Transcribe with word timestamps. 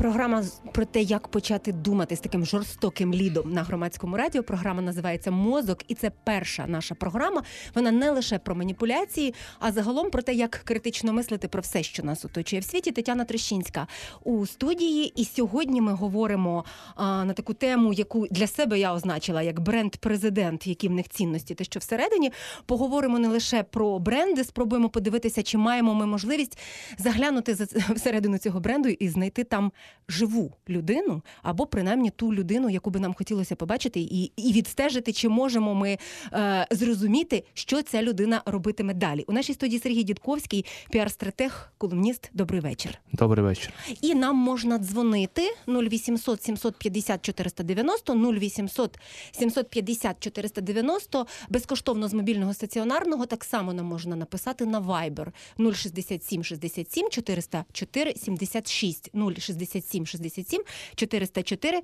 Програма 0.00 0.44
про 0.72 0.84
те, 0.84 1.02
як 1.02 1.28
почати 1.28 1.72
думати 1.72 2.16
з 2.16 2.20
таким 2.20 2.46
жорстоким 2.46 3.14
лідом 3.14 3.52
на 3.52 3.62
громадському 3.62 4.16
радіо. 4.16 4.42
Програма 4.42 4.82
називається 4.82 5.30
Мозок, 5.30 5.78
і 5.88 5.94
це 5.94 6.10
перша 6.24 6.66
наша 6.66 6.94
програма. 6.94 7.42
Вона 7.74 7.90
не 7.90 8.10
лише 8.10 8.38
про 8.38 8.54
маніпуляції, 8.54 9.34
а 9.58 9.72
загалом 9.72 10.10
про 10.10 10.22
те, 10.22 10.32
як 10.32 10.50
критично 10.50 11.12
мислити 11.12 11.48
про 11.48 11.62
все, 11.62 11.82
що 11.82 12.02
нас 12.02 12.24
оточує 12.24 12.60
в 12.60 12.64
світі. 12.64 12.92
Тетяна 12.92 13.24
Трещинська 13.24 13.86
у 14.24 14.46
студії. 14.46 15.12
І 15.16 15.24
сьогодні 15.24 15.80
ми 15.80 15.92
говоримо 15.92 16.64
а, 16.94 17.24
на 17.24 17.32
таку 17.32 17.54
тему, 17.54 17.92
яку 17.92 18.26
для 18.30 18.46
себе 18.46 18.78
я 18.78 18.94
означила 18.94 19.42
як 19.42 19.60
бренд-президент, 19.60 20.66
які 20.66 20.88
в 20.88 20.92
них 20.92 21.08
цінності, 21.08 21.54
те, 21.54 21.64
що 21.64 21.80
всередині. 21.80 22.32
Поговоримо 22.66 23.18
не 23.18 23.28
лише 23.28 23.62
про 23.62 23.98
бренди, 23.98 24.44
спробуємо 24.44 24.88
подивитися, 24.88 25.42
чи 25.42 25.58
маємо 25.58 25.94
ми 25.94 26.06
можливість 26.06 26.58
заглянути 26.98 27.52
всередину 27.94 28.38
цього 28.38 28.60
бренду 28.60 28.88
і 28.88 29.08
знайти 29.08 29.44
там 29.44 29.72
живу 30.10 30.52
людину, 30.68 31.22
або 31.42 31.66
принаймні 31.66 32.10
ту 32.10 32.34
людину, 32.34 32.70
яку 32.70 32.90
би 32.90 33.00
нам 33.00 33.14
хотілося 33.14 33.56
побачити, 33.56 34.00
і 34.00 34.32
і 34.36 34.52
відстежити, 34.52 35.12
чи 35.12 35.28
можемо 35.28 35.74
ми 35.74 35.98
е, 36.32 36.66
зрозуміти, 36.70 37.44
що 37.54 37.82
ця 37.82 38.02
людина 38.02 38.42
робитиме 38.46 38.94
далі. 38.94 39.24
У 39.28 39.32
нашій 39.32 39.54
студії 39.54 39.80
Сергій 39.80 40.02
Дідковський, 40.02 40.64
піар-стратег, 40.92 41.72
колумніст. 41.78 42.30
Добрий 42.32 42.60
вечір. 42.60 42.98
Добрий 43.12 43.44
вечір. 43.44 43.72
І 44.02 44.14
нам 44.14 44.36
можна 44.36 44.78
дзвонити 44.78 45.42
0800 45.68 46.42
750 46.42 47.22
490, 47.22 48.14
0800 48.14 48.98
750 49.32 50.20
490, 50.20 51.26
безкоштовно 51.48 52.08
з 52.08 52.14
мобільного 52.14 52.54
стаціонарного. 52.54 53.26
Так 53.26 53.44
само 53.44 53.72
нам 53.72 53.86
можна 53.86 54.16
написати 54.16 54.66
на 54.66 54.80
Viber 54.80 55.26
067 55.74 56.44
67 56.44 57.10
404 57.10 58.14
76 58.16 59.10
067 59.38 59.79
67 59.80 60.06
67 60.06 60.62
404 60.94 61.82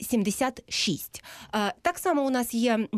76. 0.00 1.24
Так 1.82 1.98
само 1.98 2.26
у 2.26 2.30
нас 2.30 2.54
є 2.54 2.88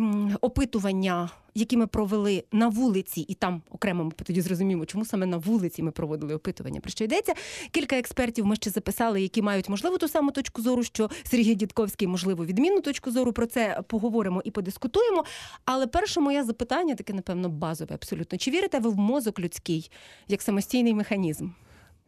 опитування. 0.40 1.30
Які 1.54 1.76
ми 1.76 1.86
провели 1.86 2.44
на 2.52 2.68
вулиці, 2.68 3.20
і 3.20 3.34
там 3.34 3.62
окремо 3.70 4.04
ми 4.04 4.10
тоді 4.10 4.40
зрозуміємо, 4.40 4.86
чому 4.86 5.04
саме 5.04 5.26
на 5.26 5.36
вулиці 5.36 5.82
ми 5.82 5.90
проводили 5.90 6.34
опитування. 6.34 6.80
Про 6.80 6.90
що 6.90 7.04
йдеться? 7.04 7.34
Кілька 7.70 7.98
експертів 7.98 8.46
ми 8.46 8.56
ще 8.56 8.70
записали, 8.70 9.22
які 9.22 9.42
мають 9.42 9.68
можливо 9.68 9.98
ту 9.98 10.08
саму 10.08 10.30
точку 10.30 10.62
зору, 10.62 10.82
що 10.82 11.10
Сергій 11.22 11.54
Дідковський, 11.54 12.08
можливо, 12.08 12.44
відмінну 12.44 12.80
точку 12.80 13.10
зору. 13.10 13.32
Про 13.32 13.46
це 13.46 13.82
поговоримо 13.88 14.42
і 14.44 14.50
подискутуємо. 14.50 15.24
Але 15.64 15.86
перше 15.86 16.20
моє 16.20 16.44
запитання, 16.44 16.94
таке, 16.94 17.12
напевно, 17.12 17.48
базове, 17.48 17.94
абсолютно. 17.94 18.38
Чи 18.38 18.50
вірите 18.50 18.78
ви 18.78 18.90
в 18.90 18.96
мозок 18.96 19.40
людський 19.40 19.90
як 20.28 20.42
самостійний 20.42 20.94
механізм? 20.94 21.48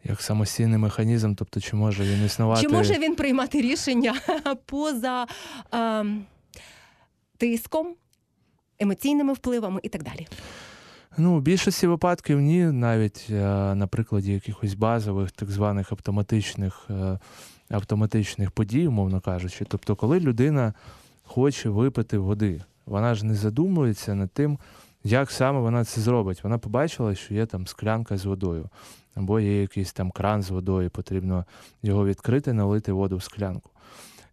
Як 0.04 0.22
самостійний 0.22 0.78
механізм, 0.78 1.34
тобто 1.34 1.60
чи 1.60 1.76
може 1.76 2.04
він 2.04 2.24
існувати? 2.24 2.62
Чи 2.62 2.68
може 2.68 2.98
він 2.98 3.14
приймати 3.14 3.60
рішення 3.60 4.14
поза 4.66 5.26
е, 5.74 6.04
тиском, 7.36 7.94
емоційними 8.78 9.32
впливами 9.32 9.80
і 9.82 9.88
так 9.88 10.02
далі? 10.02 10.26
Ну, 11.18 11.36
у 11.36 11.40
більшості 11.40 11.86
випадків 11.86 12.40
ні, 12.40 12.64
навіть 12.64 13.26
е, 13.30 13.34
на 13.74 13.86
прикладі 13.86 14.32
якихось 14.32 14.74
базових, 14.74 15.30
так 15.30 15.50
званих 15.50 15.92
автоматичних 15.92 16.86
е, 16.90 17.18
автоматичних 17.70 18.50
подій, 18.50 18.86
умовно 18.86 19.20
кажучи. 19.20 19.64
Тобто, 19.68 19.96
коли 19.96 20.20
людина 20.20 20.74
хоче 21.22 21.68
випити 21.68 22.18
води, 22.18 22.62
вона 22.86 23.14
ж 23.14 23.26
не 23.26 23.34
задумується 23.34 24.14
над 24.14 24.30
тим, 24.30 24.58
як 25.04 25.30
саме 25.30 25.60
вона 25.60 25.84
це 25.84 26.00
зробить. 26.00 26.44
Вона 26.44 26.58
побачила, 26.58 27.14
що 27.14 27.34
є 27.34 27.46
там 27.46 27.66
склянка 27.66 28.16
з 28.16 28.24
водою 28.24 28.68
або 29.14 29.40
є 29.40 29.60
якийсь 29.60 29.92
там 29.92 30.10
кран 30.10 30.42
з 30.42 30.50
водою, 30.50 30.90
потрібно 30.90 31.44
його 31.82 32.06
відкрити, 32.06 32.52
налити 32.52 32.92
воду 32.92 33.16
в 33.16 33.22
склянку. 33.22 33.70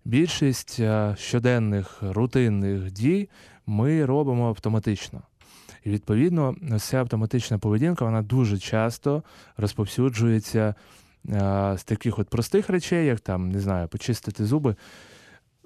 Більшість 0.05 0.79
е, 0.79 1.15
щоденних 1.19 1.97
рутинних 2.01 2.91
дій 2.91 3.29
ми 3.67 4.05
робимо 4.05 4.47
автоматично. 4.47 5.21
І 5.83 5.89
відповідно, 5.89 6.55
ця 6.79 6.97
автоматична 6.97 7.57
поведінка 7.57 8.05
вона 8.05 8.21
дуже 8.21 8.57
часто 8.57 9.23
розповсюджується 9.57 10.75
е, 11.29 11.75
з 11.77 11.83
таких 11.83 12.19
от 12.19 12.29
простих 12.29 12.69
речей, 12.69 13.05
як 13.05 13.19
там, 13.19 13.51
не 13.51 13.59
знаю, 13.59 13.87
почистити 13.87 14.45
зуби. 14.45 14.75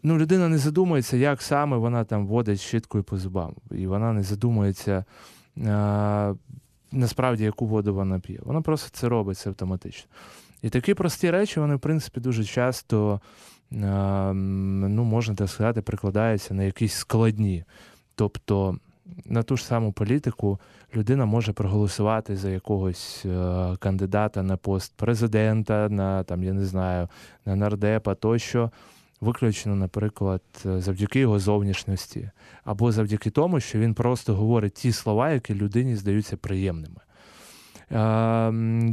Ну, 0.03 0.17
Людина 0.17 0.49
не 0.49 0.57
задумується, 0.57 1.17
як 1.17 1.41
саме 1.41 1.77
вона 1.77 2.03
там 2.03 2.27
водить 2.27 2.59
щіткою 2.59 3.03
по 3.03 3.17
зубам. 3.17 3.55
І 3.71 3.87
вона 3.87 4.13
не 4.13 4.23
задумується, 4.23 5.05
е, 5.57 6.35
насправді 6.91 7.43
яку 7.43 7.65
воду 7.65 7.93
вона 7.93 8.19
п'є. 8.19 8.39
Вона 8.43 8.61
просто 8.61 8.89
це 8.91 9.09
робить 9.09 9.37
це 9.37 9.49
автоматично. 9.49 10.09
І 10.61 10.69
такі 10.69 10.93
прості 10.93 11.31
речі, 11.31 11.59
вони, 11.59 11.75
в 11.75 11.79
принципі, 11.79 12.19
дуже 12.19 12.43
часто, 12.43 13.21
ну, 13.71 15.03
можна 15.03 15.35
так 15.35 15.49
сказати, 15.49 15.81
прикладаються 15.81 16.53
на 16.53 16.63
якісь 16.63 16.93
складні. 16.93 17.63
Тобто 18.15 18.77
на 19.25 19.43
ту 19.43 19.57
ж 19.57 19.65
саму 19.65 19.91
політику 19.91 20.59
людина 20.95 21.25
може 21.25 21.53
проголосувати 21.53 22.35
за 22.35 22.49
якогось 22.49 23.25
е, 23.25 23.75
кандидата 23.79 24.43
на 24.43 24.57
пост 24.57 24.93
президента, 24.95 25.89
на 25.89 26.23
там, 26.23 26.43
я 26.43 26.53
не 26.53 26.65
знаю, 26.65 27.07
на 27.45 27.55
нардепа 27.55 28.15
тощо 28.15 28.71
виключно, 29.23 29.75
наприклад, 29.75 30.41
завдяки 30.63 31.19
його 31.19 31.39
зовнішності, 31.39 32.29
або 32.63 32.91
завдяки 32.91 33.29
тому, 33.29 33.59
що 33.59 33.79
він 33.79 33.93
просто 33.93 34.35
говорить 34.35 34.73
ті 34.73 34.91
слова, 34.91 35.31
які 35.31 35.55
людині 35.55 35.95
здаються 35.95 36.37
приємними. 36.37 37.01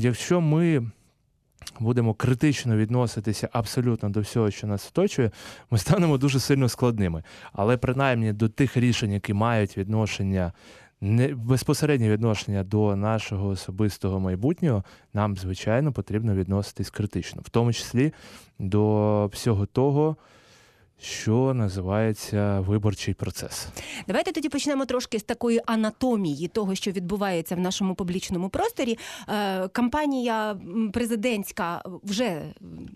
Якщо 0.01 0.41
ми 0.41 0.91
будемо 1.81 2.15
критично 2.15 2.77
відноситися 2.77 3.49
абсолютно 3.53 4.09
до 4.09 4.21
всього, 4.21 4.51
що 4.51 4.67
нас 4.67 4.89
оточує, 4.89 5.31
ми 5.71 5.79
станемо 5.79 6.19
дуже 6.19 6.41
сильно 6.41 6.69
складними. 6.69 7.23
Але 7.53 7.77
принаймні 7.77 8.33
до 8.33 8.49
тих 8.49 8.77
рішень, 8.77 9.13
які 9.13 9.35
мають 9.35 9.79
відношення 9.79 10.53
не 11.01 11.29
безпосереднє 11.35 12.11
відношення 12.11 12.65
до 12.65 12.97
нашого 12.97 13.49
особистого 13.49 14.21
майбутнього, 14.21 14.85
нам, 15.15 15.37
звичайно, 15.37 15.93
потрібно 15.93 16.35
відноситись 16.35 16.91
критично, 16.91 17.43
в 17.45 17.49
тому 17.49 17.73
числі 17.73 18.13
до 18.59 19.27
всього 19.27 19.67
того 19.67 20.17
що 21.03 21.55
називається 21.55 22.61
виборчий 22.61 23.15
процес. 23.15 23.69
Давайте 24.07 24.33
тоді 24.33 24.49
почнемо 24.49 24.85
трошки 24.85 25.19
з 25.19 25.23
такої 25.23 25.61
анатомії 25.67 26.49
того, 26.49 26.75
що 26.75 26.91
відбувається 26.91 27.55
в 27.55 27.61
нашому 27.61 27.95
публічному 27.95 28.49
просторі. 28.49 28.99
Е, 29.29 29.69
кампанія 29.69 30.57
президентська 30.93 31.83
вже 32.03 32.43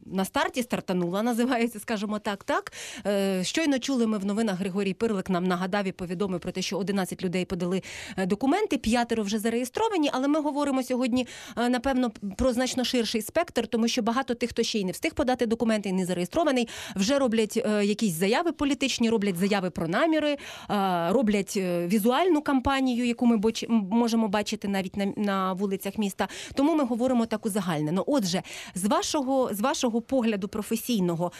на 0.07 0.25
старті 0.25 0.63
стартанула, 0.63 1.23
називається, 1.23 1.81
скажімо 1.81 2.19
так. 2.19 2.45
Так 2.45 2.73
е, 3.07 3.45
щойно 3.45 3.79
чули 3.79 4.07
ми 4.07 4.19
в 4.19 4.25
новинах 4.25 4.59
Григорій 4.59 4.95
Пирлик 4.95 5.31
нам 5.31 5.45
нагадав 5.45 5.87
і 5.87 5.93
повідомив 5.93 6.41
про 6.41 6.53
те, 6.53 6.63
що 6.63 6.79
11 6.79 7.25
людей 7.25 7.45
подали 7.45 7.83
е, 8.17 8.27
документи, 8.27 8.79
п'ятеро 8.79 9.23
вже 9.23 9.39
зареєстровані. 9.39 10.11
Але 10.13 10.29
ми 10.29 10.41
говоримо 10.41 10.83
сьогодні, 10.83 11.27
напевно, 11.57 12.11
про 12.37 12.53
значно 12.53 12.85
ширший 12.85 13.23
спектр, 13.23 13.67
тому 13.67 13.89
що 13.89 14.03
багато 14.03 14.35
тих, 14.35 14.51
хто 14.51 14.63
ще 14.63 14.79
й 14.79 14.85
не 14.85 14.93
встиг 14.93 15.15
подати 15.15 15.47
документи, 15.47 15.93
не 15.93 16.07
зареєстрований, 16.07 16.69
вже 16.97 17.19
роблять 17.19 17.67
якісь 17.95 18.15
заяви 18.15 18.53
політичні, 18.53 19.11
роблять 19.11 19.37
заяви 19.37 19.71
про 19.71 19.89
наміри, 19.89 20.37
роблять 21.09 21.55
е, 21.57 21.87
візуальну 21.87 22.43
кампанію, 22.43 23.07
яку 23.07 23.27
ми 23.27 23.41
можемо 23.71 24.29
бачити 24.29 24.69
навіть 24.69 24.97
на 24.97 25.07
на 25.17 25.53
вулицях 25.53 25.99
міста. 25.99 26.29
Тому 26.55 26.75
ми 26.75 26.85
говоримо 26.85 27.27
так 27.27 27.47
узагальнено. 27.47 28.05
Отже, 28.07 28.43
з 28.75 28.85
вашого 28.85 29.55
з 29.55 29.61
вашого 29.61 30.01
погляду 30.01 30.49
професійного, 30.49 31.33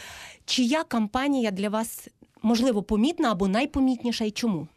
чия 0.45 0.83
кампанія 0.83 1.51
для 1.51 1.69
вас 1.69 2.07
можливо 2.41 2.83
помітна 2.83 3.31
або 3.31 3.47
найпомітніша, 3.47 4.25
і 4.25 4.31
чому? 4.31 4.67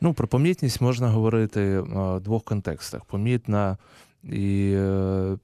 Ну, 0.00 0.14
про 0.14 0.28
помітність 0.28 0.80
можна 0.80 1.08
говорити 1.08 1.80
в 1.80 2.20
двох 2.20 2.44
контекстах: 2.44 3.04
помітна. 3.04 3.76
І 4.32 4.72
е, 4.76 5.36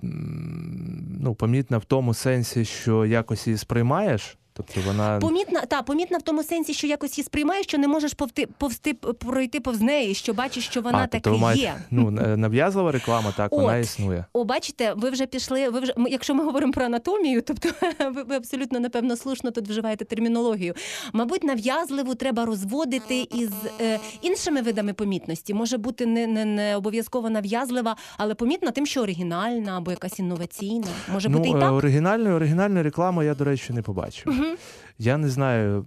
ну, 1.20 1.34
помітна 1.34 1.78
в 1.78 1.84
тому 1.84 2.14
сенсі, 2.14 2.64
що 2.64 3.06
якось 3.06 3.46
її 3.46 3.58
сприймаєш, 3.58 4.38
Тобто 4.66 4.90
вона 4.90 5.18
помітна 5.18 5.60
та 5.60 5.82
помітна 5.82 6.18
в 6.18 6.22
тому 6.22 6.42
сенсі, 6.42 6.74
що 6.74 6.86
якось 6.86 7.18
її 7.18 7.24
сприймаєш, 7.24 7.66
що 7.66 7.78
не 7.78 7.88
можеш 7.88 8.14
повти 8.14 8.48
повсти 8.58 8.94
пройти 8.94 9.60
повз 9.60 9.80
неї, 9.80 10.14
що 10.14 10.34
бачиш, 10.34 10.64
що 10.64 10.80
вона 10.80 10.98
а, 10.98 11.06
тобто 11.06 11.40
таки 11.40 11.60
є. 11.60 11.74
Ну 11.90 12.10
нав'язлива 12.36 12.92
реклама, 12.92 13.32
так 13.36 13.52
От, 13.52 13.60
вона 13.60 13.78
існує. 13.78 14.24
О, 14.32 14.44
бачите, 14.44 14.92
ви 14.96 15.10
вже 15.10 15.26
пішли. 15.26 15.68
Ви 15.68 15.80
вже 15.80 15.94
якщо 16.08 16.34
ми 16.34 16.44
говоримо 16.44 16.72
про 16.72 16.84
анатомію, 16.84 17.42
тобто 17.42 17.68
ви, 18.14 18.22
ви 18.22 18.36
абсолютно 18.36 18.80
напевно 18.80 19.16
слушно 19.16 19.50
тут 19.50 19.68
вживаєте 19.68 20.04
термінологію. 20.04 20.74
Мабуть, 21.12 21.44
нав'язливу 21.44 22.14
треба 22.14 22.44
розводити 22.44 23.28
із 23.30 23.50
е, 23.80 23.98
іншими 24.22 24.62
видами 24.62 24.92
помітності. 24.92 25.54
Може 25.54 25.78
бути 25.78 26.06
не 26.06 26.26
не, 26.26 26.44
не 26.44 26.76
обов'язково 26.76 27.30
нав'язлива, 27.30 27.96
але 28.16 28.34
помітна 28.34 28.70
тим, 28.70 28.86
що 28.86 29.02
оригінальна 29.02 29.76
або 29.76 29.90
якась 29.90 30.18
інноваційна. 30.18 30.86
Може 31.12 31.28
ну, 31.28 31.38
бути 31.38 31.48
і 31.50 31.52
так? 31.52 31.72
оригінальної 31.72 32.34
оригінальної 32.34 32.82
реклами 32.82 33.24
я, 33.24 33.34
до 33.34 33.44
речі, 33.44 33.72
не 33.72 33.82
побачив. 33.82 34.24
Угу. 34.26 34.50
Я 34.99 35.17
не 35.17 35.29
знаю, 35.29 35.85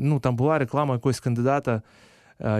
ну 0.00 0.20
там 0.20 0.36
була 0.36 0.58
реклама 0.58 0.94
якогось 0.94 1.20
кандидата, 1.20 1.82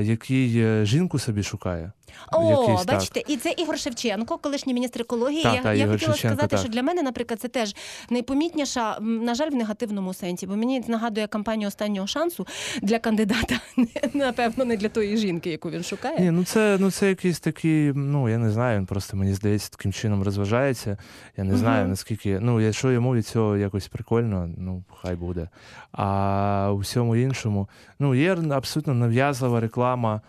який 0.01 0.59
е, 0.59 0.85
жінку 0.85 1.19
собі 1.19 1.43
шукає. 1.43 1.93
О, 2.33 2.51
Якийсь, 2.51 2.85
так. 2.85 2.97
бачите, 2.97 3.23
і 3.29 3.37
це 3.37 3.55
Ігор 3.59 3.79
Шевченко, 3.79 4.39
колишній 4.39 4.75
міністр 4.75 5.01
екології. 5.01 5.43
Так, 5.43 5.55
я 5.55 5.63
так, 5.63 5.77
я 5.77 5.85
Ігор 5.85 5.95
хотіла 5.95 6.13
Шевченко, 6.13 6.37
сказати, 6.37 6.57
так. 6.57 6.61
що 6.61 6.69
для 6.69 6.83
мене, 6.83 7.03
наприклад, 7.03 7.41
це 7.41 7.49
теж 7.49 7.77
найпомітніша, 8.11 8.99
на 9.01 9.35
жаль, 9.35 9.51
в 9.51 9.55
негативному 9.55 10.15
сенсі, 10.15 10.47
бо 10.47 10.57
мені 10.57 10.85
нагадує 10.87 11.27
кампанію 11.27 11.69
останнього 11.69 12.07
шансу 12.07 12.47
для 12.83 12.99
кандидата, 12.99 13.61
напевно, 14.15 14.65
не 14.65 14.77
для 14.77 14.89
тої 14.89 15.17
жінки, 15.17 15.51
яку 15.51 15.71
він 15.71 15.83
шукає. 15.83 16.21
Ні, 16.21 16.31
ну 16.31 16.45
це 16.45 16.77
ну 16.81 16.91
це 16.91 17.09
якийсь 17.09 17.41
такий, 17.41 17.93
ну 17.93 18.29
я 18.29 18.39
не 18.39 18.51
знаю, 18.51 18.79
він 18.79 18.87
просто 18.87 19.17
мені 19.17 19.35
здається 19.35 19.71
таким 19.71 19.93
чином 19.93 20.23
розважається. 20.23 20.99
Я 21.37 21.45
не 21.45 21.57
знаю 21.57 21.81
Мгм. 21.81 21.91
наскільки. 21.91 22.41
Ну, 22.41 22.61
якщо 22.61 22.93
йому 22.93 23.15
від 23.15 23.27
цього 23.27 23.57
якось 23.57 23.89
прикольно, 23.89 24.51
ну 24.59 24.85
хай 25.03 25.17
буде. 25.17 25.49
А 25.93 26.71
у 26.73 26.79
всьому 26.79 27.17
іншому, 27.17 27.69
ну 27.99 28.15
є 28.15 28.37
абсолютно 28.51 28.95
нав'язлива 28.95 29.61
реклама 29.61 30.21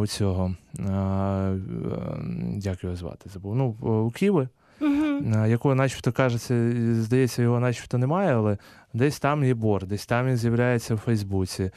у 0.00 0.06
цього. 0.06 0.54
е, 0.78 0.82
е, 0.82 1.58
Як 2.56 2.84
його 2.84 2.96
звати? 2.96 3.30
Забув. 3.32 3.56
Ну, 3.56 3.66
у 3.66 4.10
Мгм. 4.80 5.32
е, 5.34 5.50
якого, 5.50 5.74
начебто, 5.74 6.12
кажеться, 6.12 6.72
здається, 6.94 7.42
його 7.42 7.60
начебто 7.60 7.98
немає, 7.98 8.34
але 8.34 8.58
десь 8.94 9.20
там 9.20 9.44
є 9.44 9.54
бор, 9.54 9.86
десь 9.86 10.06
там 10.06 10.26
він 10.26 10.36
з'являється 10.36 10.94
в 10.94 10.98
Фейсбуці. 10.98 11.70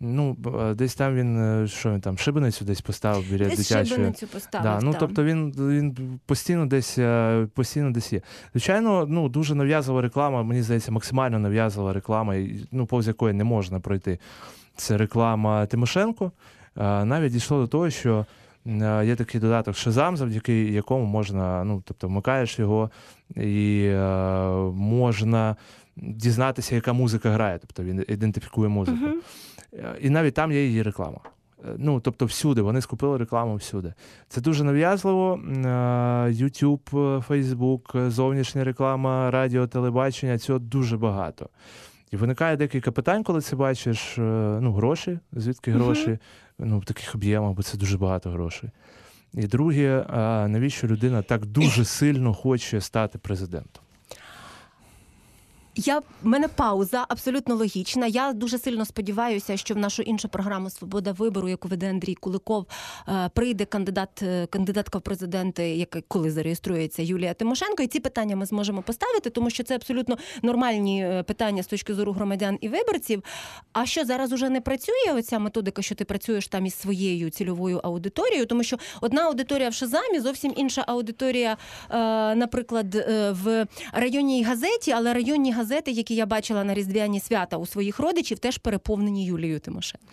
Ну, 0.00 0.36
е, 0.60 0.74
десь 0.74 0.94
там 0.94 1.14
він, 1.14 1.38
е, 1.64 1.66
що 1.68 1.92
він 1.92 2.00
там, 2.00 2.18
шибеницю 2.18 2.64
десь 2.64 2.80
поставив 2.80 3.30
біля 3.30 3.44
Десь 3.48 3.58
дитячої. 3.58 3.86
шибеницю 3.86 4.26
поставив. 4.26 4.64
Да, 4.70 4.80
ну 4.82 4.90
так. 4.90 5.00
тобто 5.00 5.24
він, 5.24 5.54
він 5.58 6.18
постійно 6.26 6.66
десь 6.66 6.98
е, 6.98 7.46
постійно 7.54 7.90
десь 7.90 8.12
є. 8.12 8.20
Звичайно, 8.52 9.06
ну 9.08 9.28
дуже 9.28 9.54
нав'язова 9.54 10.02
реклама, 10.02 10.42
мені 10.42 10.62
здається, 10.62 10.92
максимально 10.92 11.38
нав'язова 11.38 11.92
реклама, 11.92 12.34
ну, 12.72 12.86
повз 12.86 13.08
якої 13.08 13.34
не 13.34 13.44
можна 13.44 13.80
пройти. 13.80 14.18
Це 14.76 14.96
реклама 14.96 15.66
Тимошенко. 15.66 16.32
Навіть 16.76 17.32
дійшло 17.32 17.60
до 17.60 17.66
того, 17.66 17.90
що 17.90 18.26
є 19.04 19.16
такий 19.16 19.40
додаток 19.40 19.76
Шазам, 19.76 20.16
завдяки 20.16 20.64
якому 20.64 21.04
можна, 21.04 21.64
ну 21.64 21.82
тобто 21.84 22.06
вмикаєш 22.08 22.58
його 22.58 22.90
і 23.36 23.90
можна 24.74 25.56
дізнатися, 25.96 26.74
яка 26.74 26.92
музика 26.92 27.30
грає. 27.30 27.58
Тобто 27.58 27.82
він 27.82 28.04
ідентифікує 28.08 28.68
музику. 28.68 29.06
Е, 29.74 29.96
І 30.00 30.10
навіть 30.10 30.34
там 30.34 30.52
є 30.52 30.64
її 30.66 30.82
реклама. 30.82 31.18
Е, 31.64 31.74
Ну, 31.78 32.00
тобто 32.00 32.26
всюди, 32.26 32.62
вони 32.62 32.80
скупили 32.80 33.18
рекламу 33.18 33.54
всюди. 33.54 33.94
Це 34.28 34.40
дуже 34.40 34.64
нав'язливо. 34.64 35.40
YouTube, 36.26 37.26
Facebook, 37.28 38.10
зовнішня 38.10 38.64
реклама, 38.64 39.30
радіо, 39.30 39.66
телебачення 39.66 40.38
цього 40.38 40.58
дуже 40.58 40.96
багато. 40.96 41.48
І 42.12 42.16
виникає 42.16 42.56
декілька 42.56 42.92
питань, 42.92 43.22
коли 43.24 43.40
це 43.40 43.56
бачиш. 43.56 44.18
Е, 44.18 44.22
Ну, 44.60 44.72
гроші, 44.72 45.18
звідки 45.32 45.70
гроші? 45.72 46.18
Ну, 46.58 46.78
в 46.78 46.84
таких 46.84 47.14
об'ємах, 47.14 47.52
бо 47.52 47.62
це 47.62 47.78
дуже 47.78 47.98
багато 47.98 48.30
грошей. 48.30 48.70
І 49.34 49.46
друге, 49.46 50.04
навіщо 50.48 50.86
людина 50.86 51.22
так 51.22 51.46
дуже 51.46 51.84
сильно 51.84 52.34
хоче 52.34 52.80
стати 52.80 53.18
президентом? 53.18 53.84
Я 55.76 55.98
в 55.98 56.04
мене 56.22 56.48
пауза 56.48 57.04
абсолютно 57.08 57.54
логічна. 57.54 58.06
Я 58.06 58.32
дуже 58.32 58.58
сильно 58.58 58.84
сподіваюся, 58.84 59.56
що 59.56 59.74
в 59.74 59.78
нашу 59.78 60.02
іншу 60.02 60.28
програму 60.28 60.70
Свобода 60.70 61.12
вибору, 61.12 61.48
яку 61.48 61.68
веде 61.68 61.90
Андрій 61.90 62.14
Куликов, 62.14 62.66
е, 63.08 63.30
прийде 63.34 63.64
кандидат, 63.64 64.22
е, 64.22 64.46
кандидатка 64.46 64.98
в 64.98 65.02
президенти, 65.02 65.76
яка 65.76 66.00
коли 66.08 66.30
зареєструється 66.30 67.02
Юлія 67.02 67.34
Тимошенко. 67.34 67.82
І 67.82 67.86
ці 67.86 68.00
питання 68.00 68.36
ми 68.36 68.46
зможемо 68.46 68.82
поставити, 68.82 69.30
тому 69.30 69.50
що 69.50 69.62
це 69.62 69.74
абсолютно 69.74 70.16
нормальні 70.42 71.04
е, 71.04 71.22
питання 71.22 71.62
з 71.62 71.66
точки 71.66 71.94
зору 71.94 72.12
громадян 72.12 72.58
і 72.60 72.68
виборців. 72.68 73.22
А 73.72 73.86
що 73.86 74.04
зараз 74.04 74.32
уже 74.32 74.48
не 74.48 74.60
працює 74.60 75.12
оця 75.14 75.38
методика, 75.38 75.82
що 75.82 75.94
ти 75.94 76.04
працюєш 76.04 76.48
там 76.48 76.66
із 76.66 76.80
своєю 76.80 77.30
цільовою 77.30 77.80
аудиторією, 77.84 78.46
тому 78.46 78.62
що 78.62 78.76
одна 79.00 79.22
аудиторія 79.22 79.68
в 79.68 79.74
Шазамі, 79.74 80.20
зовсім 80.20 80.52
інша 80.56 80.84
аудиторія, 80.86 81.56
наприклад, 82.36 82.94
в 83.30 83.66
районній 83.92 84.44
газеті, 84.44 84.92
але 84.92 85.14
районні 85.14 85.52
газети, 85.62 85.90
які 85.90 86.14
я 86.14 86.26
бачила 86.26 86.64
на 86.64 86.74
різдвяні 86.74 87.20
свята 87.20 87.56
у 87.56 87.66
своїх 87.66 87.98
родичів, 87.98 88.38
теж 88.38 88.58
переповнені 88.58 89.24
Юлією 89.24 89.60
Тимошенко. 89.60 90.06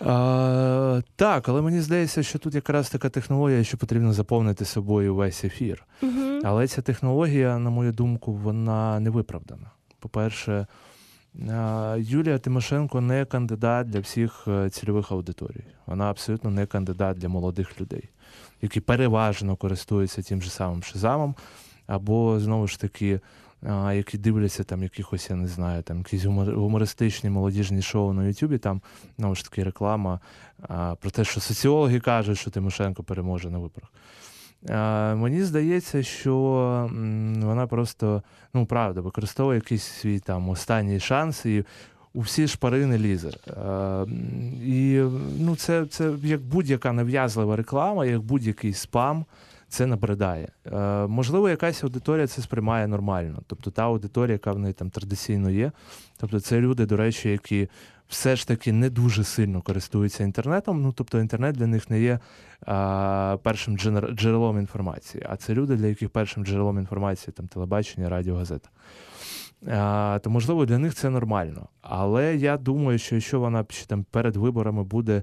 А, 0.00 1.00
так, 1.16 1.48
але 1.48 1.62
мені 1.62 1.80
здається, 1.80 2.22
що 2.22 2.38
тут 2.38 2.54
якраз 2.54 2.90
така 2.90 3.08
технологія, 3.08 3.64
що 3.64 3.76
потрібно 3.76 4.12
заповнити 4.12 4.64
собою 4.64 5.14
весь 5.14 5.44
ефір. 5.44 5.84
Угу. 6.02 6.40
Але 6.44 6.66
ця 6.66 6.82
технологія, 6.82 7.58
на 7.58 7.70
мою 7.70 7.92
думку, 7.92 8.32
вона 8.32 9.00
не 9.00 9.10
виправдана. 9.10 9.70
По-перше, 9.98 10.66
Юлія 11.96 12.38
Тимошенко 12.38 13.00
не 13.00 13.24
кандидат 13.24 13.90
для 13.90 14.00
всіх 14.00 14.44
е, 14.48 14.70
цільових 14.70 15.12
аудиторій. 15.12 15.64
Вона 15.86 16.10
абсолютно 16.10 16.50
не 16.50 16.66
кандидат 16.66 17.18
для 17.18 17.28
молодих 17.28 17.80
людей, 17.80 18.04
які 18.62 18.80
переважно 18.80 19.56
користуються 19.56 20.22
тим 20.22 20.42
же 20.42 20.50
самим 20.50 20.82
шизамом, 20.82 21.34
або 21.86 22.40
знову 22.40 22.66
ж 22.66 22.80
таки. 22.80 23.20
Які 23.92 24.18
дивляться 24.18 24.64
там 24.64 24.82
якихось, 24.82 25.30
я 25.30 25.36
не 25.36 25.48
знаю, 25.48 25.82
там 25.82 25.98
якісь 25.98 26.24
гумористичні 26.24 27.30
молодіжні 27.30 27.82
шоу 27.82 28.12
на 28.12 28.24
Ютубі, 28.24 28.58
там 28.58 28.82
знову 29.18 29.34
ж 29.34 29.44
таки 29.44 29.64
реклама 29.64 30.20
про 31.00 31.10
те, 31.12 31.24
що 31.24 31.40
соціологи 31.40 32.00
кажуть, 32.00 32.38
що 32.38 32.50
Тимошенко 32.50 33.02
переможе 33.02 33.50
на 33.50 33.58
виборах. 33.58 33.92
Мені 35.18 35.42
здається, 35.42 36.02
що 36.02 36.34
вона 37.42 37.66
просто, 37.66 38.22
ну 38.54 38.66
правда, 38.66 39.00
використовує 39.00 39.56
якийсь 39.58 39.82
свій 39.82 40.18
там 40.18 40.48
останній 40.48 41.00
шанс 41.00 41.46
і 41.46 41.64
у 42.14 42.20
всі 42.20 42.48
шпарини 42.48 42.98
лізе. 42.98 43.30
І 44.64 45.02
ну, 45.38 45.56
це, 45.56 45.86
це 45.86 46.12
як 46.22 46.40
будь-яка 46.40 46.92
нав'язлива 46.92 47.56
реклама, 47.56 48.06
як 48.06 48.20
будь-який 48.20 48.72
спам. 48.72 49.24
Це 49.68 49.86
набридає. 49.86 50.48
Е, 50.66 51.06
можливо, 51.06 51.48
якась 51.48 51.84
аудиторія 51.84 52.26
це 52.26 52.42
сприймає 52.42 52.86
нормально. 52.86 53.42
Тобто 53.46 53.70
та 53.70 53.82
аудиторія, 53.82 54.32
яка 54.32 54.52
в 54.52 54.58
неї 54.58 54.74
там 54.74 54.90
традиційно 54.90 55.50
є. 55.50 55.72
Тобто, 56.16 56.40
це 56.40 56.60
люди, 56.60 56.86
до 56.86 56.96
речі, 56.96 57.30
які 57.30 57.68
все 58.08 58.36
ж 58.36 58.48
таки 58.48 58.72
не 58.72 58.90
дуже 58.90 59.24
сильно 59.24 59.62
користуються 59.62 60.24
інтернетом. 60.24 60.82
Ну 60.82 60.92
тобто, 60.92 61.20
інтернет 61.20 61.56
для 61.56 61.66
них 61.66 61.90
не 61.90 62.00
є 62.00 62.18
а, 62.66 63.36
першим 63.42 63.78
джерелом 64.14 64.58
інформації, 64.58 65.26
а 65.28 65.36
це 65.36 65.54
люди, 65.54 65.76
для 65.76 65.86
яких 65.86 66.10
першим 66.10 66.44
джерелом 66.44 66.78
інформації 66.78 67.34
там 67.36 67.48
телебачення, 67.48 68.08
радіо, 68.08 68.36
газета. 68.36 68.68
А, 69.66 70.18
то 70.22 70.30
можливо 70.30 70.66
для 70.66 70.78
них 70.78 70.94
це 70.94 71.10
нормально. 71.10 71.68
Але 71.82 72.36
я 72.36 72.56
думаю, 72.56 72.98
що 72.98 73.14
якщо 73.14 73.40
вона 73.40 73.64
там 73.86 74.04
перед 74.10 74.36
виборами 74.36 74.84
буде 74.84 75.22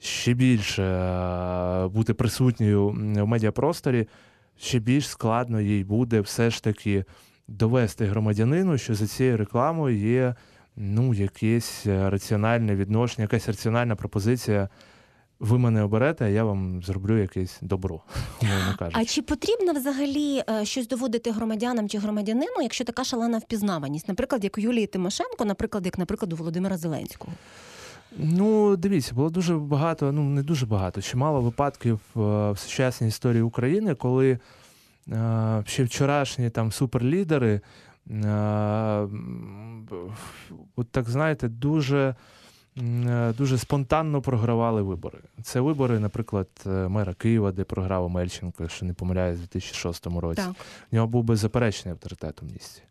ще 0.00 0.34
більше 0.34 0.82
е, 0.82 1.88
бути 1.88 2.14
присутньою 2.14 2.88
в 2.88 3.26
медіапросторі, 3.26 4.08
ще 4.56 4.78
більш 4.78 5.08
складно 5.08 5.60
їй 5.60 5.84
буде 5.84 6.20
все 6.20 6.50
ж 6.50 6.62
таки 6.62 7.04
довести 7.48 8.04
громадянину, 8.06 8.78
що 8.78 8.94
за 8.94 9.06
цією 9.06 9.36
рекламою 9.36 9.96
є 9.96 10.34
ну, 10.76 11.14
якесь 11.14 11.86
е, 11.86 12.10
раціональне 12.10 12.76
відношення, 12.76 13.22
якась 13.22 13.46
раціональна 13.48 13.96
пропозиція. 13.96 14.68
Ви 15.40 15.58
мене 15.58 15.82
оберете, 15.82 16.24
а 16.24 16.28
я 16.28 16.44
вам 16.44 16.82
зроблю 16.82 17.18
якесь 17.18 17.58
добро. 17.62 18.00
А 18.92 19.04
чи 19.04 19.22
потрібно 19.22 19.72
взагалі 19.72 20.42
е, 20.50 20.64
щось 20.64 20.88
доводити 20.88 21.30
громадянам 21.30 21.88
чи 21.88 21.98
громадянину, 21.98 22.62
якщо 22.62 22.84
така 22.84 23.04
шалена 23.04 23.38
впізнаваність, 23.38 24.08
наприклад, 24.08 24.44
як 24.44 24.58
у 24.58 24.60
Юлії 24.60 24.86
Тимошенко, 24.86 25.44
наприклад, 25.44 25.86
як, 25.86 25.98
наприклад, 25.98 26.32
у 26.32 26.36
Володимира 26.36 26.76
Зеленського? 26.76 27.32
Ну, 28.16 28.76
дивіться, 28.76 29.14
було 29.14 29.30
дуже 29.30 29.56
багато, 29.56 30.12
ну 30.12 30.22
не 30.22 30.42
дуже 30.42 30.66
багато, 30.66 31.02
чимало 31.02 31.40
випадків 31.40 32.00
е, 32.16 32.20
в 32.50 32.58
сучасній 32.58 33.08
історії 33.08 33.42
України, 33.42 33.94
коли 33.94 34.38
е, 35.12 35.62
ще 35.66 35.84
вчорашні 35.84 36.50
там 36.50 36.72
суперлідери, 36.72 37.60
е, 38.10 38.20
от 40.76 40.88
так 40.90 41.08
знаєте, 41.08 41.48
дуже, 41.48 42.14
е, 42.78 43.32
дуже 43.38 43.58
спонтанно 43.58 44.22
програвали 44.22 44.82
вибори. 44.82 45.18
Це 45.42 45.60
вибори, 45.60 45.98
наприклад, 45.98 46.48
мера 46.66 47.14
Києва, 47.14 47.52
де 47.52 47.64
програв 47.64 48.04
Омельченко, 48.04 48.62
якщо 48.62 48.86
не 48.86 48.94
помиляюсь, 48.94 49.38
у 49.38 49.40
2006 49.40 50.06
році. 50.06 50.42
Так. 50.42 50.54
В 50.92 50.94
нього 50.94 51.06
був 51.06 51.24
беззаперечний 51.24 51.92
авторитет 51.92 52.42
у 52.42 52.46
місті. 52.46 52.82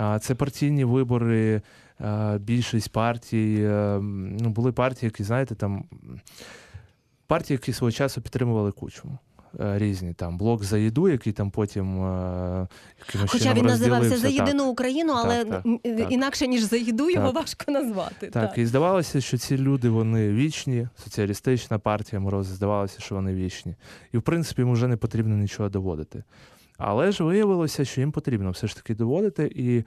А 0.00 0.18
Це 0.18 0.34
партійні 0.34 0.84
вибори, 0.84 1.62
більшість 2.38 2.92
партій. 2.92 3.56
е, 3.60 3.98
Ну, 4.40 4.48
були 4.50 4.72
партії, 4.72 5.06
які, 5.08 5.24
знаєте, 5.24 5.54
там 5.54 5.84
партії, 7.26 7.54
які 7.54 7.72
свого 7.72 7.90
часу 7.92 8.20
підтримували 8.20 8.72
кучму. 8.72 9.18
е, 9.60 9.78
Різні 9.78 10.12
там 10.14 10.38
блок 10.38 10.64
за 10.64 10.78
їду, 10.78 11.08
який 11.08 11.32
там 11.32 11.50
потім 11.50 12.02
е, 12.04 12.68
якимось 13.06 13.30
Хоча 13.30 13.54
він 13.54 13.64
називався 13.66 14.16
за 14.18 14.28
єдину 14.28 14.64
Україну, 14.70 15.12
але 15.16 15.44
так, 15.44 15.62
так. 15.82 16.12
інакше 16.12 16.46
ніж 16.46 16.62
за 16.62 16.76
їду 16.76 17.10
його 17.10 17.32
важко 17.32 17.72
назвати. 17.72 18.26
Так, 18.26 18.58
і 18.58 18.66
здавалося, 18.66 19.20
що 19.20 19.38
ці 19.38 19.58
люди 19.58 19.88
вони 19.88 20.30
вічні. 20.32 20.88
Соціалістична 21.04 21.78
партія 21.78 22.20
Мороз 22.20 22.46
здавалося, 22.46 23.00
що 23.00 23.14
вони 23.14 23.34
вічні. 23.34 23.74
І 24.12 24.18
в 24.18 24.22
принципі 24.22 24.62
їм 24.62 24.72
вже 24.72 24.86
не 24.88 24.96
потрібно 24.96 25.36
нічого 25.36 25.68
доводити. 25.68 26.22
Але 26.78 27.12
ж 27.12 27.24
виявилося, 27.24 27.84
що 27.84 28.00
їм 28.00 28.12
потрібно 28.12 28.50
все 28.50 28.66
ж 28.66 28.76
таки 28.76 28.94
доводити. 28.94 29.52
І 29.54 29.84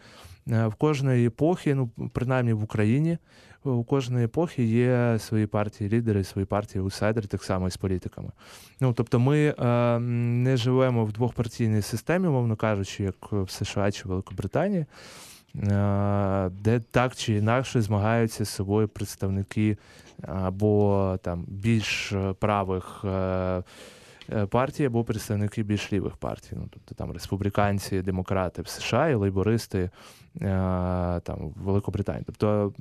е, 0.54 0.68
в 0.68 0.76
кожної 0.76 1.28
епохи, 1.28 1.76
ну 1.76 1.90
принаймні 2.14 2.54
в 2.54 2.64
Україні, 2.64 3.18
у 3.64 3.84
кожної 3.84 4.26
епохи 4.26 4.64
є 4.64 5.20
свої 5.20 5.48
партії 5.48 5.90
лідери, 5.90 6.24
свої 6.24 6.46
партії 6.46 6.82
аутсайдери, 6.82 7.28
так 7.28 7.44
само 7.44 7.68
і 7.68 7.72
з 7.72 7.78
політиками. 7.78 8.32
Ну 8.80 8.94
тобто, 8.94 9.20
ми 9.20 9.56
е, 9.60 10.00
не 10.00 10.58
живемо 10.58 11.06
в 11.06 11.12
двохпартійній 11.12 11.82
системі, 11.82 12.28
мовно 12.28 12.56
кажучи, 12.56 13.04
як 13.04 13.32
в 13.32 13.50
США 13.50 13.92
чи 13.92 14.08
Великобританії. 14.08 14.86
Е, 15.56 16.50
де 16.50 16.80
так 16.92 17.16
чи 17.16 17.34
інакше 17.34 17.82
змагаються 17.82 18.46
з 18.46 18.50
собою 18.50 18.88
представники 18.88 19.78
або 20.22 21.20
там 21.24 21.46
більш 21.48 22.14
правих 22.40 23.06
е, 24.32 24.48
е, 24.80 24.86
або 24.86 25.04
представники 25.04 25.64
більш 25.64 25.94
лівих 25.94 26.18
партій. 26.18 26.56
Ну, 26.56 26.68
Тобто 26.70 26.96
там 26.96 27.12
республіканці, 27.12 28.02
демократи 28.02 28.62
в 28.62 28.68
США 28.68 29.10
і 29.10 29.16
лейбористи 29.16 29.90
там 31.24 31.54
в 31.56 31.64
Великобританії. 31.64 32.24
Тобто 32.26 32.74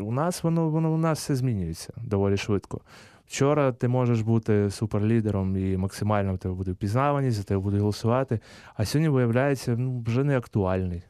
у 0.00 0.12
нас 0.12 0.42
воно 0.42 0.68
воно 0.68 0.92
у 0.92 0.96
нас 0.96 1.18
все 1.18 1.34
змінюється 1.34 1.92
доволі 1.96 2.36
швидко. 2.36 2.80
Вчора 3.26 3.72
ти 3.72 3.88
можеш 3.88 4.20
бути 4.20 4.70
суперлідером 4.70 5.56
і 5.56 5.76
максимально 5.76 6.34
в 6.34 6.38
тебе 6.38 6.54
буде 6.54 6.72
впізнаваність, 6.72 7.36
за 7.36 7.42
тебе 7.42 7.60
будуть 7.60 7.80
голосувати. 7.80 8.40
А 8.76 8.84
сьогодні 8.84 9.08
виявляється 9.08 9.76
ну, 9.76 10.04
вже 10.06 10.24
не 10.24 10.38
актуальний. 10.38 11.02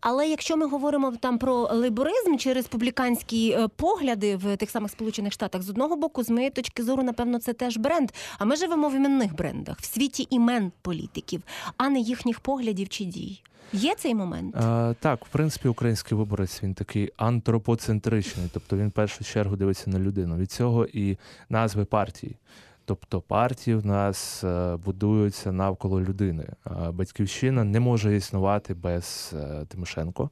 Але 0.00 0.28
якщо 0.28 0.56
ми 0.56 0.66
говоримо 0.66 1.12
там 1.20 1.38
про 1.38 1.54
лейборизм 1.72 2.36
чи 2.36 2.52
республіканські 2.52 3.50
е, 3.50 3.68
погляди 3.68 4.36
в 4.36 4.56
тих 4.56 4.70
самих 4.70 4.90
Сполучених 4.90 5.32
Штатах, 5.32 5.62
з 5.62 5.70
одного 5.70 5.96
боку, 5.96 6.22
з 6.22 6.30
моєї 6.30 6.50
точки 6.50 6.82
зору, 6.82 7.02
напевно, 7.02 7.38
це 7.38 7.52
теж 7.52 7.76
бренд. 7.76 8.10
А 8.38 8.44
ми 8.44 8.56
живемо 8.56 8.88
в 8.88 8.94
іменних 8.94 9.34
брендах, 9.36 9.78
в 9.80 9.84
світі 9.84 10.26
імен 10.30 10.72
політиків, 10.82 11.42
а 11.76 11.88
не 11.88 12.00
їхніх 12.00 12.40
поглядів 12.40 12.88
чи 12.88 13.04
дій. 13.04 13.42
Є 13.72 13.94
цей 13.94 14.14
момент? 14.14 14.56
А, 14.56 14.94
Так, 15.00 15.26
в 15.26 15.28
принципі, 15.28 15.68
український 15.68 16.18
виборець 16.18 16.62
він 16.62 16.74
такий 16.74 17.12
антропоцентричний, 17.16 18.46
тобто 18.52 18.76
він 18.76 18.88
в 18.88 18.92
першу 18.92 19.24
чергу 19.24 19.56
дивиться 19.56 19.90
на 19.90 19.98
людину. 19.98 20.36
Від 20.36 20.50
цього 20.52 20.86
і 20.86 21.16
назви 21.48 21.84
партії. 21.84 22.36
Тобто 22.84 23.20
партії 23.20 23.76
в 23.76 23.86
нас 23.86 24.44
е, 24.44 24.76
будуються 24.76 25.52
навколо 25.52 26.00
людини. 26.00 26.46
Батьківщина 26.92 27.64
не 27.64 27.80
може 27.80 28.16
існувати 28.16 28.74
без 28.74 29.34
е, 29.34 29.64
Тимошенко. 29.68 30.30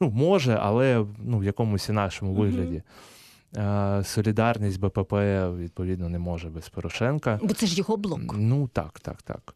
Ну, 0.00 0.10
може, 0.10 0.58
але 0.62 1.06
ну, 1.18 1.38
в 1.38 1.44
якомусь 1.44 1.88
інакшому 1.88 2.34
вигляді. 2.34 2.82
Mm-hmm. 3.52 4.04
Солідарність 4.04 4.80
БПП 4.80 5.12
відповідно 5.58 6.08
не 6.08 6.18
може 6.18 6.48
без 6.48 6.68
Порошенка. 6.68 7.40
Бо 7.42 7.54
це 7.54 7.66
ж 7.66 7.78
його 7.78 7.96
блок. 7.96 8.34
Ну 8.38 8.68
так, 8.68 9.00
так, 9.00 9.22
так. 9.22 9.54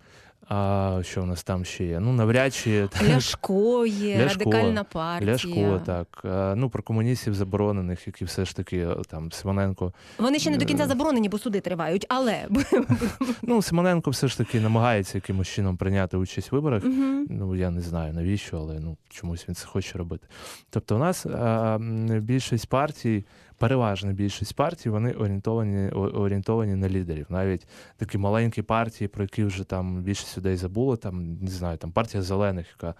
А 0.48 0.98
що 1.02 1.22
в 1.22 1.26
нас 1.26 1.42
там 1.42 1.64
ще 1.64 1.84
є? 1.84 2.00
Ну, 2.00 2.12
навряд 2.12 2.54
чи 2.54 2.88
Ляшко 3.08 3.86
є, 3.86 4.18
Ляшко, 4.18 4.38
радикальна 4.38 4.84
партія. 4.84 5.32
Ляшко, 5.32 5.80
так. 5.86 6.20
Ну 6.56 6.70
про 6.70 6.82
комуністів 6.82 7.34
заборонених, 7.34 8.06
які 8.06 8.24
все 8.24 8.44
ж 8.44 8.56
таки 8.56 8.88
там 9.08 9.32
Симоненко. 9.32 9.92
Вони 10.18 10.38
ще 10.38 10.50
не 10.50 10.56
до 10.56 10.64
кінця 10.64 10.86
заборонені, 10.86 11.28
бо 11.28 11.38
суди 11.38 11.60
тривають, 11.60 12.06
але 12.08 12.48
ну 13.42 13.62
Симоненко 13.62 14.10
все 14.10 14.28
ж 14.28 14.38
таки 14.38 14.60
намагається 14.60 15.18
якимось 15.18 15.48
чином 15.48 15.76
прийняти 15.76 16.16
участь 16.16 16.52
в 16.52 16.54
виборах. 16.54 16.84
Угу. 16.84 17.26
Ну 17.30 17.56
я 17.56 17.70
не 17.70 17.80
знаю 17.80 18.12
навіщо, 18.12 18.58
але 18.58 18.80
ну 18.80 18.96
чомусь 19.08 19.48
він 19.48 19.54
це 19.54 19.66
хоче 19.66 19.98
робити. 19.98 20.26
Тобто, 20.70 20.96
у 20.96 20.98
нас 20.98 21.26
а, 21.26 21.78
більшість 22.20 22.68
партій 22.68 23.24
переважна 23.62 24.12
більшість 24.12 24.56
партій 24.56 24.90
вони 24.90 25.12
орієнтовані 25.12 25.88
орієнтовані 25.90 26.74
на 26.74 26.88
лідерів. 26.88 27.26
Навіть 27.28 27.66
такі 27.96 28.18
маленькі 28.18 28.62
партії, 28.62 29.08
про 29.08 29.24
які 29.24 29.44
вже 29.44 29.64
там 29.64 30.02
більшість 30.02 30.38
людей 30.38 30.56
забуло, 30.56 30.96
там 30.96 31.34
не 31.40 31.50
знаю, 31.50 31.78
там 31.78 31.92
партія 31.92 32.22
зелених, 32.22 32.66
яка 32.76 32.94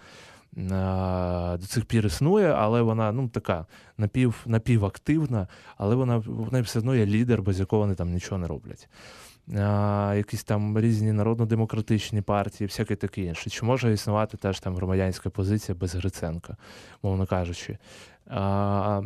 до 1.56 1.66
цих 1.66 1.84
пір 1.84 2.06
існує, 2.06 2.52
але 2.52 2.82
вона 2.82 3.12
ну 3.12 3.28
така 3.28 3.66
напів, 3.98 4.42
напівактивна, 4.46 5.48
але 5.76 5.94
вона 5.94 6.16
вона 6.26 6.60
все 6.60 6.78
одно 6.78 6.94
є 6.94 7.06
лідер, 7.06 7.42
без 7.42 7.60
якого 7.60 7.82
вони 7.82 7.94
там 7.94 8.12
нічого 8.12 8.38
не 8.38 8.46
роблять. 8.46 8.88
Якісь 10.16 10.44
там 10.44 10.78
різні 10.78 11.12
народно-демократичні 11.12 12.20
партії, 12.20 12.68
всяке 12.68 12.96
таке 12.96 13.22
інше. 13.22 13.50
Чи 13.50 13.64
може 13.64 13.92
існувати 13.92 14.36
теж 14.36 14.60
там 14.60 14.74
громадянська 14.76 15.30
позиція 15.30 15.76
без 15.80 15.94
Гриценка, 15.94 16.56
мовно 17.02 17.26
кажучи? 17.26 17.78
А, 18.30 19.00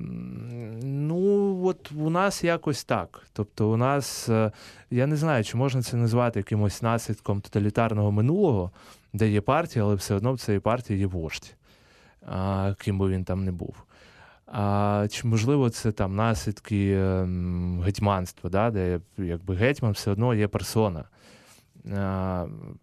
Ну, 0.83 1.63
от 1.65 1.93
у 1.93 2.11
нас 2.11 2.45
якось 2.45 2.85
так. 2.85 3.27
Тобто, 3.33 3.71
у 3.71 3.77
нас, 3.77 4.29
е, 4.29 4.53
я 4.91 5.07
не 5.07 5.17
знаю, 5.17 5.45
чи 5.45 5.57
можна 5.57 5.83
це 5.83 5.97
назвати 5.97 6.41
якимось 6.41 6.83
наслідком 6.83 7.41
тоталітарного 7.41 8.13
минулого, 8.13 8.71
де 9.13 9.29
є 9.29 9.41
партія, 9.41 9.85
але 9.85 9.95
все 9.95 10.15
одно 10.15 10.33
в 10.33 10.41
цій 10.41 10.59
партії 10.59 10.99
є 10.99 11.07
вождь, 11.07 11.55
а, 12.27 12.75
ким 12.79 12.99
би 12.99 13.09
він 13.09 13.25
там 13.25 13.45
не 13.45 13.53
був. 13.53 13.86
А, 14.47 15.07
Чи 15.11 15.27
можливо 15.27 15.71
це 15.71 15.93
там 15.93 16.17
наслідки 16.17 16.93
ем, 16.93 17.81
гетьманства, 17.85 18.51
да, 18.51 18.71
де 18.71 19.01
якби 19.19 19.55
гетьман 19.55 19.93
все 19.93 20.11
одно 20.11 20.35
є 20.35 20.49
персона. 20.49 21.05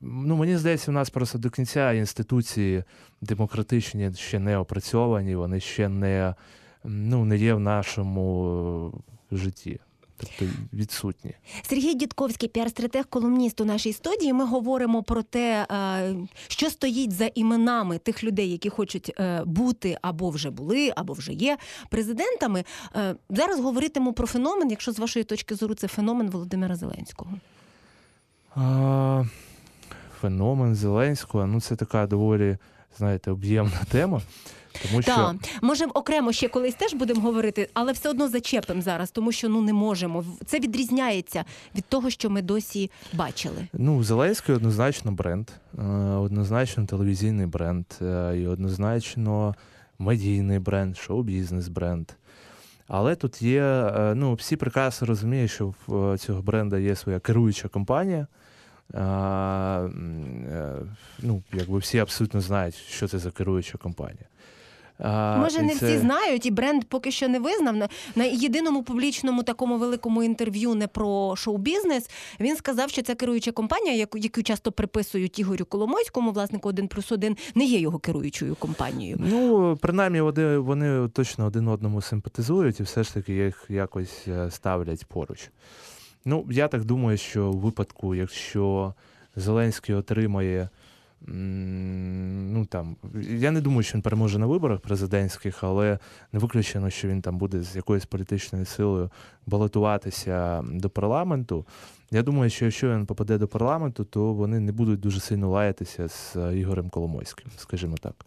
Ну, 0.02 0.36
Мені 0.36 0.58
здається, 0.58 0.92
у 0.92 0.94
нас 0.94 1.10
просто 1.10 1.38
до 1.38 1.50
кінця 1.50 1.94
інституції 1.94 2.84
демократичні 3.22 4.14
ще 4.14 4.40
не 4.40 4.58
опрацьовані, 4.58 5.36
вони 5.36 5.60
ще 5.60 5.90
не 5.90 6.36
ну, 6.84 7.26
не 7.26 7.38
є 7.38 7.54
в 7.54 7.60
нашому 7.60 9.04
житті. 9.32 9.80
Тобто 10.18 10.46
відсутні. 10.74 11.34
Сергій 11.62 11.94
Дідковський, 11.94 12.50
піар-стратег, 12.50 13.04
колумніст 13.10 13.62
у 13.62 13.66
нашій 13.66 13.94
студії. 13.94 14.34
Ми 14.34 14.46
говоримо 14.46 15.04
про 15.04 15.24
те, 15.24 15.68
що 16.48 16.70
стоїть 16.70 17.12
за 17.12 17.26
іменами 17.36 17.98
тих 17.98 18.24
людей, 18.24 18.52
які 18.52 18.70
хочуть 18.70 19.12
е, 19.20 19.44
бути 19.46 19.98
або 20.02 20.30
вже 20.30 20.50
були, 20.50 20.94
або 20.96 21.14
вже 21.14 21.34
є 21.34 21.58
президентами. 21.90 22.64
Е, 22.96 23.16
зараз 23.30 23.60
говоритиму 23.60 24.14
про 24.14 24.28
феномен, 24.28 24.70
якщо 24.70 24.92
з 24.92 25.00
вашої 25.00 25.26
точки 25.26 25.56
зору 25.56 25.76
це 25.76 25.88
феномен 25.88 26.30
Володимира 26.30 26.76
Зеленського. 26.76 27.32
А, 28.56 29.24
Феномен 30.22 30.76
Зеленського. 30.76 31.48
Ну, 31.48 31.62
це 31.62 31.76
така 31.76 32.08
доволі, 32.08 32.58
знаєте, 32.98 33.32
об'ємна 33.32 33.82
тема. 33.92 34.22
Тому 34.82 35.02
що 35.02 35.12
Так, 35.12 35.36
може 35.62 35.86
окремо 35.86 36.32
ще 36.32 36.48
колись 36.48 36.76
теж 36.76 36.94
будемо 36.94 37.22
говорити, 37.22 37.70
але 37.74 37.92
все 37.92 38.10
одно 38.10 38.30
зачепимо 38.30 38.82
зараз, 38.82 39.12
тому 39.12 39.32
що 39.32 39.50
ну 39.50 39.62
не 39.62 39.74
можемо. 39.74 40.26
Це 40.46 40.60
відрізняється 40.60 41.46
від 41.76 41.86
того, 41.86 42.10
що 42.10 42.30
ми 42.30 42.42
досі 42.42 42.92
бачили. 43.14 43.68
Ну, 43.74 44.04
Зеленський 44.04 44.56
однозначно 44.56 45.12
бренд, 45.12 45.50
е, 45.80 45.84
однозначно 46.16 46.86
телевізійний 46.86 47.46
бренд, 47.46 47.86
е, 48.02 48.34
і 48.38 48.48
однозначно 48.48 49.56
медійний 50.00 50.60
бренд, 50.60 50.98
шоу-бізнес 50.98 51.68
бренд. 51.68 52.10
Але 52.88 53.16
тут 53.16 53.42
є, 53.42 53.62
е, 53.62 54.14
ну, 54.16 54.34
всі 54.34 54.56
прекрасно 54.56 55.08
розуміють, 55.08 55.52
що 55.52 55.74
в 55.88 56.18
цього 56.18 56.42
бренда 56.42 56.80
є 56.80 56.96
своя 56.96 57.20
керуюча 57.20 57.68
компанія. 57.68 58.28
А, 58.94 59.88
ну, 61.20 61.44
якби 61.54 61.78
Всі 61.78 62.00
абсолютно 62.00 62.42
знають, 62.42 62.76
що 62.76 63.08
це 63.08 63.20
за 63.20 63.32
керуюча 63.32 63.78
компанія. 63.78 64.26
А, 65.04 65.38
Може, 65.38 65.62
не 65.62 65.76
це... 65.76 65.86
всі 65.86 65.98
знають, 65.98 66.46
і 66.46 66.52
бренд 66.52 66.84
поки 66.84 67.12
що 67.12 67.28
не 67.28 67.40
визнав. 67.40 67.76
На 68.16 68.24
єдиному 68.24 68.84
публічному 68.84 69.44
такому 69.44 69.78
великому 69.78 70.24
інтерв'ю 70.24 70.76
не 70.76 70.88
про 70.88 71.36
шоу-бізнес. 71.36 72.10
Він 72.40 72.56
сказав, 72.56 72.90
що 72.90 73.02
ця 73.02 73.16
керуюча 73.16 73.52
компанія, 73.52 73.96
яку 73.96 74.18
яку 74.18 74.44
часто 74.44 74.72
приписують 74.72 75.40
Ігорю 75.40 75.66
Коломойському, 75.66 76.32
власнику 76.32 76.70
1 76.70 76.88
плюс 76.88 77.12
1, 77.12 77.38
не 77.56 77.66
є 77.66 77.80
його 77.80 78.00
керуючою 78.00 78.56
компанією. 78.56 79.18
Ну, 79.20 79.78
принаймні, 79.82 80.22
вони, 80.22 80.58
вони 80.58 81.10
точно 81.10 81.46
один 81.46 81.68
одному 81.68 82.02
симпатизують 82.02 82.80
і 82.80 82.84
все 82.84 83.04
ж 83.04 83.14
таки 83.14 83.34
їх 83.34 83.66
якось 83.70 84.28
е, 84.28 84.52
ставлять 84.52 85.06
поруч. 85.06 85.50
Ну, 86.26 86.46
я 86.52 86.68
так 86.68 86.86
думаю, 86.86 87.18
що 87.18 87.52
в 87.52 87.58
випадку, 87.58 88.16
якщо 88.16 88.94
Зеленський 89.36 89.96
отримає. 89.96 90.70
Ну 91.28 92.66
там 92.66 92.96
я 93.30 93.52
не 93.52 93.62
думаю, 93.62 93.84
що 93.84 93.96
він 93.96 94.02
переможе 94.02 94.40
на 94.40 94.46
виборах 94.46 94.80
президентських, 94.80 95.64
але 95.64 96.00
не 96.34 96.40
виключено, 96.40 96.90
що 96.90 97.08
він 97.08 97.22
там 97.22 97.38
буде 97.38 97.62
з 97.62 97.76
якоюсь 97.76 98.06
політичною 98.06 98.66
силою 98.66 99.10
балотуватися 99.46 100.64
до 100.72 100.90
парламенту. 100.90 101.66
Я 102.12 102.24
думаю, 102.24 102.50
що 102.50 102.66
якщо 102.66 102.90
він 102.90 103.06
попаде 103.06 103.38
до 103.38 103.48
парламенту, 103.48 104.04
то 104.04 104.34
вони 104.34 104.60
не 104.60 104.72
будуть 104.72 105.00
дуже 105.00 105.20
сильно 105.20 105.50
лаятися 105.50 106.08
з 106.08 106.36
е, 106.36 106.58
Ігорем 106.58 106.90
Коломойським, 106.90 107.48
скажімо 107.58 107.96
так. 107.98 108.26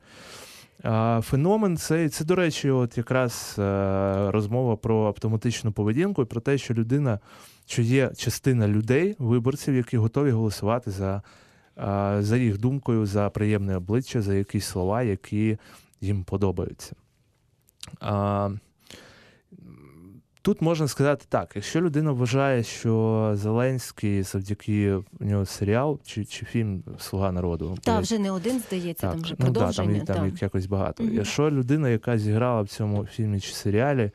Феномен 1.25 1.77
це, 1.77 2.09
це, 2.09 2.25
до 2.25 2.35
речі, 2.35 2.71
от 2.71 2.99
якраз 2.99 3.57
е, 3.59 4.31
розмова 4.31 4.77
про 4.77 5.07
автоматичну 5.07 5.73
поведінку 5.73 6.23
і 6.23 6.25
про 6.25 6.41
те, 6.41 6.59
що 6.59 6.75
людина, 6.75 7.21
що 7.67 7.83
є 7.83 8.11
частина 8.17 8.69
людей, 8.69 9.17
виборців, 9.19 9.75
які 9.75 9.97
готові 9.97 10.31
голосувати 10.31 10.91
за 10.91 11.23
за 12.19 12.37
їх 12.37 12.59
думкою, 12.59 13.07
за 13.07 13.31
приємне 13.31 13.77
обличчя, 13.77 14.23
за 14.23 14.35
якісь 14.35 14.67
слова, 14.67 15.03
які 15.03 15.59
їм 16.01 16.25
подобаються. 16.25 16.95
Тут 20.47 20.63
можна 20.63 20.89
сказати 20.89 21.25
так: 21.29 21.53
якщо 21.55 21.81
людина 21.81 22.13
вважає, 22.13 22.63
що 22.63 23.33
Зеленський 23.35 24.23
завдяки 24.23 24.95
у 24.95 25.05
нього 25.21 25.47
серіал 25.47 26.01
чи, 26.05 26.25
чи 26.25 26.47
фільм 26.47 26.83
Слуга 26.99 27.33
народу. 27.33 27.79
Та 27.83 27.99
вже 27.99 28.19
не 28.19 28.31
один, 28.31 28.61
здається, 28.61 29.11
там 29.11 29.21
вже 29.21 29.35
ну, 29.39 29.51
да, 29.51 29.73
там, 29.73 30.01
там 30.01 30.17
та. 30.17 30.27
їх 30.27 30.43
якось 30.43 30.67
багато. 30.67 31.03
Мгм. 31.03 31.15
Якщо 31.15 31.51
людина, 31.51 31.89
яка 31.89 32.19
зіграла 32.19 32.63
в 32.63 32.69
цьому 32.69 33.07
фільмі 33.07 33.41
чи 33.41 33.53
серіалі, 33.53 34.11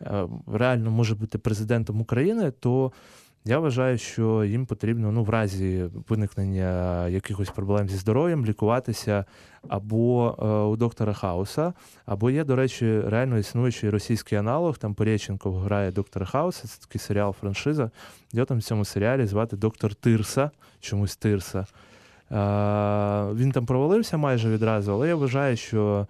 е, 0.00 0.26
реально 0.52 0.90
може 0.90 1.14
бути 1.14 1.38
президентом 1.38 2.00
України, 2.00 2.50
то 2.50 2.92
я 3.44 3.58
вважаю, 3.58 3.98
що 3.98 4.44
їм 4.44 4.66
потрібно 4.66 5.12
ну, 5.12 5.24
в 5.24 5.30
разі 5.30 5.84
виникнення 6.08 7.08
якихось 7.08 7.50
проблем 7.50 7.88
зі 7.88 7.96
здоров'ям 7.96 8.46
лікуватися 8.46 9.24
або 9.68 10.36
е, 10.38 10.46
у 10.46 10.76
доктора 10.76 11.12
Хауса, 11.12 11.72
або 12.06 12.30
є, 12.30 12.44
до 12.44 12.56
речі, 12.56 13.00
реально 13.00 13.38
існуючий 13.38 13.90
російський 13.90 14.38
аналог. 14.38 14.78
Там 14.78 14.94
Порєченков 14.94 15.58
грає 15.58 15.92
доктора 15.92 16.26
Хауса, 16.26 16.68
це 16.68 16.80
такий 16.80 17.00
серіал 17.00 17.34
франшиза. 17.40 17.90
Його 18.32 18.46
там 18.46 18.58
в 18.58 18.62
цьому 18.62 18.84
серіалі 18.84 19.26
звати 19.26 19.56
доктор 19.56 19.94
Тирса, 19.94 20.50
чомусь 20.80 21.16
Тирса. 21.16 21.58
Е, 21.58 21.66
Він 23.34 23.52
там 23.52 23.66
провалився 23.66 24.16
майже 24.16 24.50
відразу, 24.50 24.92
але 24.92 25.08
я 25.08 25.14
вважаю, 25.14 25.56
що 25.56 26.06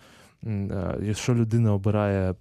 якщо 1.02 1.34
людина 1.34 1.74
обирає 1.74 2.30
е, 2.30 2.34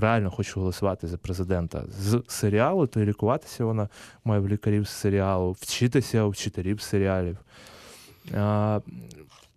реально 0.00 0.30
хоче 0.30 0.52
голосувати 0.60 1.06
за 1.06 1.16
президента 1.16 1.84
з 1.88 2.22
серіалу, 2.28 2.86
то 2.86 3.00
і 3.00 3.06
лікуватися 3.06 3.64
вона 3.64 3.88
має 4.24 4.40
в 4.40 4.48
лікарів 4.48 4.86
з 4.86 4.90
серіалу, 4.90 5.56
вчитися 5.60 6.24
у 6.24 6.30
вчителів 6.30 6.80
серіалів. 6.80 7.38
Е, 8.32 8.36
В 8.36 8.82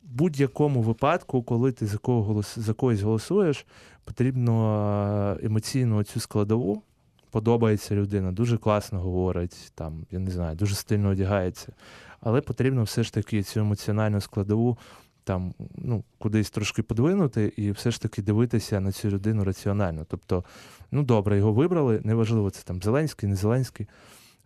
будь-якому 0.03 0.82
випадку, 0.82 1.44
коли 1.44 1.72
ти 1.72 1.86
за, 1.86 1.98
кого 1.98 2.24
голос, 2.24 2.60
за 2.60 2.74
когось 2.74 3.01
голосуєш, 3.01 3.65
потрібно 4.06 5.38
е, 5.41 5.46
емоційну 5.46 6.03
цю 6.03 6.20
складову. 6.20 6.82
Подобається 7.32 7.96
людина, 7.96 8.32
дуже 8.32 8.58
класно 8.58 9.00
говорить, 9.00 9.72
там, 9.75 10.06
я 10.12 10.20
не 10.20 10.32
знаю, 10.32 10.56
дуже 10.56 10.75
стильно 10.75 11.10
одягається. 11.10 11.74
Але 12.22 12.41
потрібно 12.41 12.84
все 12.84 13.03
ж 13.03 13.13
таки 13.13 13.44
цю 13.44 13.60
емоціональну 13.60 14.22
складову 14.22 14.77
там, 15.27 15.53
ну, 15.75 16.03
кудись 16.17 16.50
трошки 16.50 16.84
подвинути 16.84 17.53
і 17.57 17.72
все 17.72 17.91
ж 17.91 18.01
таки 18.01 18.22
дивитися 18.22 18.79
на 18.79 18.91
цю 18.91 19.10
людину 19.10 19.43
раціонально. 19.43 20.05
Тобто, 20.10 20.43
ну 20.91 21.03
добре, 21.03 21.38
його 21.38 21.53
вибрали, 21.53 22.01
неважливо, 22.03 22.50
це 22.50 22.63
там 22.63 22.81
Зеленський, 22.81 23.29
не 23.29 23.36
Зеленський. 23.36 23.88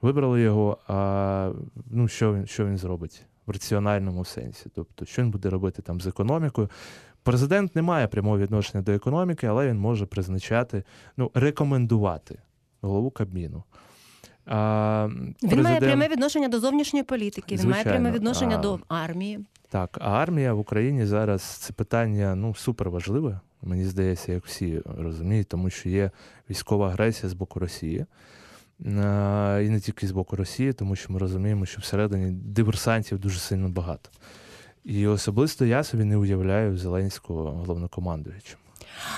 Вибрали 0.01 0.41
його, 0.41 0.77
а 0.87 1.51
ну, 1.91 2.07
що, 2.07 2.33
він, 2.33 2.47
що 2.47 2.65
він 2.65 2.77
зробить 2.77 3.21
в 3.45 3.51
раціональному 3.51 4.25
сенсі? 4.25 4.69
Тобто, 4.75 5.05
що 5.05 5.21
він 5.21 5.31
буде 5.31 5.49
робити 5.49 5.81
там 5.81 6.01
з 6.01 6.07
економікою? 6.07 6.69
Президент 7.23 7.75
не 7.75 7.81
має 7.81 8.07
прямого 8.07 8.37
відношення 8.37 8.83
до 8.83 8.91
економіки, 8.91 9.47
але 9.47 9.67
він 9.67 9.77
може 9.77 10.05
призначати, 10.05 10.83
ну, 11.17 11.31
рекомендувати 11.33 12.39
голову 12.81 13.11
Кабміну. 13.11 13.63
А, 14.45 15.09
Він 15.43 15.61
має 15.61 15.79
пряме 15.79 16.07
відношення 16.07 16.47
до 16.47 16.59
зовнішньої 16.59 17.03
політики, 17.03 17.55
він 17.55 17.69
має 17.69 17.83
пряме 17.83 18.11
відношення 18.11 18.55
А, 18.55 18.61
до 18.61 18.79
армії. 18.87 19.39
Так, 19.71 19.97
а 20.01 20.09
армія 20.09 20.53
в 20.53 20.59
Україні 20.59 21.05
зараз 21.05 21.41
це 21.41 21.73
питання 21.73 22.35
ну, 22.35 22.55
супер 22.55 22.89
важливе, 22.89 23.39
мені 23.61 23.85
здається, 23.85 24.31
як 24.31 24.45
всі 24.45 24.81
розуміють, 24.85 25.47
тому 25.47 25.69
що 25.69 25.89
є 25.89 26.11
військова 26.49 26.87
агресія 26.87 27.29
з 27.29 27.33
боку 27.33 27.59
Росії. 27.59 28.05
І 28.79 29.69
не 29.69 29.79
тільки 29.83 30.07
з 30.07 30.11
боку 30.11 30.35
Росії, 30.35 30.73
тому 30.73 30.95
що 30.95 31.13
ми 31.13 31.19
розуміємо, 31.19 31.65
що 31.65 31.81
всередині 31.81 32.31
диверсантів 32.31 33.19
дуже 33.19 33.39
сильно 33.39 33.69
багато. 33.69 34.09
І 34.83 35.07
особисто 35.07 35.65
я 35.65 35.83
собі 35.83 36.03
не 36.03 36.17
уявляю 36.17 36.77
Зеленського 36.77 37.51
головнокомандуючим. 37.51 38.57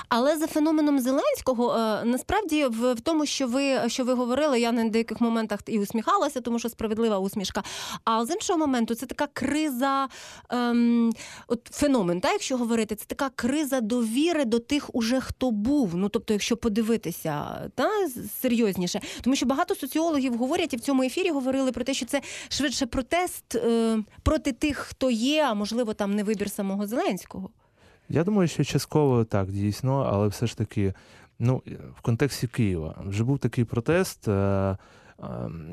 Але 0.08 0.36
за 0.36 0.46
феноменом 0.46 1.00
Зеленського 1.00 1.74
е, 1.74 2.04
насправді 2.04 2.66
в, 2.66 3.00
тому, 3.00 3.26
що 3.26 3.46
ви 3.46 3.88
що 3.88 4.04
ви 4.04 4.12
говорили, 4.12 4.60
я 4.60 4.72
на 4.72 4.88
деяких 4.88 5.20
моментах 5.20 5.60
і 5.66 5.78
усміхалася, 5.78 6.40
тому 6.40 6.58
що 6.58 6.68
справедлива 6.68 7.18
усмішка. 7.18 7.62
А 8.04 8.26
з 8.26 8.30
іншого 8.30 8.58
моменту, 8.58 8.94
це 8.94 9.06
така 9.06 9.26
криза, 9.32 10.08
ем, 10.50 11.12
от 11.48 11.68
феномен, 11.72 12.20
так, 12.20 12.32
якщо 12.32 12.56
говорити, 12.56 12.94
це 12.94 13.04
така 13.06 13.30
криза 13.34 13.80
довіри 13.80 14.44
до 14.44 14.58
тих, 14.58 14.94
уже 14.94 15.20
хто 15.20 15.50
був. 15.50 15.96
Ну 15.96 16.08
тобто, 16.08 16.32
якщо 16.32 16.56
подивитися 16.56 17.70
та 17.74 17.90
серйозніше, 18.42 19.00
тому 19.22 19.36
що 19.36 19.46
багато 19.46 19.74
соціологів 19.74 20.36
говорять 20.36 20.74
і 20.74 20.76
в 20.76 20.80
цьому 20.80 21.02
ефірі 21.02 21.30
говорили 21.30 21.72
про 21.72 21.84
те, 21.84 21.94
що 21.94 22.06
це 22.06 22.22
швидше 22.48 22.86
протест 22.86 23.54
е, 23.54 23.98
проти 24.22 24.52
тих, 24.52 24.78
хто 24.78 25.10
є, 25.10 25.42
а 25.42 25.54
можливо 25.54 25.94
там 25.94 26.14
не 26.14 26.22
вибір 26.22 26.50
самого 26.50 26.86
Зеленського. 26.86 27.50
Я 28.08 28.24
думаю, 28.24 28.48
що 28.48 28.64
частково 28.64 29.24
так 29.24 29.50
дійсно, 29.50 30.10
але 30.12 30.28
все 30.28 30.46
ж 30.46 30.58
таки, 30.58 30.94
ну, 31.38 31.62
в 31.96 32.00
контексті 32.00 32.46
Києва 32.46 32.94
вже 33.06 33.24
був 33.24 33.38
такий 33.38 33.64
протест, 33.64 34.28
е, 34.28 34.32
е, 34.32 34.76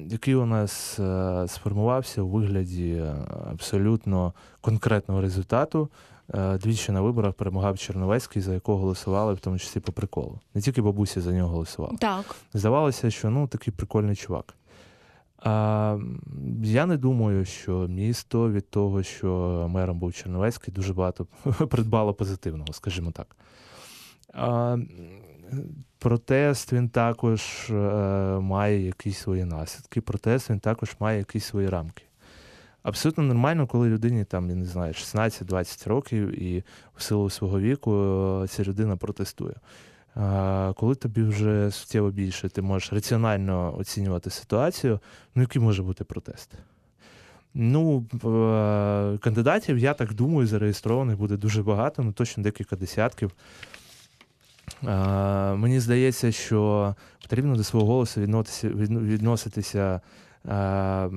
який 0.07 0.35
у 0.35 0.45
нас 0.45 0.99
е, 0.99 1.45
сформувався 1.47 2.21
у 2.21 2.27
вигляді 2.27 3.03
абсолютно 3.51 4.33
конкретного 4.61 5.21
результату. 5.21 5.89
Двічі 6.59 6.91
на 6.91 7.01
виборах 7.01 7.33
перемагав 7.33 7.77
Черновецький, 7.77 8.41
за 8.41 8.53
якого 8.53 8.77
голосували, 8.77 9.33
в 9.33 9.39
тому 9.39 9.59
числі 9.59 9.79
по 9.79 9.91
приколу. 9.91 10.39
Не 10.53 10.61
тільки 10.61 10.81
бабусі 10.81 11.21
за 11.21 11.31
нього 11.31 11.49
голосували. 11.49 11.97
Так. 11.99 12.35
Здавалося, 12.53 13.11
що 13.11 13.29
ну 13.29 13.47
такий 13.47 13.73
прикольний 13.73 14.15
чувак. 14.15 14.53
Я 15.43 16.85
не 16.85 16.97
думаю, 16.97 17.45
що 17.45 17.87
місто 17.89 18.51
від 18.51 18.69
того, 18.69 19.03
що 19.03 19.67
мером 19.69 19.99
був 19.99 20.13
Черновецький, 20.13 20.73
дуже 20.73 20.93
багато 20.93 21.27
придбало 21.69 22.13
позитивного, 22.13 22.73
скажімо 22.73 23.11
так. 23.11 23.35
Протест 25.99 26.73
він 26.73 26.89
також 26.89 27.69
е, 27.69 27.73
має 28.39 28.85
якісь 28.85 29.17
свої 29.17 29.45
наслідки, 29.45 30.01
протест 30.01 30.49
він 30.49 30.59
також 30.59 30.95
має 30.99 31.17
якісь 31.17 31.45
свої 31.45 31.69
рамки. 31.69 32.03
Абсолютно 32.83 33.23
нормально, 33.23 33.67
коли 33.67 33.89
людині 33.89 34.25
там, 34.25 34.49
я 34.49 34.55
не 34.55 34.65
знаю, 34.65 34.93
16-20 34.93 35.89
років, 35.89 36.43
і 36.43 36.63
в 36.95 37.01
силу 37.01 37.29
свого 37.29 37.59
віку 37.59 37.93
е, 38.43 38.47
ця 38.47 38.63
людина 38.63 38.97
протестує. 38.97 39.55
Коли 40.75 40.95
тобі 40.95 41.23
вже 41.23 41.71
суттєво 41.71 42.11
більше, 42.11 42.49
ти 42.49 42.61
можеш 42.61 42.93
раціонально 42.93 43.77
оцінювати 43.77 44.29
ситуацію, 44.29 44.99
ну 45.35 45.41
який 45.41 45.61
може 45.61 45.83
бути 45.83 46.03
протест? 46.03 46.49
Ну, 47.53 48.05
е, 48.13 49.17
кандидатів, 49.17 49.77
я 49.77 49.93
так 49.93 50.13
думаю, 50.13 50.47
зареєстрованих 50.47 51.17
буде 51.17 51.37
дуже 51.37 51.63
багато, 51.63 52.03
ну 52.03 52.11
точно 52.11 52.43
декілька 52.43 52.75
десятків. 52.75 53.31
Мені 55.55 55.79
здається, 55.79 56.31
що 56.31 56.95
потрібно 57.21 57.55
до 57.55 57.63
свого 57.63 57.85
голосу 57.85 58.21
відноситися, 58.21 58.69
відноситися 58.69 60.01
е, 60.47 61.09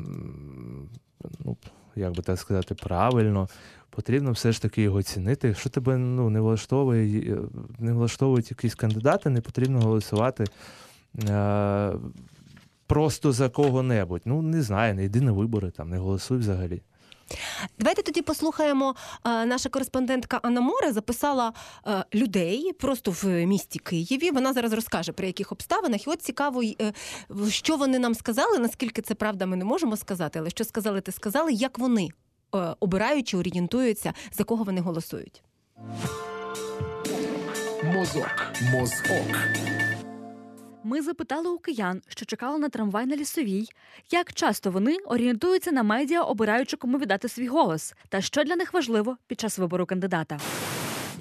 ну, 1.45 1.57
як 1.97 2.13
би 2.13 2.23
так 2.23 2.39
сказати, 2.39 2.75
правильно. 2.75 3.49
Потрібно 3.95 4.33
все 4.33 4.53
ж 4.53 4.63
таки 4.63 4.83
його 4.83 5.03
цінити. 5.03 5.49
Якщо 5.49 5.71
тебе 5.71 5.97
ну, 5.97 6.31
не 6.31 6.41
влаштовує, 6.41 7.33
е, 7.33 7.39
не 7.79 7.93
влаштовують 7.93 8.51
якісь 8.51 8.75
кандидати, 8.75 9.31
не 9.31 9.41
потрібно 9.41 9.81
голосувати 9.81 10.45
е, 11.29 11.93
просто 12.87 13.33
за 13.33 13.49
кого-небудь. 13.49 14.23
Ну, 14.25 14.43
не 14.43 14.63
знаю, 14.63 14.95
не 14.95 15.05
йди 15.05 15.21
на 15.21 15.33
вибори, 15.33 15.71
там, 15.71 15.91
не 15.91 15.99
голосуй 15.99 16.39
взагалі. 16.39 16.83
Давайте 17.79 18.03
тоді 18.03 18.23
послухаємо. 18.23 18.95
е, 19.27 19.47
Наша 19.47 19.69
кореспондентка 19.69 20.41
Анна 20.43 20.61
Море 20.61 20.93
записала 20.93 21.53
е, 21.87 22.05
людей 22.15 22.73
просто 22.73 23.11
в 23.11 23.25
місті 23.47 23.79
Києві. 23.79 24.31
Вона 24.31 24.53
зараз 24.53 24.73
розкаже 24.73 25.13
при 25.13 25.27
яких 25.27 25.53
обставинах. 25.53 26.07
І 26.07 26.11
от 26.11 26.23
цікаво, 26.23 26.63
що 27.49 27.77
вони 27.77 27.99
нам 27.99 28.15
сказали. 28.15 28.59
Наскільки 28.59 29.03
це 29.03 29.15
правда, 29.15 29.47
ми 29.47 29.57
не 29.57 29.65
можемо 29.65 29.97
сказати, 29.97 30.39
але 30.39 30.51
що 30.51 30.65
сказали, 30.65 31.01
ти 31.01 31.13
сказали, 31.13 31.53
як 31.53 31.79
вони 31.79 32.09
е, 32.55 32.75
обирають 32.81 33.29
чи 33.29 33.37
орієнтуються, 33.37 34.13
за 34.33 34.45
кого 34.45 34.65
вони 34.65 34.81
голосують. 34.81 35.43
Мозок. 37.85 38.47
Мозок. 38.73 39.37
Ми 40.85 41.03
запитали 41.03 41.49
у 41.51 41.59
киян, 41.59 42.03
що 42.09 42.25
чекали 42.27 42.59
на 42.59 42.69
трамвай 42.69 43.07
на 43.07 43.17
лісовій, 43.17 43.69
як 44.11 44.33
часто 44.33 44.71
вони 44.71 44.97
орієнтуються 44.97 45.73
на 45.73 45.83
медіа, 45.83 46.23
обираючи 46.23 46.77
кому 46.77 46.99
віддати 46.99 47.29
свій 47.29 47.47
голос, 47.47 47.95
та 48.09 48.21
що 48.21 48.45
для 48.45 48.57
них 48.57 48.75
важливо 48.75 49.17
під 49.27 49.41
час 49.41 49.59
вибору 49.59 49.87
кандидата. 49.87 50.39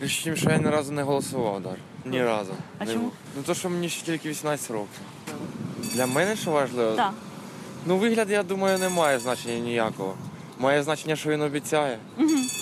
Річ 0.01 0.27
в 0.27 0.37
що 0.37 0.49
я 0.49 0.57
ні 0.57 0.69
разу 0.69 0.91
не 0.93 1.03
голосував 1.03 1.61
даже. 1.61 1.77
Ні 2.05 2.23
разу. 2.23 2.53
А 2.77 2.85
Не 2.85 2.93
чому? 2.93 3.11
Ну 3.37 3.43
то, 3.43 3.53
що 3.53 3.69
мені 3.69 3.89
ще 3.89 4.05
тільки 4.05 4.29
18 4.29 4.71
років. 4.71 4.99
Для 5.93 6.05
мене 6.05 6.35
що 6.35 6.51
важливо? 6.51 6.95
Так. 6.95 7.13
Ну, 7.85 7.97
вигляд, 7.97 8.29
я 8.29 8.43
думаю, 8.43 8.79
не 8.79 8.89
має 8.89 9.19
значення 9.19 9.59
ніякого. 9.59 10.17
Має 10.63 10.83
значення, 10.83 11.15
що 11.15 11.29
він 11.29 11.41
обіцяє. 11.41 11.97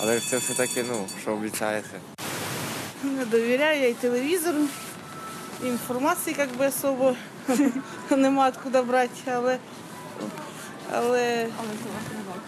Але 0.02 0.20
це 0.20 0.38
все-таки, 0.38 0.84
ну, 0.88 1.06
що 1.22 1.32
обіцяється. 1.32 2.00
Не 3.04 3.24
довіряю 3.24 3.82
я 3.82 3.88
і 3.88 3.94
телевізору, 3.94 4.58
і 5.64 5.66
інформації 5.66 6.36
як 6.38 6.56
би 6.56 6.66
особо 6.66 7.14
нема 8.10 8.48
откуда 8.48 8.82
брати, 8.82 9.12
але, 9.34 9.58
але 10.92 11.46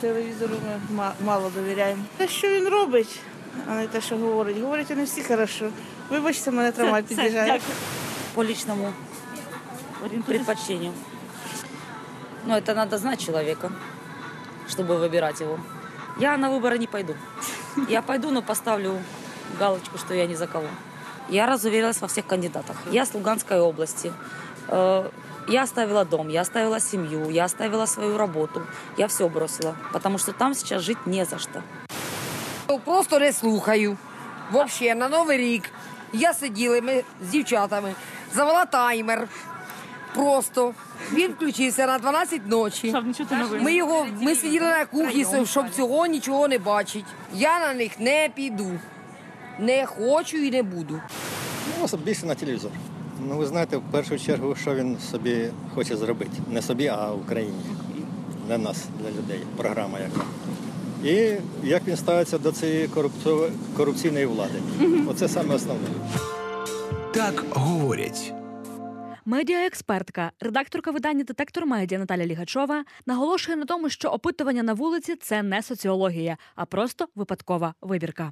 телевізору 0.01 0.55
ми 0.91 1.13
мало 1.25 1.51
довіряємо. 1.51 2.03
Те, 2.17 2.29
що 2.29 2.49
він 2.49 2.69
робить, 2.69 3.21
а 3.69 3.75
не 3.75 3.87
те, 3.87 4.01
що 4.01 4.17
говорить. 4.17 4.61
Говорить 4.61 4.89
вони 4.89 5.05
всі 5.05 5.23
хорошо. 5.23 5.71
Вибачте, 6.11 6.51
мене 6.51 6.73
трамвай 6.73 7.03
під'їжджає. 7.03 7.61
По 8.35 8.45
лічному. 8.45 8.93
предпочтению. 10.27 10.93
Но 12.47 12.59
это 12.59 12.75
надо 12.75 12.99
знать 12.99 13.25
человека, 13.25 13.73
чтобы 14.68 14.98
выбирать 14.98 15.40
его. 15.40 15.60
Я 16.20 16.38
на 16.38 16.50
выборы 16.50 16.78
не 16.78 16.88
пойду. 16.88 17.16
Я 17.88 18.02
пойду, 18.02 18.32
но 18.32 18.42
поставлю 18.42 19.02
галочку, 19.60 19.98
что 19.98 20.14
я 20.14 20.26
ни 20.26 20.36
за 20.36 20.48
кого. 20.48 20.68
Я 21.30 21.46
разуверилась 21.46 22.02
во 22.02 22.08
всех 22.08 22.26
кандидатах. 22.26 22.76
Я 22.92 23.06
с 23.06 23.14
Луганской 23.14 23.60
области. 23.60 24.12
Э, 24.68 25.10
Я 25.48 25.64
оставила 25.64 26.06
дом, 26.06 26.30
я 26.30 26.42
оставила 26.42 26.80
семью, 26.80 27.32
я 27.32 27.46
оставила 27.46 27.88
свою 27.88 28.18
работу. 28.18 28.62
Я 28.98 29.08
все 29.08 29.28
бросила, 29.28 29.76
потому 29.92 30.20
что 30.20 30.32
там 30.32 30.54
сейчас 30.54 30.84
жить 30.84 31.08
не 31.08 31.26
за 31.26 31.40
что. 31.40 31.64
Просто 32.86 33.20
не 33.20 33.34
слухаю. 33.34 33.98
Взагалі, 34.52 35.00
на 35.00 35.10
Новий 35.10 35.38
рік 35.38 35.70
я 36.14 36.34
сиділа 36.34 36.82
ми 36.82 37.04
з 37.22 37.30
дівчатами, 37.30 37.96
завела 38.34 38.66
таймер. 38.66 39.28
Просто 40.15 40.75
він 41.13 41.33
включився 41.33 41.87
на 41.87 41.99
12 41.99 42.41
ночі. 42.47 42.95
Ми 43.61 43.75
його 43.75 44.07
ми 44.21 44.35
сиділи 44.35 44.67
на 44.67 44.85
кухні, 44.87 45.27
щоб 45.47 45.71
цього 45.71 46.07
нічого 46.07 46.49
не 46.49 46.59
бачить. 46.59 47.05
Я 47.35 47.61
на 47.61 47.75
них 47.75 48.01
не 48.01 48.29
піду. 48.35 48.71
Не 49.59 49.87
хочу 49.87 50.37
і 50.37 50.51
не 50.51 50.63
буду. 50.63 51.01
Ну, 51.81 51.99
більше 52.05 52.27
на 52.27 52.35
телевізор. 52.35 52.71
Ну, 53.29 53.37
ви 53.37 53.47
знаєте, 53.47 53.77
в 53.77 53.83
першу 53.91 54.19
чергу, 54.19 54.55
що 54.55 54.75
він 54.75 54.97
собі 55.11 55.49
хоче 55.75 55.97
зробити. 55.97 56.31
Не 56.53 56.63
собі, 56.63 56.87
а 56.87 57.13
Україні. 57.13 57.63
Для 58.49 58.59
нас, 58.59 58.85
для 59.01 59.09
людей. 59.11 59.41
Програма 59.57 59.99
яка. 59.99 60.25
І 61.05 61.37
як 61.69 61.83
він 61.87 61.97
ставиться 61.97 62.39
до 62.39 62.53
цієї 62.53 62.87
корупцо- 62.87 63.51
корупційної 63.77 64.27
влади. 64.27 64.63
Оце 65.09 65.29
саме 65.29 65.55
основне. 65.55 65.89
Так 67.15 67.45
говорять. 67.51 68.33
Медіаекспертка, 69.26 70.32
редакторка 70.40 70.92
видання 70.92 71.24
Детектор 71.24 71.66
медіа 71.66 72.00
Наталя 72.00 72.26
Лігачова 72.26 72.84
наголошує 73.06 73.58
на 73.58 73.66
тому, 73.66 73.90
що 73.90 74.10
опитування 74.10 74.64
на 74.64 74.74
вулиці 74.74 75.16
це 75.16 75.44
не 75.44 75.62
соціологія, 75.62 76.38
а 76.56 76.66
просто 76.66 77.08
випадкова 77.16 77.74
вибірка. 77.82 78.32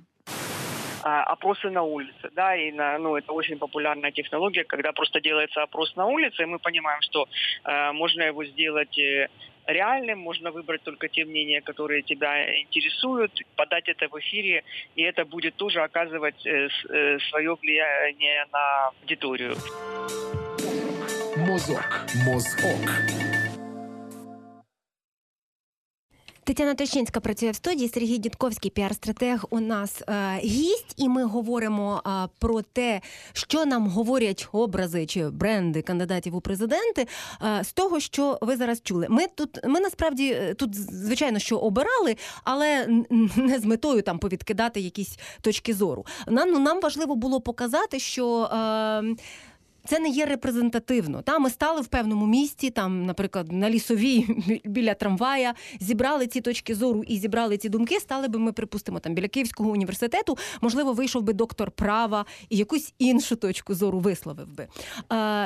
а, 1.03 1.33
опросы 1.33 1.69
на 1.71 1.83
улице, 1.83 2.29
да, 2.36 2.55
и 2.55 2.71
на, 2.71 2.97
ну, 2.99 3.15
это 3.15 3.31
очень 3.33 3.57
популярная 3.57 4.12
технология, 4.12 4.63
когда 4.63 4.91
просто 4.91 5.19
делается 5.21 5.63
опрос 5.63 5.95
на 5.95 6.05
улице, 6.05 6.43
и 6.43 6.45
мы 6.45 6.60
понимаем, 6.60 7.01
что 7.01 7.27
э, 7.63 7.93
можно 7.93 8.23
его 8.23 8.43
сделать 8.45 8.97
э, 8.99 9.27
реальным, 9.67 10.19
можно 10.19 10.51
выбрать 10.51 10.81
только 10.83 11.07
те 11.07 11.23
мнения, 11.23 11.62
которые 11.62 12.01
тебя 12.01 12.60
интересуют, 12.62 13.31
подать 13.55 13.88
это 13.88 14.10
в 14.10 14.19
эфире, 14.19 14.63
и 14.97 15.03
это 15.03 15.23
будет 15.23 15.55
тоже 15.55 15.79
оказывать 15.81 16.45
э, 16.45 16.67
с- 16.69 16.86
э, 16.89 17.19
свое 17.29 17.55
влияние 17.62 18.45
на 18.51 18.88
аудиторию. 19.01 19.55
Мозок. 21.36 22.06
Мозок. 22.26 22.90
Тетяна 26.44 26.74
Трощинська 26.74 27.20
працює 27.20 27.50
в 27.50 27.54
студії. 27.56 27.88
Сергій 27.88 28.18
Дідковський, 28.18 28.70
піар-стратег, 28.70 29.44
у 29.50 29.60
нас 29.60 30.02
е, 30.08 30.38
гість, 30.38 30.94
і 30.96 31.08
ми 31.08 31.24
говоримо 31.24 32.02
е, 32.06 32.28
про 32.38 32.62
те, 32.62 33.00
що 33.32 33.64
нам 33.64 33.86
говорять 33.88 34.48
образи 34.52 35.06
чи 35.06 35.30
бренди 35.30 35.82
кандидатів 35.82 36.36
у 36.36 36.40
президенти. 36.40 37.06
е, 37.42 37.64
з 37.64 37.72
того, 37.72 38.00
що 38.00 38.38
ви 38.40 38.56
зараз 38.56 38.80
чули. 38.80 39.06
Ми 39.10 39.26
тут 39.34 39.58
ми 39.64 39.80
насправді 39.80 40.32
е, 40.32 40.54
тут 40.54 40.74
звичайно 40.74 41.38
що 41.38 41.58
обирали, 41.58 42.16
але 42.44 42.86
не 43.36 43.58
з 43.58 43.64
метою 43.64 44.02
там 44.02 44.18
повідкидати 44.18 44.80
якісь 44.80 45.18
точки 45.40 45.74
зору. 45.74 46.06
Нам 46.26 46.50
ну 46.50 46.58
нам 46.58 46.80
важливо 46.80 47.16
було 47.16 47.40
показати, 47.40 47.98
що. 47.98 48.44
Е, 48.44 49.16
це 49.86 49.98
не 49.98 50.08
є 50.08 50.26
репрезентативно. 50.26 51.22
Та 51.22 51.38
ми 51.38 51.50
стали 51.50 51.80
в 51.80 51.86
певному 51.86 52.26
місті, 52.26 52.70
там, 52.70 53.06
наприклад, 53.06 53.52
на 53.52 53.70
лісовій 53.70 54.26
біля 54.64 54.94
трамвая, 54.94 55.54
зібрали 55.80 56.26
ці 56.26 56.40
точки 56.40 56.74
зору 56.74 57.02
і 57.02 57.18
зібрали 57.18 57.58
ці 57.58 57.68
думки. 57.68 58.00
Стали 58.00 58.28
би 58.28 58.38
ми, 58.38 58.52
припустимо, 58.52 58.98
там 58.98 59.14
біля 59.14 59.28
Київського 59.28 59.70
університету. 59.70 60.38
Можливо, 60.60 60.92
вийшов 60.92 61.22
би 61.22 61.32
доктор 61.32 61.70
права 61.70 62.26
і 62.48 62.56
якусь 62.56 62.94
іншу 62.98 63.36
точку 63.36 63.74
зору 63.74 63.98
висловив 63.98 64.48
би. 64.54 64.68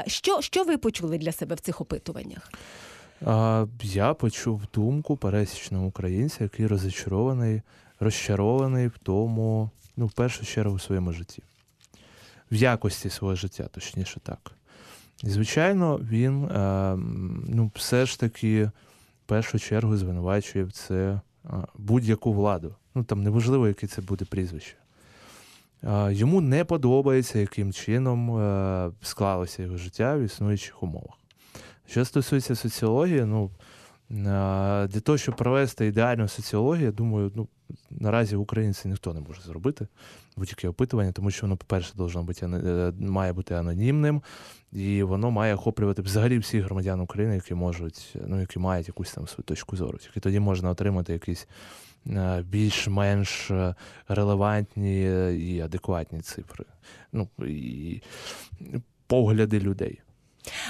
Що, 0.07 0.40
що 0.40 0.64
ви 0.64 0.79
почули 0.79 1.18
для 1.18 1.33
себе 1.33 1.55
в 1.55 1.61
цих 1.61 1.81
опитуваннях? 1.81 2.53
Я 3.83 4.14
почув 4.14 4.62
думку 4.75 5.16
пересічного 5.16 5.87
українця, 5.87 6.44
який 6.44 6.66
розчарований, 6.66 7.62
розчарований 8.01 8.87
в 8.87 8.99
тому, 9.03 9.70
ну, 9.96 10.07
в 10.07 10.12
першу 10.12 10.46
чергу, 10.46 10.75
в 10.75 10.83
своєму 10.83 11.12
житті. 11.12 11.42
В 12.51 12.55
якості 12.55 13.11
свого 13.11 13.35
життя, 13.35 13.69
точніше 13.73 14.21
так. 14.21 14.53
І, 15.25 15.31
звичайно, 15.31 16.01
він 16.11 16.45
е, 16.45 16.97
ну, 17.49 17.71
все 17.75 18.07
ж 18.07 18.21
таки 18.21 18.65
в 18.65 18.71
першу 19.27 19.59
чергу 19.59 19.97
звинувачує 19.97 20.65
в 20.65 20.73
це 20.73 21.21
е, 21.45 21.51
будь-яку 21.75 22.33
владу. 22.33 22.75
Ну 22.95 23.05
там 23.05 23.23
неважливо, 23.23 23.69
яке 23.69 23.87
це 23.87 24.03
буде 24.03 24.25
прізвище. 24.25 24.77
Е, 25.85 26.13
Йому 26.13 26.41
не 26.41 26.65
подобається, 26.65 27.39
яким 27.39 27.73
чином 27.73 28.93
склалося 29.03 29.63
його 29.63 29.77
життя 29.77 30.17
в 30.17 30.21
існуючих 30.21 30.83
умовах. 30.83 31.15
Що 31.89 32.05
стосується 32.05 32.55
соціології, 32.55 33.25
ну 33.25 33.51
для 34.09 35.01
того, 35.01 35.19
щоб 35.19 35.37
провести 35.37 35.87
ідеальну 35.87 36.29
соціологію, 36.29 36.85
я 36.85 36.93
думаю, 36.93 37.33
ну 37.35 37.49
наразі 37.91 38.37
це 38.73 38.89
ніхто 38.89 39.15
не 39.15 39.21
може 39.21 39.43
зробити 39.43 39.87
будь-яке 40.37 40.69
опитування, 40.69 41.13
тому 41.13 41.31
що 41.31 41.47
воно, 41.47 41.57
по-перше, 41.57 41.93
бути 41.97 42.47
е, 42.47 42.93
має 43.01 43.33
бути 43.33 43.55
анонімним, 43.55 44.23
і 44.73 45.03
воно 45.03 45.31
має 45.31 45.55
охоплювати 45.55 46.03
взагалі 46.03 46.39
всіх 46.39 46.65
громадян 46.65 47.01
України, 47.01 47.35
які 47.35 47.55
можуть, 47.55 48.17
ну 48.27 48.41
які 48.41 48.59
мають 48.59 48.89
якусь 48.89 49.13
там 49.13 49.27
свою 49.29 49.45
точку 49.45 49.77
зору. 49.77 49.99
Тільки 49.99 50.21
тоді 50.21 50.41
можна 50.41 50.71
отримати 50.71 51.13
якісь 51.13 51.49
е, 52.07 52.43
більш-менш 52.49 53.51
е, 53.51 53.75
релевантні 54.09 55.03
і 55.39 55.61
адекватні 55.61 56.21
цифри. 56.21 56.65
Ну 57.13 57.29
і 57.39 58.03
погляди 59.07 59.61
людей. 59.61 60.01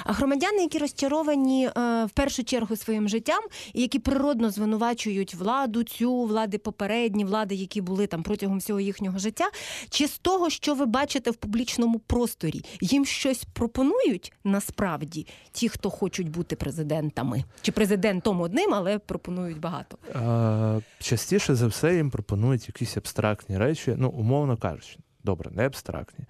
А 0.04 0.12
громадяни, 0.12 0.62
які 0.62 0.78
розчаровані 0.78 1.66
е, 1.66 2.04
в 2.04 2.10
першу 2.10 2.44
чергу 2.44 2.76
своїм 2.76 3.08
життям, 3.08 3.40
і 3.74 3.80
які 3.80 3.98
природно 3.98 4.50
звинувачують 4.50 5.34
владу, 5.34 5.82
цю 5.84 6.22
влади 6.22 6.58
попередні, 6.58 7.24
влади, 7.24 7.54
які 7.54 7.80
були 7.80 8.06
там 8.06 8.22
протягом 8.22 8.58
всього 8.58 8.80
їхнього 8.80 9.18
життя, 9.18 9.50
чи 9.90 10.08
з 10.08 10.18
того, 10.18 10.50
що 10.50 10.74
ви 10.74 10.86
бачите 10.86 11.30
в 11.30 11.36
публічному 11.36 11.98
просторі, 11.98 12.64
їм 12.80 13.04
щось 13.04 13.44
пропонують 13.52 14.32
насправді 14.44 15.26
ті, 15.52 15.68
хто 15.68 15.90
хочуть 15.90 16.30
бути 16.30 16.56
президентами, 16.56 17.44
чи 17.62 17.72
президентом 17.72 18.40
одним, 18.40 18.74
але 18.74 18.98
пропонують 18.98 19.60
багато. 19.60 19.98
Е, 20.14 20.82
Частіше 20.98 21.54
за 21.54 21.66
все 21.66 21.96
їм 21.96 22.10
пропонують 22.10 22.68
якісь 22.68 22.96
абстрактні 22.96 23.58
речі, 23.58 23.94
ну, 23.98 24.08
умовно 24.08 24.56
кажучи, 24.56 24.96
добре, 25.24 25.50
не 25.50 25.66
абстрактні. 25.66 26.24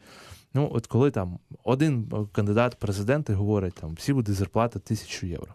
Ну, 0.57 0.71
от 0.73 0.87
коли 0.87 1.11
там 1.11 1.39
один 1.65 2.11
кандидат 2.33 2.75
в 2.75 2.79
президенти 2.79 3.35
говорить, 3.35 3.75
там 3.75 3.95
всі 3.95 4.13
буде 4.13 4.33
зарплата 4.33 4.79
тисячу 4.79 5.27
євро. 5.27 5.55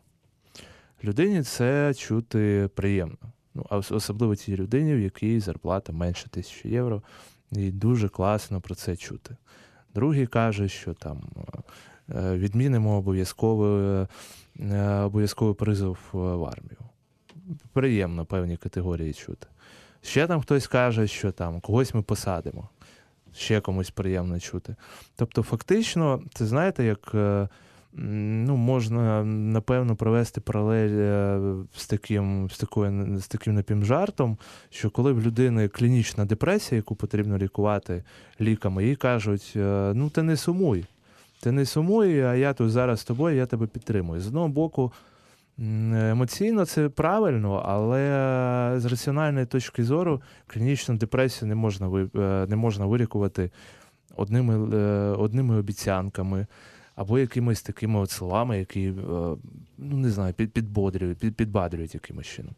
Людині 1.04 1.44
це 1.44 1.94
чути 1.94 2.70
приємно. 2.76 3.18
Ну, 3.54 3.66
особливо 3.70 4.36
тій 4.36 4.56
людині, 4.56 4.96
в 4.96 5.00
якій 5.00 5.40
зарплата 5.40 5.94
менше 5.94 6.30
тисячі 6.30 6.70
євро, 6.70 7.02
і 7.52 7.72
дуже 7.72 8.10
класно 8.10 8.62
про 8.62 8.76
це 8.76 8.96
чути. 8.96 9.36
Другий 9.96 10.28
каже, 10.28 10.70
що 10.70 10.94
там 10.94 11.22
е, 12.10 12.38
відмінимо 12.38 12.98
обов'язковий, 12.98 14.08
е, 14.60 14.90
обов'язковий 14.90 15.56
призов 15.56 15.98
е, 16.14 16.18
в 16.18 16.46
армію 16.46 16.78
приємно 17.74 18.26
певні 18.26 18.58
категорії 18.58 19.14
чути. 19.14 19.48
Ще 20.02 20.28
там 20.28 20.42
хтось 20.42 20.68
каже, 20.68 21.08
що 21.08 21.32
там 21.32 21.60
когось 21.60 21.94
ми 21.94 22.02
посадимо, 22.02 22.70
ще 23.36 23.62
комусь 23.62 23.90
приємно 23.90 24.40
чути. 24.40 24.76
Тобто, 25.16 25.44
фактично, 25.44 26.22
це 26.34 26.46
знаєте, 26.46 26.84
як 26.84 27.12
е, 27.14 27.48
ну, 27.94 28.56
можна 28.56 29.24
напевно 29.24 29.96
провести 29.96 30.42
паралель 30.42 30.98
е, 30.98 31.40
з 31.76 31.88
таким, 31.88 32.50
з 32.50 32.58
такою, 32.58 33.20
з 33.20 33.28
таким 33.28 33.54
напівжартом, 33.54 34.38
що 34.70 34.90
коли 34.90 35.12
в 35.12 35.22
людини 35.22 35.68
клінічна 35.68 36.26
депресія, 36.26 36.78
яку 36.78 36.96
потрібно 36.96 37.38
лікувати 37.38 38.04
ліками, 38.42 38.86
їй 38.86 38.96
кажуть: 38.96 39.54
е, 39.56 39.92
ну 39.96 40.10
ти 40.10 40.24
не 40.24 40.38
сумуй. 40.38 40.86
Ти 41.40 41.52
не 41.52 41.66
сумуй, 41.66 42.22
а 42.22 42.36
я 42.36 42.54
тут 42.54 42.72
зараз 42.72 43.00
з 43.00 43.04
тобою, 43.04 43.38
я 43.38 43.46
тебе 43.46 43.68
підтримую. 43.68 44.22
З 44.22 44.28
одного 44.28 44.48
боку, 44.48 44.92
Емоційно 45.58 46.66
це 46.66 46.90
правильно, 46.90 47.64
але 47.66 48.00
з 48.80 48.86
раціональної 48.86 49.46
точки 49.46 49.84
зору 49.84 50.22
клінічну 50.48 50.98
депресію 50.98 51.50
не 51.50 51.56
можна 51.56 52.10
е, 52.16 52.46
не 52.50 52.56
можна 52.56 52.86
вилікувати 52.86 53.52
одними, 54.16 54.78
е, 54.78 54.82
одними 55.18 55.58
обіцянками 55.58 56.48
або 56.96 57.20
якимись 57.20 57.62
такими 57.62 58.00
от 58.00 58.12
словами, 58.12 58.60
які 58.60 58.88
е, 58.88 58.94
ну 59.78 59.98
не 59.98 60.10
знаю, 60.10 60.34
підбодрюють, 60.34 61.36
підбадрюють 61.36 61.94
якимось 61.94 62.28
чином. 62.28 62.54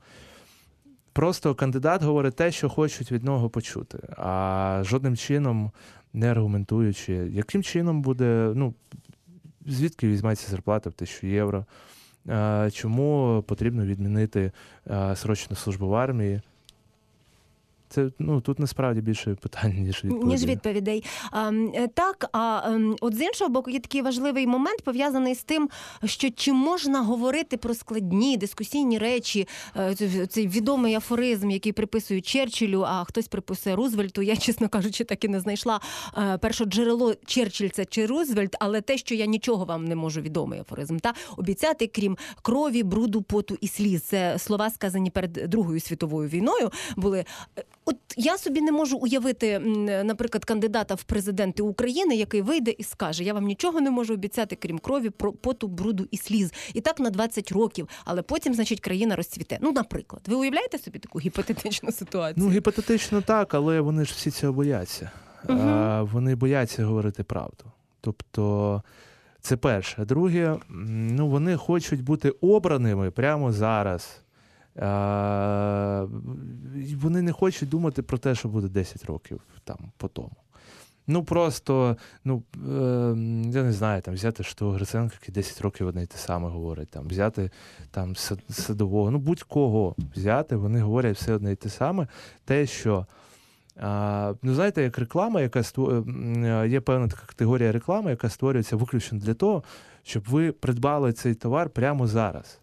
Просто 1.14 1.56
кандидат 1.56 2.04
говорить 2.04 2.36
те, 2.36 2.52
що 2.52 2.70
хочуть 2.70 3.12
від 3.12 3.24
нього 3.24 3.50
почути, 3.50 4.00
а 4.18 4.82
жодним 4.86 5.18
чином 5.18 5.72
не 6.14 6.32
аргументуючи, 6.32 7.14
яким 7.14 7.64
чином 7.64 8.02
буде, 8.02 8.52
ну, 8.56 8.74
звідки 9.66 10.08
візьметься 10.08 10.52
зарплата 10.52 10.90
в 10.90 10.94
тисячу 10.94 11.28
євро? 11.28 11.66
Е, 12.30 12.72
Чому 12.72 13.44
потрібно 13.48 13.86
відмінити 13.86 14.52
е, 14.92 15.16
срочну 15.16 15.56
службу 15.56 15.88
в 15.88 15.96
армії? 15.96 16.42
Це 17.94 18.10
ну 18.20 18.42
тут 18.42 18.60
насправді 18.60 19.02
більше 19.02 19.36
питань, 19.36 19.72
ніж 19.72 20.04
відповідей. 20.04 20.30
Ніж 20.30 20.46
відповідей. 20.46 21.04
А, 21.32 21.52
е, 21.52 21.88
так, 21.94 22.30
а 22.32 22.62
ем, 22.66 22.96
от 23.02 23.16
з 23.16 23.22
іншого 23.22 23.50
боку, 23.50 23.70
є 23.70 23.80
такий 23.80 24.02
важливий 24.02 24.48
момент 24.48 24.82
пов'язаний 24.82 25.36
з 25.36 25.44
тим, 25.44 25.70
що 26.06 26.30
чи 26.30 26.54
можна 26.54 27.02
говорити 27.02 27.58
про 27.58 27.74
складні 27.74 28.38
дискусійні 28.38 28.98
речі, 28.98 29.48
е, 29.78 30.28
цей 30.28 30.48
відомий 30.48 30.96
афоризм, 30.96 31.50
який 31.52 31.72
приписують 31.72 32.26
Черчиллю, 32.26 32.84
а 32.88 33.04
хтось 33.04 33.28
приписує 33.28 33.76
Рузвельту. 33.76 34.22
Я, 34.22 34.36
чесно 34.36 34.70
кажучи, 34.70 35.04
так 35.04 35.24
і 35.24 35.28
не 35.28 35.40
знайшла 35.40 35.80
е, 36.18 36.38
перше 36.38 36.66
джерело 36.66 37.16
Черчилль 37.26 37.72
це 37.72 37.86
чи 37.86 38.06
Рузвельт, 38.06 38.56
але 38.60 38.82
те, 38.82 38.98
що 38.98 39.16
я 39.16 39.26
нічого 39.26 39.66
вам 39.66 39.86
не 39.86 39.96
можу 39.96 40.22
відомий 40.22 40.60
афоризм. 40.60 40.98
Та 40.98 41.14
обіцяти, 41.38 41.88
крім 41.88 42.18
крові, 42.42 42.84
бруду, 42.84 43.22
поту 43.22 43.58
і 43.62 43.68
сліз. 43.68 44.02
Це 44.02 44.40
слова 44.40 44.70
сказані 44.70 45.10
перед 45.10 45.32
Другою 45.34 45.80
світовою 45.80 46.30
війною. 46.30 46.72
Були 46.96 47.26
От 47.86 47.96
я 48.18 48.38
собі 48.38 48.62
не 48.62 48.72
можу 48.72 48.98
уявити, 48.98 49.60
наприклад, 50.04 50.46
кандидата 50.46 50.96
в 50.96 51.04
президенти 51.04 51.64
України, 51.64 52.16
який 52.16 52.42
вийде 52.42 52.72
і 52.78 52.84
скаже: 52.84 53.24
Я 53.24 53.34
вам 53.34 53.46
нічого 53.46 53.82
не 53.82 53.92
можу 53.92 54.14
обіцяти, 54.14 54.56
крім 54.56 54.80
крові, 54.80 55.10
про- 55.10 55.34
поту, 55.34 55.68
бруду 55.68 56.08
і 56.12 56.18
сліз. 56.18 56.54
І 56.74 56.82
так 56.82 57.00
на 57.00 57.10
20 57.10 57.52
років, 57.52 57.88
але 58.06 58.22
потім, 58.22 58.54
значить, 58.54 58.80
країна 58.80 59.16
розцвіте. 59.16 59.58
Ну, 59.62 59.72
наприклад, 59.72 60.22
ви 60.28 60.36
уявляєте 60.36 60.78
собі 60.78 61.00
таку 61.00 61.20
гіпотетичну 61.20 61.92
ситуацію? 61.92 62.46
Ну, 62.46 62.52
гіпотетично 62.52 63.22
так, 63.22 63.54
але 63.54 63.82
вони 63.82 64.06
ж 64.06 64.14
всі 64.16 64.32
цього 64.32 64.54
бояться. 64.54 65.12
Мгм. 65.50 65.70
А, 65.70 66.04
вони 66.04 66.36
бояться 66.36 66.86
говорити 66.86 67.24
правду. 67.24 67.64
Тобто, 68.02 68.84
це 69.42 69.58
перше. 69.58 70.06
Друге, 70.06 70.56
ну, 70.70 71.28
вони 71.28 71.58
хочуть 71.58 72.04
бути 72.04 72.30
обраними 72.30 73.12
прямо 73.12 73.52
зараз. 73.52 74.20
І 76.90 76.96
вони 76.96 77.22
не 77.22 77.32
хочуть 77.32 77.70
думати 77.70 78.02
про 78.02 78.18
те, 78.18 78.36
що 78.36 78.50
буде 78.50 78.68
10 78.68 79.06
років 79.06 79.42
там 79.64 79.78
по 79.98 80.08
тому. 80.08 80.32
Ну 81.08 81.24
просто, 81.24 81.98
ну 82.24 82.44
е, 82.56 82.70
я 83.52 83.64
не 83.64 83.72
знаю, 83.72 84.02
там 84.02 84.14
взяти 84.14 84.44
що 84.44 84.72
Гриценко, 84.72 85.16
який 85.22 85.34
10 85.34 85.62
років 85.62 85.88
одне 85.88 86.04
й 86.04 86.06
те 86.06 86.18
саме 86.18 86.50
говорить, 86.50 86.90
там 86.90 87.08
взяти 87.08 87.52
там 87.92 88.16
садового, 88.50 89.12
ну 89.12 89.18
будь-кого 89.20 89.96
взяти, 90.16 90.56
вони 90.56 90.82
говорять 90.82 91.18
все 91.18 91.34
одне 91.34 91.52
й 91.52 91.56
те 91.56 91.70
саме. 91.70 92.08
Те, 92.46 92.66
що 92.66 93.06
ну, 94.42 94.54
знаєте, 94.54 94.84
як 94.84 94.98
реклама, 94.98 95.42
яка 95.42 95.60
ство- 95.60 95.92
м, 95.92 96.44
е, 96.46 96.68
є 96.68 96.82
певна 96.82 97.08
така 97.08 97.26
категорія 97.26 97.72
реклами, 97.72 98.10
яка 98.12 98.30
створюється 98.30 98.76
виключно 98.76 99.20
для 99.20 99.34
того, 99.34 99.64
щоб 100.04 100.24
ви 100.30 100.52
придбали 100.52 101.14
цей 101.14 101.36
товар 101.36 101.70
прямо 101.70 102.08
зараз. 102.08 102.60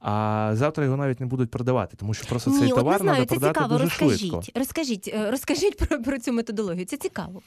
А 0.00 0.50
завтра 0.54 0.84
його 0.84 0.96
навіть 0.96 1.20
не 1.20 1.26
будуть 1.26 1.50
продавати, 1.50 1.96
тому 1.96 2.14
що 2.14 2.26
просто 2.28 2.50
цей 2.50 2.62
Ні, 2.62 2.68
товар 2.68 3.00
знаю, 3.00 3.16
треба 3.16 3.26
це 3.26 3.34
продати 3.34 3.54
цікаво. 3.54 3.72
дуже 3.72 3.84
Розкажіть, 3.84 4.20
швидко. 4.30 4.58
розкажіть, 4.58 5.10
е, 5.14 5.30
розкажіть 5.30 5.76
про, 5.78 6.02
про 6.02 6.18
цю 6.18 6.32
методологію. 6.32 6.84
Це 6.86 6.96
цікаво. 6.96 7.42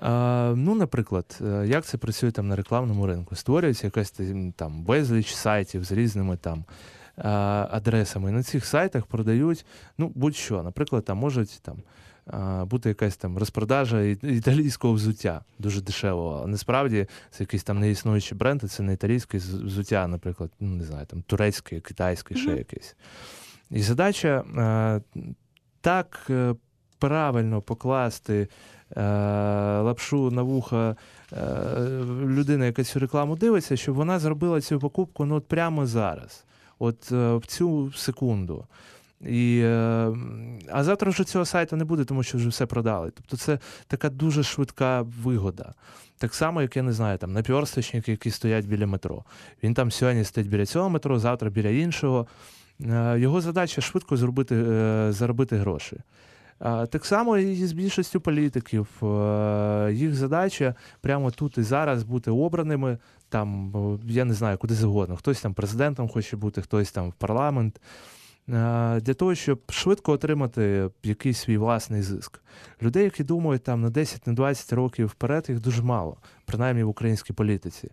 А, 0.00 0.52
ну, 0.56 0.74
наприклад, 0.74 1.38
е, 1.40 1.64
як 1.66 1.84
це 1.84 1.98
працює 1.98 2.30
там 2.30 2.48
на 2.48 2.56
рекламному 2.56 3.06
ринку? 3.06 3.36
Створюється 3.36 3.86
якась 3.86 4.10
там- 4.10 4.52
там 4.52 4.82
безліч 4.84 5.34
сайтів 5.34 5.84
з 5.84 5.92
різними 5.92 6.36
там 6.36 6.64
адресами. 7.70 8.30
На 8.32 8.42
цих 8.42 8.66
сайтах 8.66 9.06
продають 9.06 9.66
ну, 9.98 10.12
будь-що. 10.14 10.62
Наприклад, 10.62 11.04
там 11.04 11.18
можуть 11.18 11.60
там. 11.62 11.76
А, 12.26 12.64
Бути 12.64 12.88
якась 12.88 13.16
там 13.16 13.38
розпродажа 13.38 14.02
італійського 14.02 14.94
взуття 14.94 15.40
дуже 15.58 15.80
дешевого. 15.80 16.42
А 16.44 16.46
насправді 16.46 17.06
це 17.30 17.42
якийсь 17.42 17.64
там 17.64 17.80
неіснуючий 17.80 18.38
бренд, 18.38 18.64
і 18.64 18.66
це 18.66 18.82
не 18.82 18.92
італійське 18.92 19.38
взуття, 19.38 20.06
наприклад, 20.06 20.50
ну 20.60 20.68
не 20.68 20.84
знаю, 20.84 21.06
там 21.06 21.22
турецьке, 21.22 21.80
китайське, 21.80 22.34
ще 22.34 22.50
якесь. 22.50 22.96
І 23.70 23.82
задача 23.82 24.44
так 25.82 26.26
е, 26.30 26.54
правильно 26.98 27.60
покласти 27.60 28.48
е, 28.96 29.02
лапшу 29.80 30.30
на 30.30 30.42
вуха 30.42 30.96
е, 31.32 31.36
людини, 32.26 32.66
яка 32.66 32.84
цю 32.84 32.98
рекламу 32.98 33.36
дивиться, 33.36 33.76
щоб 33.76 33.94
вона 33.94 34.18
зробила 34.18 34.60
цю 34.60 34.78
покупку 34.78 35.24
ну, 35.24 35.34
от 35.34 35.46
прямо 35.46 35.86
зараз, 35.86 36.44
от 36.78 37.10
в 37.10 37.42
цю 37.46 37.92
секунду. 37.92 38.66
І, 39.26 39.60
е, 39.64 40.12
а 40.72 40.84
завтра 40.84 41.10
вже 41.10 41.24
цього 41.24 41.44
сайту 41.44 41.76
не 41.76 41.84
буде, 41.84 42.04
тому 42.04 42.22
що 42.22 42.38
вже 42.38 42.48
все 42.48 42.66
продали. 42.66 43.10
Тобто 43.14 43.36
це 43.36 43.58
така 43.86 44.08
дуже 44.08 44.42
швидка 44.42 45.02
вигода. 45.02 45.74
Так 46.18 46.34
само, 46.34 46.62
як 46.62 46.76
я 46.76 46.82
не 46.82 46.92
знаю, 46.92 47.18
там 47.18 47.32
напіворсточники, 47.32 48.10
які 48.10 48.30
стоять 48.30 48.66
біля 48.66 48.86
метро. 48.86 49.24
Він 49.62 49.74
там 49.74 49.90
сьогодні 49.90 50.24
стоїть 50.24 50.50
біля 50.50 50.66
цього 50.66 50.90
метро, 50.90 51.18
завтра 51.18 51.50
біля 51.50 51.68
іншого. 51.68 52.26
Е, 52.80 53.18
Його 53.18 53.40
задача 53.40 53.80
швидко 53.80 54.16
зробити, 54.16 54.56
е, 54.56 55.12
заробити 55.12 55.56
гроші. 55.56 55.96
Так 56.90 57.06
само 57.06 57.38
і 57.38 57.66
з 57.66 57.72
більшістю 57.72 58.20
політиків. 58.20 58.88
Е, 59.02 59.92
Їх 59.92 60.14
задача 60.14 60.74
прямо 61.00 61.30
тут 61.30 61.58
і 61.58 61.62
зараз 61.62 62.02
бути 62.02 62.30
обраними. 62.30 62.98
Там, 63.28 63.72
я 64.06 64.24
не 64.24 64.34
знаю, 64.34 64.58
куди 64.58 64.74
завгодно. 64.74 65.16
Хтось 65.16 65.40
там 65.40 65.54
президентом 65.54 66.08
хоче 66.08 66.36
бути, 66.36 66.62
хтось 66.62 66.92
там 66.92 67.10
в 67.10 67.12
парламент. 67.12 67.80
Е, 68.48 69.00
Для 69.00 69.14
того, 69.14 69.34
щоб 69.34 69.60
швидко 69.70 70.12
отримати 70.12 70.90
якийсь 71.02 71.38
свій 71.38 71.56
власний 71.58 72.02
зиск. 72.02 72.40
Людей, 72.82 73.04
які 73.04 73.24
думають 73.24 73.62
там 73.62 73.80
на 73.80 73.90
10 73.90 74.26
на 74.26 74.32
20 74.32 74.72
років 74.72 75.06
вперед, 75.06 75.46
їх 75.48 75.60
дуже 75.60 75.82
мало, 75.82 76.16
принаймні 76.44 76.82
в 76.82 76.88
українській 76.88 77.32
політиці. 77.32 77.90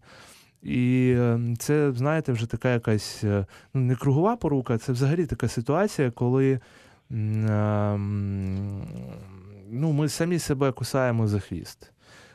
І 0.64 1.14
е, 1.18 1.40
це, 1.60 1.92
знаєте, 1.92 2.32
вже 2.32 2.46
така 2.46 2.74
якась 2.74 3.24
е, 3.24 3.46
ну, 3.74 3.82
не 3.82 3.96
кругова 3.96 4.36
порука, 4.36 4.78
це 4.78 4.92
взагалі 4.92 5.26
така 5.26 5.48
ситуація, 5.48 6.12
коли 6.12 6.60
ну, 9.70 9.92
ми 9.92 10.10
самі 10.10 10.40
себе 10.40 10.72
кусаємо 10.72 11.28
за 11.28 11.40
хвіст. 11.40 11.92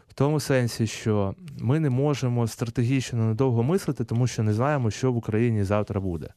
В 0.09 0.15
тому 0.15 0.41
сенсі, 0.41 0.87
що 0.87 1.35
ми 1.59 1.81
не 1.81 1.91
можемо 1.91 2.47
стратегічно 2.47 3.25
надовго 3.25 3.63
мислити, 3.63 4.05
тому 4.05 4.27
що 4.27 4.43
не 4.43 4.53
знаємо, 4.53 4.91
що 4.91 5.13
в 5.13 5.17
Україні 5.17 5.65
завтра 5.65 6.01
буде. 6.01 6.29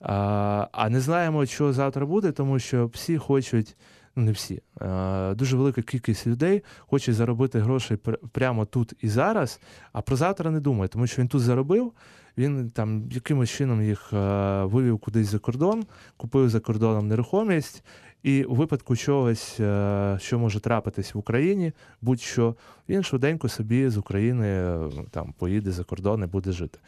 А, 0.00 0.68
а 0.72 0.88
не 0.88 1.00
знаємо, 1.00 1.46
що 1.46 1.72
завтра 1.72 2.06
буде, 2.06 2.32
тому 2.32 2.58
що 2.58 2.86
всі 2.86 3.18
хочуть, 3.18 3.76
ну 4.16 4.24
не 4.24 4.32
всі, 4.32 4.62
а, 4.80 5.34
дуже 5.36 5.56
велика 5.56 5.82
кількість 5.82 6.26
людей 6.26 6.62
хоче 6.78 7.12
заробити 7.12 7.60
гроші 7.60 7.94
пр- 7.94 8.18
прямо 8.32 8.64
тут 8.66 8.92
і 9.00 9.08
зараз, 9.08 9.60
а 9.92 10.00
про 10.00 10.16
завтра 10.16 10.50
не 10.50 10.60
думає, 10.60 10.88
тому 10.88 11.06
що 11.06 11.22
він 11.22 11.28
тут 11.28 11.40
заробив, 11.40 11.92
він 12.38 12.70
там 12.70 13.08
якимось 13.10 13.50
чином 13.50 13.82
їх 13.82 14.12
а, 14.12 14.64
вивів 14.64 14.98
кудись 14.98 15.28
за 15.28 15.38
кордон, 15.38 15.84
купив 16.16 16.48
за 16.48 16.60
кордоном 16.60 17.08
нерухомість. 17.08 17.84
І 18.22 18.44
у 18.44 18.54
випадку 18.54 18.96
чогось, 18.96 19.60
е, 19.60 20.18
що 20.20 20.38
може 20.38 20.60
трапитись 20.60 21.14
в 21.14 21.18
Україні, 21.18 21.72
будь-що, 22.00 22.54
він 22.88 23.02
швиденько 23.02 23.48
собі 23.48 23.88
з 23.88 23.96
України 23.96 24.78
там 25.10 25.34
поїде 25.38 25.70
за 25.70 25.84
кордон 25.84 26.22
і 26.22 26.26
буде 26.26 26.52
жити. 26.52 26.78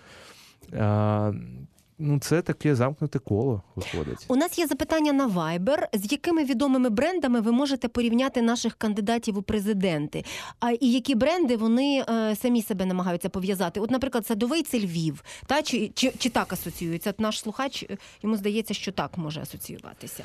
Ну, 2.03 2.19
це 2.19 2.43
таке 2.43 2.75
замкнуте 2.75 3.19
коло 3.19 3.63
виходить. 3.77 4.25
У 4.29 4.37
нас 4.37 4.59
є 4.59 4.67
запитання 4.67 5.13
на 5.13 5.29
Viber, 5.29 5.79
з 5.93 6.13
якими 6.13 6.45
відомими 6.45 6.91
брендами 6.91 7.41
ви 7.41 7.53
можете 7.53 7.89
порівняти 7.89 8.43
наших 8.43 8.75
кандидатів 8.75 9.39
у 9.39 9.43
президенти. 9.43 10.25
А 10.61 10.71
і 10.71 10.93
які 10.93 11.15
бренди 11.15 11.57
вони 11.57 12.05
е, 12.11 12.37
самі 12.37 12.63
себе 12.63 12.87
намагаються 12.87 13.29
пов'язати? 13.29 13.81
От, 13.81 13.91
наприклад, 13.91 14.27
садовий 14.27 14.63
це 14.63 14.79
Львів, 14.79 15.25
та 15.47 15.63
чи, 15.63 15.91
чи, 15.95 16.13
чи 16.19 16.29
так 16.29 16.53
асоціюється? 16.53 17.11
От 17.11 17.21
наш 17.21 17.41
слухач 17.41 17.83
е, 17.83 17.99
йому 18.23 18.37
здається, 18.37 18.75
що 18.75 18.93
так 18.93 19.19
може 19.19 19.41
асоціюватися. 19.41 20.25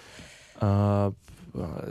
А, 0.60 1.12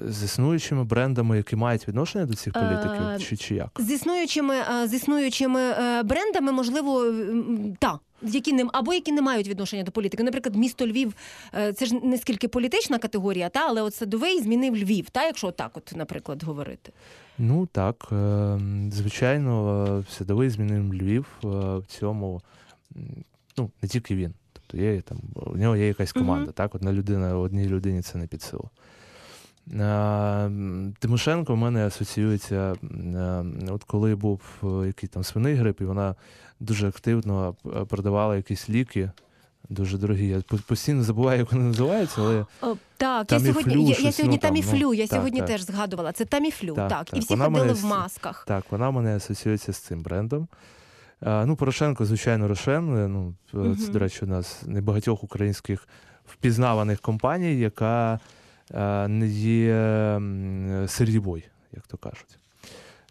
з 0.08 0.22
існуючими 0.22 0.84
брендами, 0.84 1.36
які 1.36 1.56
мають 1.56 1.88
відношення 1.88 2.26
до 2.26 2.34
цих 2.34 2.52
політиків, 2.52 3.06
Е, 3.06 3.18
чи, 3.18 3.36
чи 3.36 3.54
як? 3.54 3.70
З 3.78 3.90
існуючими, 3.90 4.54
е, 4.54 4.88
з 4.88 4.94
існуючими 4.94 5.60
е, 5.60 6.02
брендами, 6.02 6.52
можливо, 6.52 7.04
м, 7.04 7.76
та. 7.78 7.98
Які 8.22 8.52
не 8.52 8.66
або 8.72 8.94
які 8.94 9.12
не 9.12 9.22
мають 9.22 9.48
відношення 9.48 9.82
до 9.82 9.90
політики. 9.92 10.22
Наприклад, 10.22 10.56
місто 10.56 10.86
Львів 10.86 11.14
е, 11.54 11.72
це 11.72 11.86
ж 11.86 11.94
не 12.02 12.18
скільки 12.18 12.48
політична 12.48 12.98
категорія, 12.98 13.48
та 13.48 13.60
але 13.68 13.82
от 13.82 13.94
садовий 13.94 14.42
змінив 14.42 14.76
Львів, 14.76 15.10
та 15.10 15.24
якщо 15.24 15.50
так, 15.50 15.70
от, 15.76 15.92
наприклад, 15.96 16.42
говорити. 16.42 16.92
Ну 17.38 17.66
так, 17.72 18.08
е, 18.12 18.58
звичайно, 18.92 19.86
е, 20.08 20.12
садовий 20.12 20.50
змінив 20.50 20.94
Львів 20.94 21.26
е, 21.44 21.46
в 21.78 21.84
цьому, 21.88 22.42
ну, 23.56 23.70
не 23.82 23.88
тільки 23.88 24.16
він. 24.16 24.34
Тобто 24.52 24.76
є 24.84 25.00
там, 25.00 25.18
у 25.34 25.56
нього 25.56 25.76
є 25.76 25.86
якась 25.86 26.12
команда, 26.12 26.44
Мгм. 26.44 26.52
так? 26.52 26.74
Одна 26.74 26.92
людина, 26.92 27.38
одній 27.38 27.66
людині 27.68 28.02
це 28.02 28.18
не 28.18 28.26
під 28.26 28.42
силу. 28.42 28.70
Тимошенко 30.98 31.54
в 31.54 31.56
мене 31.56 31.86
асоціюється, 31.86 32.74
от 33.68 33.84
коли 33.84 34.14
був 34.14 34.40
е, 34.62 34.86
який 34.86 35.08
там 35.08 35.24
свиний 35.24 35.54
грип, 35.54 35.80
і 35.80 35.84
вона 35.84 36.14
дуже 36.60 36.88
активно 36.88 37.56
е, 37.66 37.84
продавала 37.84 38.36
якісь 38.36 38.70
ліки. 38.70 39.10
Дуже 39.68 39.98
дорогі. 39.98 40.28
Я 40.28 40.42
постійно 40.66 41.02
забуваю, 41.02 41.38
як 41.38 41.52
вони 41.52 41.64
називаються, 41.64 42.20
але 42.20 42.46
О, 42.62 42.76
так, 42.96 43.26
Таміфлю, 43.26 43.48
я 43.48 43.62
сьогодні, 43.62 43.90
я, 43.90 43.96
я 44.00 44.12
сьогодні 44.12 44.36
ну, 44.36 44.40
там, 44.40 44.50
таміфлю, 44.50 44.94
я 44.94 45.02
ну, 45.02 45.08
так, 45.08 45.16
сьогодні 45.18 45.40
так. 45.40 45.48
теж 45.48 45.62
згадувала. 45.62 46.12
Це 46.12 46.24
таміфлю, 46.24 46.74
Так, 46.74 46.88
так. 46.88 47.04
так. 47.04 47.18
І 47.18 47.20
всі 47.20 47.34
Вона 47.34 47.44
ходили 47.44 47.66
мене 47.66 47.78
в 47.80 47.84
масках. 47.84 48.44
Так, 48.48 48.64
вона 48.70 48.90
мене 48.90 49.16
асоціюється 49.16 49.72
з 49.72 49.76
цим 49.76 50.02
брендом. 50.02 50.48
Е, 51.22 51.46
Ну, 51.46 51.56
Порошенко, 51.56 52.04
звичайно, 52.04 52.48
Рошен. 52.48 52.96
Е, 52.96 53.08
Ну. 53.08 53.34
Це, 53.76 53.92
до 53.92 53.98
речі, 53.98 54.24
у 54.24 54.28
нас 54.28 54.62
небагатьох 54.66 55.24
українських 55.24 55.88
впізнаваних 56.26 57.00
компаній, 57.00 57.58
яка 57.58 58.20
не 59.08 59.26
є 59.26 59.72
м, 59.74 60.88
як 61.72 61.86
то 61.86 61.96
кажуть. 61.96 62.38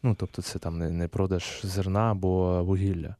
Ну, 0.04 0.16
тобто, 0.20 0.42
це 0.42 0.60
там 0.60 0.78
не, 0.78 0.90
не 0.92 1.08
продаж 1.08 1.44
зерна 1.64 2.12
або 2.12 2.64
вугілля. 2.64 3.16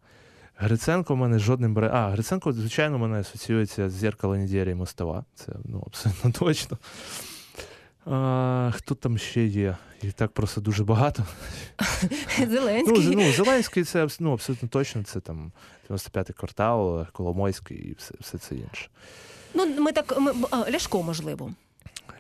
Гриценко 0.56 1.14
в 1.14 1.18
мене 1.18 1.40
жодним 1.40 1.74
бре. 1.74 1.90
А, 1.94 2.10
Гриценко, 2.10 2.54
звичайно, 2.54 2.98
в 2.98 3.00
мене 3.00 3.20
асоціюється 3.20 3.90
з 3.90 3.94
зеркало 3.94 4.36
неділі 4.38 4.76
Мостова. 4.76 5.26
Це 5.36 5.52
ну, 5.66 5.84
абсолютно 5.88 6.32
точно. 6.40 6.78
А, 8.06 8.72
хто 8.76 8.96
там 8.96 9.18
ще 9.18 9.46
є? 9.46 9.78
Їх 10.02 10.14
так 10.14 10.32
просто 10.32 10.62
дуже 10.62 10.84
багато. 10.84 11.24
Ну, 12.40 12.46
Зеленський. 12.48 13.02
з- 13.04 13.08
ну, 13.16 13.32
Зеленський 13.32 13.84
це 13.84 14.08
ну, 14.20 14.34
абсолютно 14.34 14.70
точно. 14.70 15.04
Це 15.04 15.20
там 15.20 15.52
95-й 15.90 16.34
квартал, 16.34 17.06
Коломойський 17.12 17.78
і 17.78 17.94
все, 17.94 18.14
все 18.20 18.38
це 18.38 18.56
інше. 18.56 18.90
Ну, 19.54 19.66
ми 19.82 19.92
так 19.92 20.20
ми, 20.20 20.34
Ляшко, 20.72 21.04
можливо. 21.04 21.52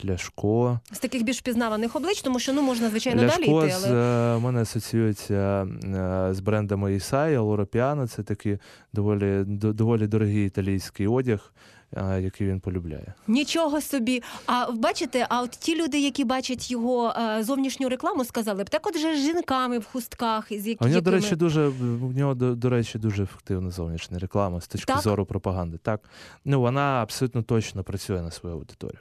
Ляшко. 0.05 0.79
З 0.91 0.99
таких 0.99 1.23
більш 1.23 1.39
впізнаваних 1.39 1.95
облич, 1.95 2.21
тому 2.21 2.39
що 2.39 2.53
ну 2.53 2.61
можна, 2.61 2.89
звичайно, 2.89 3.21
далі 3.21 3.29
Ляшко 3.29 3.65
йти, 3.65 3.75
але 3.75 4.35
е, 4.35 4.39
мене 4.39 4.61
асоціюється 4.61 5.67
е, 5.83 6.33
з 6.33 6.39
брендами 6.39 6.95
Ісая, 6.95 7.41
Лора 7.41 7.65
Піано. 7.65 8.07
Це 8.07 8.23
такий 8.23 8.57
доволі, 8.93 9.43
до- 9.47 9.73
доволі 9.73 10.07
дорогий 10.07 10.45
італійський 10.47 11.07
одяг, 11.07 11.53
е, 11.97 12.21
який 12.21 12.47
він 12.47 12.59
полюбляє. 12.59 13.13
нічого 13.27 13.81
собі. 13.81 14.23
А 14.45 14.71
бачите, 14.71 15.25
а 15.29 15.41
от 15.41 15.49
ті 15.51 15.81
люди, 15.83 15.99
які 15.99 16.23
бачать 16.25 16.71
його 16.71 17.13
зовнішню 17.39 17.89
рекламу, 17.89 18.25
сказали 18.25 18.63
б, 18.63 18.69
так 18.69 18.87
от 18.87 18.97
же 18.97 19.17
з 19.17 19.21
жінками 19.25 19.79
в 19.79 19.85
хустках, 19.85 20.47
з 20.49 20.67
які, 20.67 20.77
А 20.81 20.85
у 20.85 20.87
нього, 20.87 21.01
до 21.01 21.09
якими- 21.11 21.23
речі, 21.23 21.35
дуже 21.35 21.67
у 22.01 22.11
нього 22.11 22.33
до, 22.33 22.55
до 22.55 22.69
речі, 22.69 22.99
дуже 22.99 23.23
ефективна 23.23 23.69
зовнішня 23.69 24.19
реклама 24.19 24.61
з 24.61 24.67
точки 24.67 24.93
Так? 24.93 25.01
зору 25.01 25.25
пропаганди. 25.25 25.77
Так, 25.77 26.01
ну 26.45 26.61
вона 26.61 26.81
абсолютно 27.03 27.41
точно 27.43 27.83
працює 27.83 28.21
на 28.21 28.31
свою 28.31 28.55
аудиторію. 28.55 28.99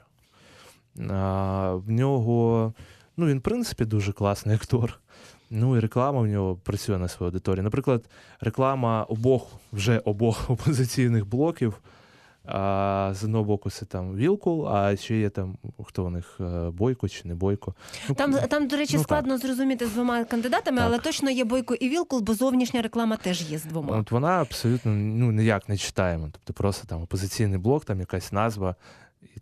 А, 1.09 1.73
в 1.73 1.91
нього, 1.91 2.73
ну 3.17 3.25
він, 3.25 3.37
в 3.37 3.41
принципі, 3.41 3.85
дуже 3.85 4.11
класний 4.11 4.55
актор. 4.55 4.99
Ну 5.49 5.77
і 5.77 5.79
реклама 5.79 6.21
в 6.21 6.27
нього 6.27 6.55
працює 6.55 6.97
на 6.97 7.07
свою 7.07 7.27
аудиторію. 7.27 7.63
Наприклад, 7.63 8.05
реклама 8.41 9.03
обох 9.03 9.47
вже 9.73 9.99
обох 9.99 10.49
опозиційних 10.49 11.27
блоків. 11.27 11.81
А, 12.45 13.11
з 13.15 13.23
одного 13.23 13.43
боку, 13.43 13.69
це 13.69 13.85
там 13.85 14.15
Вілкул, 14.15 14.67
а 14.67 14.95
ще 14.95 15.17
є 15.17 15.29
там 15.29 15.57
хто 15.83 16.05
у 16.05 16.09
них 16.09 16.37
е, 16.39 16.69
Бойко 16.69 17.09
чи 17.09 17.27
не 17.27 17.35
Бойко. 17.35 17.73
Ну, 18.09 18.15
Там, 18.15 18.33
там, 18.33 18.67
до 18.67 18.77
речі, 18.77 18.93
ну, 18.93 18.99
так. 18.99 19.07
складно 19.07 19.37
зрозуміти 19.37 19.87
з 19.87 19.91
двома 19.91 20.23
кандидатами, 20.23 20.77
Так. 20.77 20.87
але 20.87 20.99
точно 20.99 21.29
є 21.29 21.43
Бойко 21.43 21.73
і 21.73 21.89
Вілкул, 21.89 22.21
бо 22.21 22.33
зовнішня 22.33 22.81
реклама 22.81 23.17
теж 23.17 23.51
є 23.51 23.57
з 23.57 23.65
двома. 23.65 23.97
От 23.97 24.11
вона 24.11 24.41
абсолютно 24.41 24.91
ну, 24.91 25.31
ніяк 25.31 25.69
не 25.69 25.77
читаємо. 25.77 26.29
Тобто 26.31 26.53
просто 26.53 26.87
там 26.87 27.01
опозиційний 27.01 27.57
блок, 27.57 27.85
там 27.85 27.99
якась 27.99 28.31
назва 28.31 28.75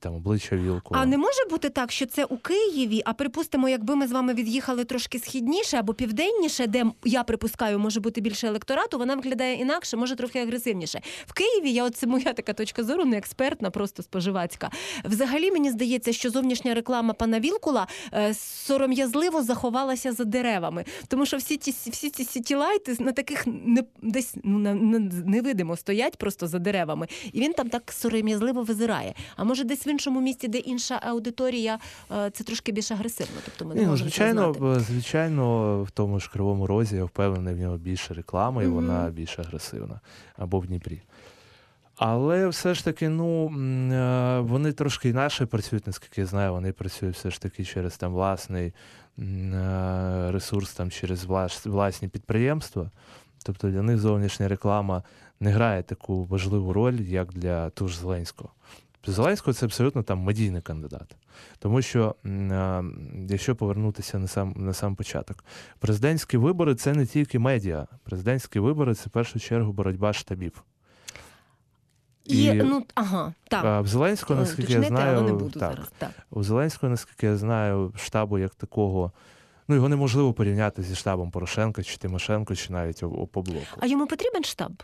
там 0.01 0.15
обличчя 0.15 0.55
вілку. 0.55 0.95
А 0.97 1.05
не 1.05 1.17
може 1.17 1.45
бути 1.49 1.69
так, 1.69 1.91
що 1.91 2.05
це 2.05 2.25
у 2.25 2.37
Києві, 2.37 3.01
а 3.05 3.13
припустимо, 3.13 3.69
якби 3.69 3.95
ми 3.95 4.07
з 4.07 4.11
вами 4.11 4.33
від'їхали 4.33 4.83
трошки 4.83 5.19
східніше 5.19 5.77
або 5.77 5.93
південніше, 5.93 6.67
де 6.67 6.85
я 7.05 7.23
припускаю, 7.23 7.79
може 7.79 7.99
бути 7.99 8.21
більше 8.21 8.47
електорату, 8.47 8.97
вона 8.97 9.15
виглядає 9.15 9.55
інакше, 9.55 9.97
може 9.97 10.15
трохи 10.15 10.39
агресивніше. 10.39 11.01
В 11.25 11.33
Києві 11.33 11.71
я 11.71 11.83
от 11.83 12.07
моя 12.07 12.33
така 12.33 12.53
точка 12.53 12.83
зору, 12.83 13.05
не 13.05 13.17
експертна, 13.17 13.69
просто 13.69 14.03
споживацька. 14.03 14.69
Взагалі 15.05 15.51
мені 15.51 15.71
здається, 15.71 16.13
що 16.13 16.29
зовнішня 16.29 16.73
реклама 16.73 17.13
пана 17.13 17.39
Вілкула 17.39 17.87
е, 18.13 18.33
сором'язливо 18.33 19.43
заховалася 19.43 20.11
за 20.11 20.23
деревами, 20.23 20.85
тому 21.07 21.25
що 21.25 21.37
всі 21.37 21.57
ті 21.57 21.71
всі 21.71 22.09
ці 22.09 22.23
сітілайти 22.23 22.95
на 22.99 23.11
таких 23.11 23.47
не 23.47 23.83
десь 24.01 24.35
ну 24.43 24.59
на, 24.59 24.73
невидимо 25.25 25.77
стоять 25.77 26.17
просто 26.17 26.47
за 26.47 26.59
деревами, 26.59 27.07
і 27.33 27.41
він 27.41 27.53
там 27.53 27.69
так 27.69 27.91
сором'язливо 27.91 28.63
визирає. 28.63 29.13
А 29.35 29.43
може, 29.43 29.63
десь 29.63 29.87
іншому 29.91 30.21
місті, 30.21 30.47
де 30.47 30.57
інша 30.57 30.99
аудиторія, 31.03 31.79
е, 32.11 32.29
це 32.29 32.43
трошки 32.43 32.71
більш 32.71 32.91
агресивно. 32.91 33.35
Тобто 33.45 33.65
ми 33.65 33.75
не 33.75 33.81
ну, 33.81 33.87
можемо 33.87 34.09
звичайно, 34.09 34.53
знати. 34.53 34.79
звичайно, 34.79 35.83
в 35.83 35.91
тому 35.91 36.19
ж 36.19 36.29
кривому 36.33 36.67
розі 36.67 36.95
я 36.95 37.03
впевнений, 37.03 37.53
в 37.53 37.57
нього 37.57 37.77
більше 37.77 38.13
реклами, 38.13 38.63
і 38.63 38.67
Мгм. 38.67 38.75
вона 38.75 39.09
більш 39.09 39.39
агресивна 39.39 39.99
або 40.37 40.59
в 40.59 40.67
Дніпрі. 40.67 41.01
Але 41.95 42.47
все 42.47 42.73
ж 42.73 42.85
таки, 42.85 43.09
ну 43.09 43.45
е, 43.93 44.39
вони 44.39 44.71
трошки 44.71 45.09
інакше 45.09 45.45
працюють, 45.45 45.87
наскільки 45.87 46.21
я 46.21 46.27
знаю, 46.27 46.51
вони 46.53 46.71
працюють 46.71 47.15
все 47.15 47.31
ж 47.31 47.41
таки 47.41 47.65
через 47.65 47.97
там 47.97 48.13
власний 48.13 48.73
е, 49.19 50.31
ресурс, 50.31 50.73
там 50.73 50.91
через 50.91 51.25
власні 51.65 52.07
підприємства. 52.07 52.91
Тобто 53.45 53.69
для 53.69 53.81
них 53.81 53.99
зовнішня 53.99 54.47
реклама 54.47 55.03
не 55.39 55.51
грає 55.51 55.83
таку 55.83 56.23
важливу 56.23 56.73
роль, 56.73 57.01
як 57.01 57.33
для 57.33 57.69
того 57.69 57.87
ж 57.87 57.99
Зеленського. 57.99 58.49
Зеленського 59.05 59.53
це 59.53 59.65
абсолютно 59.65 60.03
там 60.03 60.19
медійний 60.19 60.61
кандидат. 60.61 61.15
Тому 61.59 61.81
що, 61.81 62.15
е, 62.25 62.83
якщо 63.29 63.55
повернутися 63.55 64.19
на 64.19 64.27
сам, 64.27 64.53
на 64.57 64.73
сам 64.73 64.95
початок, 64.95 65.43
президентські 65.79 66.37
вибори 66.37 66.75
це 66.75 66.93
не 66.93 67.05
тільки 67.05 67.39
медіа. 67.39 67.87
Президентські 68.03 68.59
вибори 68.59 68.95
це 68.95 69.03
в 69.07 69.09
першу 69.09 69.39
чергу 69.39 69.71
боротьба 69.73 70.13
штабів. 70.13 70.63
І, 72.25 72.43
і- 72.43 72.53
ну 72.53 72.85
ага, 72.95 73.33
так. 73.47 73.65
А 73.65 73.81
в 73.81 73.87
Зеленського, 73.87 74.39
Е, 74.39 74.43
наскільки 74.43 74.73
я 74.73 74.83
знаю, 74.83 75.17
але 75.17 75.27
не 75.27 75.33
буду 75.33 75.59
так, 75.59 75.73
зараз. 75.73 75.91
Так. 75.97 76.11
у 76.31 76.43
Зеленського, 76.43 76.89
наскільки 76.89 77.25
я 77.27 77.37
знаю, 77.37 77.93
штабу 77.97 78.37
як 78.37 78.55
такого. 78.55 79.11
Ну, 79.67 79.75
його 79.75 79.89
неможливо 79.89 80.33
порівняти 80.33 80.83
зі 80.83 80.95
штабом 80.95 81.31
Порошенка 81.31 81.83
чи 81.83 81.97
Тимошенко, 81.97 82.55
чи 82.55 82.73
навіть 82.73 83.03
о- 83.03 83.27
по 83.27 83.41
блоку. 83.41 83.65
А 83.79 83.85
йому 83.85 84.07
потрібен 84.07 84.43
штаб? 84.43 84.83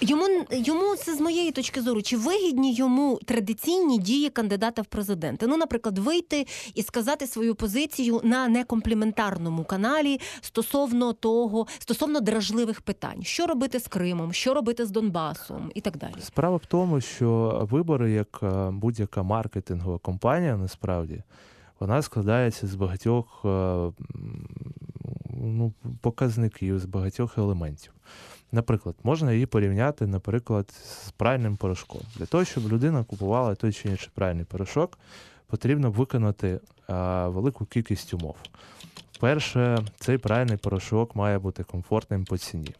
Йому, 0.00 0.24
йому 0.50 0.96
це 0.96 1.14
з 1.14 1.20
моєї 1.20 1.52
точки 1.52 1.82
зору, 1.82 2.02
чи 2.02 2.16
вигідні 2.16 2.74
йому 2.74 3.18
традиційні 3.24 3.98
дії 3.98 4.30
кандидата 4.30 4.82
в 4.82 4.86
президенти? 4.86 5.46
Ну, 5.46 5.56
наприклад, 5.56 5.98
вийти 5.98 6.46
і 6.74 6.82
сказати 6.82 7.26
свою 7.26 7.54
позицію 7.54 8.20
на 8.24 8.48
некомпліментарному 8.48 9.64
каналі 9.64 10.20
стосовно 10.40 11.12
того, 11.12 11.66
стосовно 11.78 12.20
дражливих 12.20 12.80
питань, 12.80 13.22
що 13.22 13.46
робити 13.46 13.80
з 13.80 13.88
Кримом, 13.88 14.32
що 14.32 14.54
робити 14.54 14.86
з 14.86 14.90
Донбасом 14.90 15.70
і 15.74 15.80
так 15.80 15.96
далі. 15.96 16.14
Справа 16.20 16.56
в 16.56 16.66
тому, 16.66 17.00
що 17.00 17.60
вибори, 17.70 18.10
як 18.10 18.40
е, 18.42 18.70
будь-яка 18.70 19.22
маркетингова 19.22 19.98
компанія, 19.98 20.56
насправді, 20.56 21.22
вона 21.80 22.02
складається 22.02 22.66
з 22.66 22.74
багатьох 22.74 23.42
е, 23.44 23.48
ну, 25.30 25.72
показників, 26.00 26.78
з 26.78 26.84
багатьох 26.84 27.38
елементів. 27.38 27.92
Наприклад, 28.52 28.94
можна 29.02 29.32
її 29.32 29.46
порівняти, 29.46 30.06
наприклад, 30.06 30.70
з 30.70 31.10
пральним 31.10 31.56
порошком. 31.56 32.00
Для 32.16 32.26
того, 32.26 32.44
щоб 32.44 32.72
людина 32.72 33.04
купувала 33.04 33.54
той 33.54 33.72
чи 33.72 33.88
інший 33.88 34.10
пральний 34.14 34.44
порошок, 34.44 34.98
потрібно 35.46 35.90
виконати 35.90 36.48
е, 36.48 36.60
велику 37.26 37.64
кількість 37.64 38.14
умов. 38.14 38.36
Перше, 39.20 39.78
цей 39.98 40.18
пральний 40.18 40.56
порошок 40.56 41.16
має 41.16 41.38
бути 41.38 41.64
комфортним 41.64 42.24
по 42.24 42.38
ціні 42.38 42.74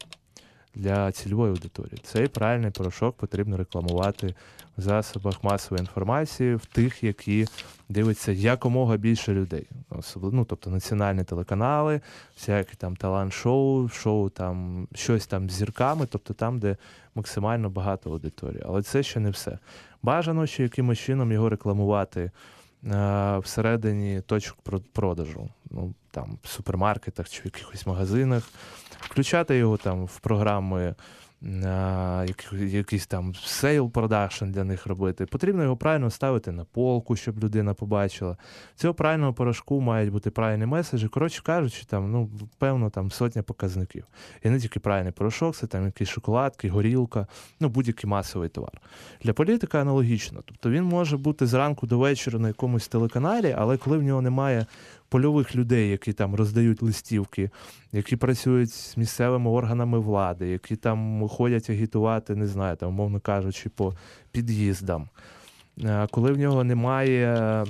для 0.77 1.11
цільової 1.11 1.51
аудиторії. 1.51 2.01
Цей 2.03 2.27
правильний 2.27 2.71
порошок 2.71 3.15
потрібно 3.15 3.57
рекламувати 3.57 4.35
в 4.77 4.81
засобах 4.81 5.43
масової 5.43 5.81
інформації, 5.81 6.55
в 6.55 6.65
тих, 6.65 7.03
які 7.03 7.45
дивиться 7.89 8.31
якомога 8.31 8.97
більше 8.97 9.33
людей. 9.33 9.67
Ну, 10.15 10.45
тобто 10.45 10.69
національні 10.69 11.23
телеканали, 11.23 12.01
всякі 12.35 12.75
там 12.75 12.95
талант-шоу, 12.95 13.89
шоу 13.89 14.29
там 14.29 14.87
щось 14.93 15.27
там 15.27 15.49
з 15.49 15.53
зірками, 15.53 16.05
тобто 16.05 16.33
там, 16.33 16.59
де 16.59 16.77
максимально 17.15 17.69
багато 17.69 18.11
аудиторії. 18.11 18.63
Але 18.65 18.81
це 18.81 19.03
ще 19.03 19.19
не 19.19 19.29
все. 19.29 19.59
Бажано 20.03 20.45
ще 20.45 20.63
якимось 20.63 20.99
чином 20.99 21.31
його 21.31 21.49
рекламувати 21.49 22.31
е, 22.83 23.37
всередині 23.37 24.21
точок 24.21 24.57
про- 24.63 24.79
продажу. 24.79 25.49
Ну, 25.71 25.93
там, 26.17 26.37
супермаркетах 26.43 27.29
чи 27.29 27.41
в 27.41 27.45
якихось 27.45 27.85
магазинах 27.85 28.43
включати 28.99 29.57
його 29.57 29.77
там 29.77 30.05
в 30.05 30.19
програми, 30.19 30.95
якийсь 32.51 33.07
там 33.07 33.35
sales 33.35 33.91
promotion 33.91 34.45
для 34.45 34.63
них 34.63 34.87
робити. 34.87 35.25
Потрібно 35.25 35.63
його 35.63 35.77
правильно 35.77 36.09
ставити 36.09 36.51
на 36.51 36.65
полку, 36.65 37.15
щоб 37.15 37.43
людина 37.43 37.73
побачила. 37.73 38.37
Цього 38.75 38.93
правильного 38.93 39.33
порошку 39.33 39.81
мають 39.81 40.11
бути 40.11 40.31
правильні 40.31 40.65
меседжі. 40.65 41.07
Коротше 41.07 41.41
кажучи, 41.43 41.85
там, 41.85 42.11
ну, 42.11 42.29
певно, 42.57 42.89
там 42.89 43.11
сотня 43.11 43.43
показників. 43.43 44.05
І 44.43 44.49
не 44.49 44.59
тільки 44.59 44.79
правильний 44.79 45.11
порошок, 45.11 45.55
це 45.55 45.67
там 45.67 45.85
якісь 45.85 46.09
шоколадки, 46.09 46.69
горілка, 46.69 47.27
ну, 47.59 47.69
будь-який 47.69 48.09
масовий 48.09 48.49
товар. 48.49 48.81
Для 49.23 49.33
політика 49.33 49.81
аналогічно. 49.81 50.41
Тобто 50.45 50.69
він 50.69 50.83
може 50.83 51.17
бути 51.17 51.45
зранку 51.47 51.87
до 51.87 51.99
вечора 51.99 52.39
на 52.39 52.47
якомусь 52.47 52.87
телеканалі, 52.87 53.55
але 53.57 53.77
коли 53.77 53.97
в 53.97 54.03
нього 54.03 54.21
немає 54.21 54.65
польових 55.09 55.55
людей, 55.55 55.89
які 55.89 56.13
там 56.13 56.35
роздають 56.35 56.81
листівки, 56.81 57.49
які 57.91 58.15
працюють 58.15 58.71
з 58.71 58.97
місцевими 58.97 59.49
органами 59.49 59.99
влади, 59.99 60.47
які 60.47 60.75
там 60.75 61.27
ходять 61.27 61.69
агітувати, 61.69 62.35
не 62.35 62.47
знаю, 62.47 62.75
там, 62.75 62.89
умовно 62.89 63.19
кажучи, 63.19 63.69
по 63.69 63.93
під'їздам. 64.31 65.09
Е, 65.83 66.07
Коли 66.11 66.31
в 66.31 66.37
нього 66.37 66.63
немає 66.63 67.65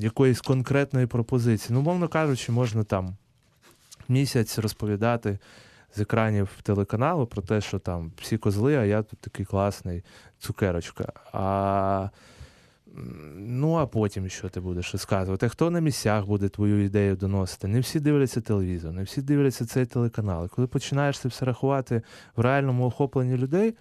якоїсь 0.00 0.40
конкретної 0.40 1.06
пропозиції, 1.06 1.74
ну, 1.74 1.80
умовно 1.80 2.08
кажучи, 2.08 2.52
можна 2.52 2.84
там 2.84 3.16
місяць 4.08 4.58
розповідати 4.58 5.38
з 5.94 6.00
екранів 6.00 6.48
телеканалу 6.62 7.26
про 7.26 7.42
те, 7.42 7.60
що 7.60 7.78
там 7.78 8.12
всі 8.16 8.38
козли, 8.38 8.76
а 8.76 8.84
я 8.84 9.02
тут 9.02 9.18
такий 9.18 9.46
класний 9.46 10.02
цукерочка. 10.38 11.12
А 11.32 12.08
Ну, 13.36 13.74
а 13.74 13.86
потім 13.86 14.28
що 14.28 14.48
ти 14.48 14.60
будеш 14.60 14.92
розказувати? 14.92 15.48
Хто 15.48 15.70
на 15.70 15.80
місцях 15.80 16.26
буде 16.26 16.48
твою 16.48 16.84
ідею 16.84 17.16
доносити? 17.16 17.68
Не 17.68 17.80
всі 17.80 18.00
дивляться 18.00 18.40
телевізор, 18.40 18.92
не 18.92 19.02
всі 19.02 19.22
дивляться 19.22 19.66
цей 19.66 19.86
телеканал. 19.86 20.44
І 20.44 20.48
коли 20.48 20.66
починаєш 20.66 21.18
це 21.18 21.28
все 21.28 21.44
рахувати 21.44 22.02
в 22.36 22.40
реальному 22.40 22.86
охопленні 22.86 23.36
людей, 23.36 23.74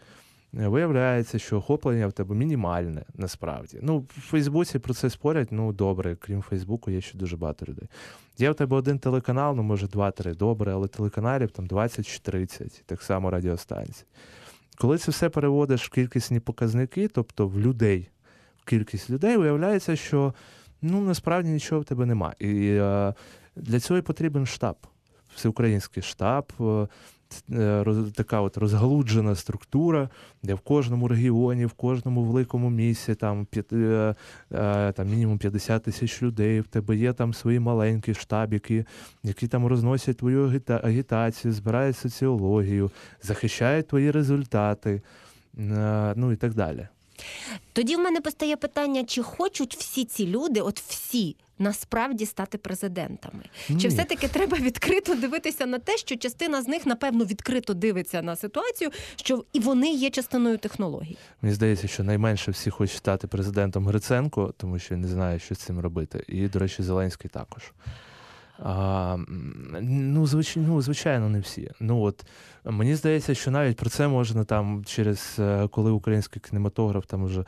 виявляється, 0.53 1.39
що 1.39 1.57
охоплення 1.57 2.07
в 2.07 2.11
тебе 2.11 2.35
мінімальне 2.35 3.05
насправді. 3.15 3.79
Ну, 3.81 3.99
в 3.99 4.21
Фейсбуці 4.21 4.79
про 4.79 4.93
це 4.93 5.09
спорять, 5.09 5.51
ну 5.51 5.73
добре, 5.73 6.15
крім 6.15 6.41
Фейсбуку, 6.41 6.91
є 6.91 7.01
ще 7.01 7.17
дуже 7.17 7.37
багато 7.37 7.65
людей. 7.65 7.89
Є 8.37 8.51
в 8.51 8.55
тебе 8.55 8.77
один 8.77 8.99
телеканал, 8.99 9.55
ну 9.55 9.63
може 9.63 9.87
два-три, 9.87 10.33
добре, 10.33 10.73
але 10.73 10.87
телеканалів 10.87 11.51
там 11.51 11.65
20 11.65 12.07
чи 12.07 12.19
30, 12.19 12.83
так 12.85 13.01
само 13.01 13.31
радіостанцій. 13.31 14.05
Коли 14.77 14.97
це 14.97 15.11
все 15.11 15.29
переводиш 15.29 15.85
в 15.85 15.89
кількісні 15.89 16.39
показники, 16.39 17.07
тобто 17.07 17.47
в 17.47 17.59
людей 17.59 18.09
кількість 18.69 19.09
людей, 19.09 19.37
виявляється, 19.37 19.95
що 19.95 20.33
ну 20.81 21.01
насправді 21.01 21.49
нічого 21.49 21.81
в 21.81 21.85
тебе 21.85 22.05
немає. 22.05 22.35
І 22.39 22.67
е, 22.67 23.13
для 23.55 23.79
цього 23.79 23.97
і 23.97 24.01
потрібен 24.01 24.45
штаб, 24.45 24.75
всеукраїнський 25.35 26.03
штаб. 26.03 26.51
Е, 26.59 26.87
е, 27.53 27.85
така 28.15 28.41
от 28.41 28.57
розгалуджена 28.57 29.35
структура, 29.35 30.09
де 30.43 30.53
в 30.53 30.59
кожному 30.59 31.07
регіоні, 31.07 31.65
в 31.65 31.71
кожному 31.71 32.23
великому 32.23 32.69
місці 32.69 33.15
там 33.15 33.47
там 34.95 35.07
мінімум 35.07 35.37
50 35.37 35.83
тисяч 35.83 36.23
людей. 36.23 36.61
В 36.61 36.67
тебе 36.67 36.95
є 36.95 37.13
там 37.13 37.33
свої 37.33 37.59
маленькі 37.59 38.13
штабики, 38.13 38.85
які 39.23 39.47
там 39.47 39.65
розносять 39.65 40.17
твою 40.17 40.45
агіта 40.47 40.81
агітацію, 40.83 41.53
збирають 41.53 41.97
соціологію, 41.97 42.91
захищають 43.21 43.87
твої 43.87 44.11
результати, 44.11 45.01
ну 46.15 46.31
і 46.31 46.35
так 46.35 46.53
далі. 46.53 46.87
Тоді 47.73 47.95
в 47.95 47.99
мене 47.99 48.21
постає 48.21 48.55
питання, 48.55 49.03
чи 49.03 49.23
хочуть 49.23 49.75
всі 49.75 50.05
ці 50.05 50.27
люди, 50.27 50.61
от 50.61 50.79
всі. 50.79 51.35
Насправді 51.61 52.25
стати 52.25 52.57
президентами, 52.57 53.43
Ні. 53.69 53.81
чи 53.81 53.87
все-таки 53.87 54.27
треба 54.27 54.57
відкрито 54.57 55.15
дивитися 55.15 55.65
на 55.65 55.79
те, 55.79 55.97
що 55.97 56.15
частина 56.15 56.61
з 56.61 56.67
них 56.67 56.85
напевно 56.85 57.25
відкрито 57.25 57.73
дивиться 57.73 58.21
на 58.21 58.35
ситуацію, 58.35 58.91
що 59.15 59.43
і 59.53 59.59
вони 59.59 59.93
є 59.93 60.09
частиною 60.09 60.57
технологій? 60.57 61.17
Мені 61.41 61.55
здається, 61.55 61.87
що 61.87 62.03
найменше 62.03 62.51
всі 62.51 62.69
хочуть 62.69 62.97
стати 62.97 63.27
президентом 63.27 63.87
Гриценко, 63.87 64.53
тому 64.57 64.79
що 64.79 64.97
не 64.97 65.07
знає, 65.07 65.39
що 65.39 65.55
з 65.55 65.57
цим 65.57 65.79
робити. 65.79 66.23
І, 66.27 66.47
до 66.47 66.59
речі, 66.59 66.83
Зеленський 66.83 67.29
також. 67.29 67.63
А, 68.63 69.17
Ну, 69.81 70.27
звичайно, 70.27 70.67
ну, 70.69 70.81
звичайно, 70.81 71.29
не 71.29 71.39
всі. 71.39 71.71
Ну 71.79 72.01
от 72.01 72.25
мені 72.65 72.95
здається, 72.95 73.35
що 73.35 73.51
навіть 73.51 73.77
про 73.77 73.89
це 73.89 74.07
можна 74.07 74.43
там 74.43 74.85
через 74.85 75.35
е, 75.39 75.67
коли 75.67 75.91
український 75.91 76.41
кінематограф 76.41 77.05
там 77.05 77.25
вже 77.25 77.45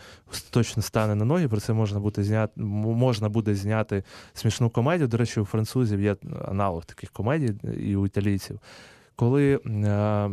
точно 0.49 0.83
стане 0.83 1.15
на 1.15 1.25
ноги, 1.25 1.47
про 1.47 1.59
це 1.59 1.73
можна 1.73 1.99
буде 1.99 2.23
зняти, 2.23 2.61
можна 2.61 3.29
буде 3.29 3.55
зняти 3.55 4.03
смішну 4.33 4.69
комедію. 4.69 5.07
До 5.07 5.17
речі, 5.17 5.39
у 5.39 5.45
французів 5.45 6.01
є 6.01 6.15
аналог 6.47 6.85
таких 6.85 7.11
комедій 7.11 7.53
і 7.79 7.95
у 7.95 8.05
італійців. 8.05 8.59
Коли 9.15 9.55
е, 9.55 10.29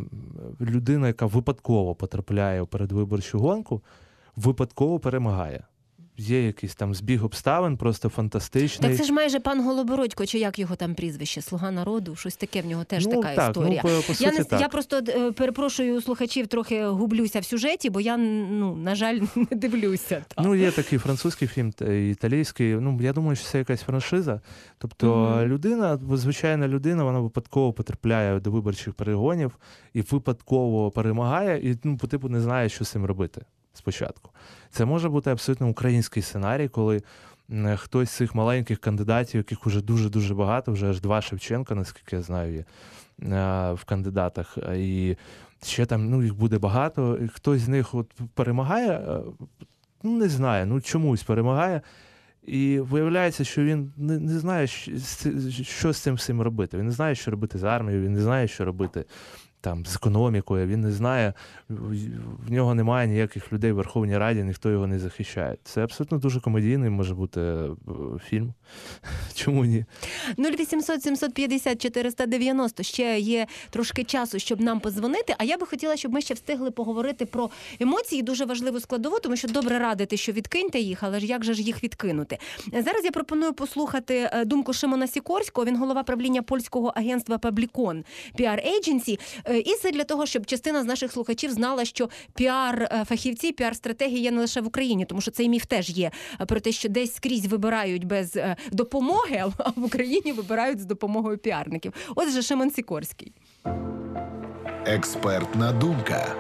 людина, 0.61 1.07
яка 1.07 1.27
випадково 1.27 1.95
потрапляє 1.95 2.63
у 2.63 2.67
передвиборчу 2.67 3.39
гонку, 3.39 3.83
випадково 4.37 4.99
перемагає 4.99 5.65
є 6.19 6.47
якийсь 6.47 6.75
там 6.75 6.95
збіг 6.95 7.25
обставин, 7.25 7.77
просто 7.77 8.09
фантастичний. 8.09 8.91
Так 8.91 8.99
це 8.99 9.05
ж 9.05 9.13
майже 9.13 9.41
пан 9.41 9.65
Голобородько, 9.65 10.27
чи 10.27 10.39
як 10.39 10.59
його 10.59 10.77
там 10.77 10.95
прізвище? 10.95 11.43
Слуга 11.43 11.71
народу, 11.71 12.17
щось 12.17 12.37
таке 12.37 12.63
в 12.63 12.67
нього 12.67 12.85
теж 12.85 13.07
ну, 13.07 13.13
така 13.13 13.35
так, 13.35 13.51
історія. 13.51 13.83
Ну, 13.85 13.91
по, 13.91 13.97
по 14.07 14.15
суті, 14.15 14.25
я 14.25 14.33
не 14.33 14.45
так. 14.45 14.61
я 14.61 14.69
просто 14.69 15.01
е, 15.09 15.33
перепрошую 15.33 16.01
слухачів, 16.01 16.47
трохи 16.47 16.87
гублюся 16.87 17.41
в 17.41 17.45
сюжеті, 17.45 17.91
бо 17.91 18.01
я 18.01 18.17
ну 18.17 18.77
на 18.77 18.95
жаль 18.95 19.21
не 19.51 19.57
дивлюся. 19.57 20.25
Так. 20.29 20.47
Ну 20.47 20.55
є 20.55 20.71
такий 20.71 20.99
французький 20.99 21.49
фільм, 21.49 21.73
італійський. 22.11 22.75
Ну 22.75 22.99
я 23.03 23.13
думаю, 23.13 23.37
що 23.37 23.49
це 23.49 23.59
якась 23.59 23.81
франшиза. 23.81 24.41
Тобто 24.79 25.15
mm-hmm. 25.15 25.47
людина, 25.47 25.99
звичайна 26.13 26.69
людина, 26.69 27.05
вона 27.05 27.21
випадково 27.21 27.73
потрапляє 27.73 28.41
до 28.41 28.51
виборчих 28.51 28.95
перегонів 28.95 29.59
і 29.95 30.01
випадково 30.01 30.91
перемагає, 30.91 31.71
і 31.71 31.79
ну, 31.85 31.97
по 31.97 32.07
типу 32.07 32.29
не 32.29 32.41
знає, 32.41 32.69
що 32.69 32.85
з 32.85 32.89
цим 32.89 33.05
робити 33.05 33.43
спочатку. 33.79 34.31
Це 34.71 34.85
може 34.85 35.09
бути 35.09 35.31
абсолютно 35.31 35.69
український 35.69 36.23
сценарій, 36.23 36.69
коли 36.69 37.03
хтось 37.77 38.11
з 38.11 38.13
цих 38.13 38.35
маленьких 38.35 38.79
кандидатів, 38.79 39.39
яких 39.39 39.67
вже 39.67 39.83
дуже-дуже 39.83 40.35
багато, 40.35 40.73
вже 40.73 40.91
аж 40.91 41.01
два 41.01 41.21
Шевченка, 41.21 41.75
наскільки 41.75 42.17
я 42.17 42.23
знаю, 42.23 42.55
є 42.55 42.65
в 43.75 43.85
кандидатах. 43.87 44.59
І 44.77 45.17
ще 45.63 45.87
там 45.87 46.11
ну, 46.11 46.23
їх 46.23 46.35
буде 46.35 46.59
багато. 46.59 47.19
і 47.25 47.29
Хтось 47.29 47.61
з 47.61 47.69
них 47.69 47.95
от 47.95 48.15
перемагає, 48.35 49.21
ну 50.03 50.19
не 50.19 50.29
знаю, 50.29 50.67
ну 50.67 50.81
чомусь 50.81 51.23
перемагає. 51.23 51.83
І 52.43 52.81
виявляється, 52.81 53.45
що 53.45 53.65
він 53.65 53.93
не 53.97 54.19
не 54.19 54.39
знає, 54.39 54.67
що 54.67 55.93
з 55.93 55.97
цим 55.97 56.15
всім 56.15 56.43
робити. 56.43 56.79
Він 56.79 56.87
не 56.87 56.93
знає, 56.93 57.15
що 57.15 57.31
робити 57.31 57.59
з 57.59 57.65
армією, 57.65 58.05
він 58.05 58.13
не 58.13 58.23
знає, 58.23 58.49
що 58.49 58.65
робити 58.65 59.05
там 59.61 59.87
з 59.87 59.97
економікою, 59.97 60.67
він 60.67 60.81
не 60.81 60.93
знає, 60.93 61.33
в 62.47 62.53
нього 62.53 62.75
немає 62.75 63.09
ніяких 63.09 63.53
людей 63.53 63.73
в 63.73 63.75
Верховній 63.75 64.19
Раді, 64.19 64.43
ніхто 64.43 64.71
його 64.71 64.87
не 64.87 64.99
захищає. 64.99 65.57
Це 65.65 65.85
абсолютно 65.85 66.19
дуже 66.19 66.41
комедійний 66.41 66.91
може 66.91 67.15
бути 67.15 67.41
е, 67.41 67.69
фільм. 68.29 68.55
Чому 69.35 69.65
ні? 69.65 69.85
0800 70.39 71.03
750 71.03 71.83
490 71.83 72.83
ще 72.83 73.19
є 73.19 73.47
трошки 73.71 74.05
часу, 74.05 74.39
щоб 74.39 74.61
нам 74.61 74.81
позвонити. 74.81 75.35
А 75.39 75.45
я 75.45 75.59
би 75.59 75.67
хотіла, 75.67 75.97
щоб 75.97 76.13
ми 76.13 76.21
ще 76.21 76.35
встигли 76.35 76.71
поговорити 76.71 77.27
про 77.27 77.51
емоції, 77.81 78.23
дуже 78.23 78.45
важливу 78.45 78.81
складову, 78.81 79.19
тому 79.21 79.37
що 79.37 79.49
добре 79.49 79.79
радити, 79.79 80.17
що 80.17 80.33
відкиньте 80.33 80.79
їх, 80.79 81.03
але 81.03 81.21
ж 81.21 81.27
як 81.27 81.45
же 81.45 81.55
ж 81.55 81.63
їх 81.63 81.85
відкинути? 81.85 82.39
Зараз 82.73 83.05
я 83.05 83.11
пропоную 83.11 83.53
послухати 83.53 84.31
е, 84.33 84.45
думку 84.45 84.73
Шимона 84.73 85.07
Сікорського. 85.07 85.67
Він 85.67 85.77
голова 85.77 86.03
правління 86.03 86.43
польського 86.43 86.93
агентства 86.97 87.39
Паблікон 87.39 88.05
PR 88.39 88.61
Agency. 88.67 89.19
Е, 89.49 89.59
і 89.59 89.75
це 89.75 89.91
для 89.91 90.05
того, 90.05 90.27
щоб 90.27 90.47
частина 90.47 90.83
з 90.83 90.87
наших 90.87 91.13
слухачів 91.13 91.51
знала, 91.51 91.85
що 91.85 92.09
піар-фахівці, 92.39 93.53
піар-стратегії 93.53 94.21
є 94.21 94.31
не 94.31 94.41
лише 94.41 94.61
в 94.61 94.67
Україні, 94.67 95.05
тому 95.05 95.21
що 95.21 95.31
цей 95.31 95.49
міф 95.49 95.67
теж 95.67 95.91
є 95.91 96.11
про 96.47 96.61
те, 96.61 96.73
що 96.73 96.89
десь 96.89 97.15
скрізь 97.15 97.47
вибирають 97.47 98.05
без 98.05 98.37
е, 98.37 98.57
допомоги, 98.73 99.45
а 99.59 99.71
в 99.77 99.85
Україні 99.85 100.33
вибирають 100.33 100.81
з 100.81 100.85
допомогою 100.85 101.39
піарників. 101.39 101.93
Отже, 102.15 102.43
Шимон 102.43 102.71
Сікорський. 102.71 103.33
Експертна 104.87 105.73
думка 105.73 106.35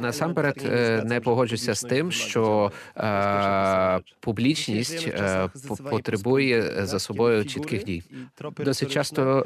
насамперед 0.00 0.62
е, 0.64 1.02
не 1.04 1.20
погоджуся 1.20 1.74
з 1.74 1.82
тим, 1.82 2.12
що 2.12 2.72
е, 2.96 4.00
публічність 4.20 5.08
е, 5.08 5.48
потребує 5.90 6.86
за 6.86 6.98
собою 6.98 7.44
чітких 7.44 7.84
дій. 7.84 8.02
Досить 8.58 8.90
часто 8.90 9.44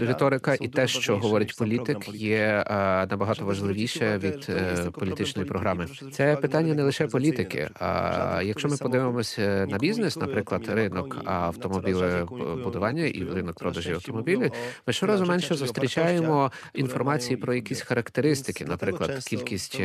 риторика 0.00 0.56
і 0.60 0.68
те, 0.68 0.86
що 0.88 1.18
говорить 1.18 1.56
політик, 1.58 2.08
є 2.14 2.64
набагато 3.10 3.44
важливіше 3.44 4.18
від 4.18 4.50
політичної 4.92 5.48
програми. 5.48 5.86
Це 6.12 6.36
питання 6.36 6.74
не 6.74 6.82
лише 6.82 7.06
політики. 7.06 7.68
А 7.80 8.42
якщо 8.44 8.68
ми 8.68 8.76
подивимося 8.76 9.66
на 9.70 9.78
бізнес, 9.78 10.16
наприклад, 10.16 10.68
ринок 10.68 11.16
автомобілебудування 11.24 13.04
і 13.04 13.24
ринок 13.34 13.58
продажі 13.58 13.92
автомобілів, 13.92 14.52
ми 14.86 14.92
щоразу 14.92 15.26
менше 15.26 15.54
зустрічаємо 15.54 16.52
інформації 16.74 17.36
про 17.36 17.54
якісь 17.54 17.80
характеристики, 17.80 18.64
наприклад, 18.64 19.24
кількість 19.24 19.75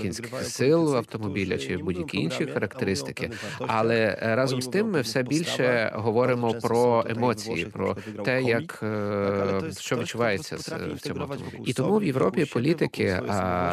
кінських 0.00 0.42
сил 0.42 0.96
автомобіля 0.96 1.58
чи 1.58 1.76
будь-які 1.76 2.18
інші 2.18 2.46
характеристики. 2.46 3.30
Але 3.58 4.18
разом 4.20 4.62
з 4.62 4.66
тим 4.66 4.90
ми 4.90 5.00
все 5.00 5.22
більше 5.22 5.92
говоримо 5.94 6.54
про 6.54 7.04
емоції, 7.08 7.64
про 7.64 7.96
те, 8.24 8.42
як 8.42 8.80
е, 8.82 9.60
що 9.78 9.96
відчувається 9.96 10.56
в 10.56 10.62
цьому 11.00 11.22
автомобілі. 11.22 11.62
І 11.64 11.72
тому 11.72 11.98
в 11.98 12.04
Європі 12.04 12.44
політики 12.44 13.20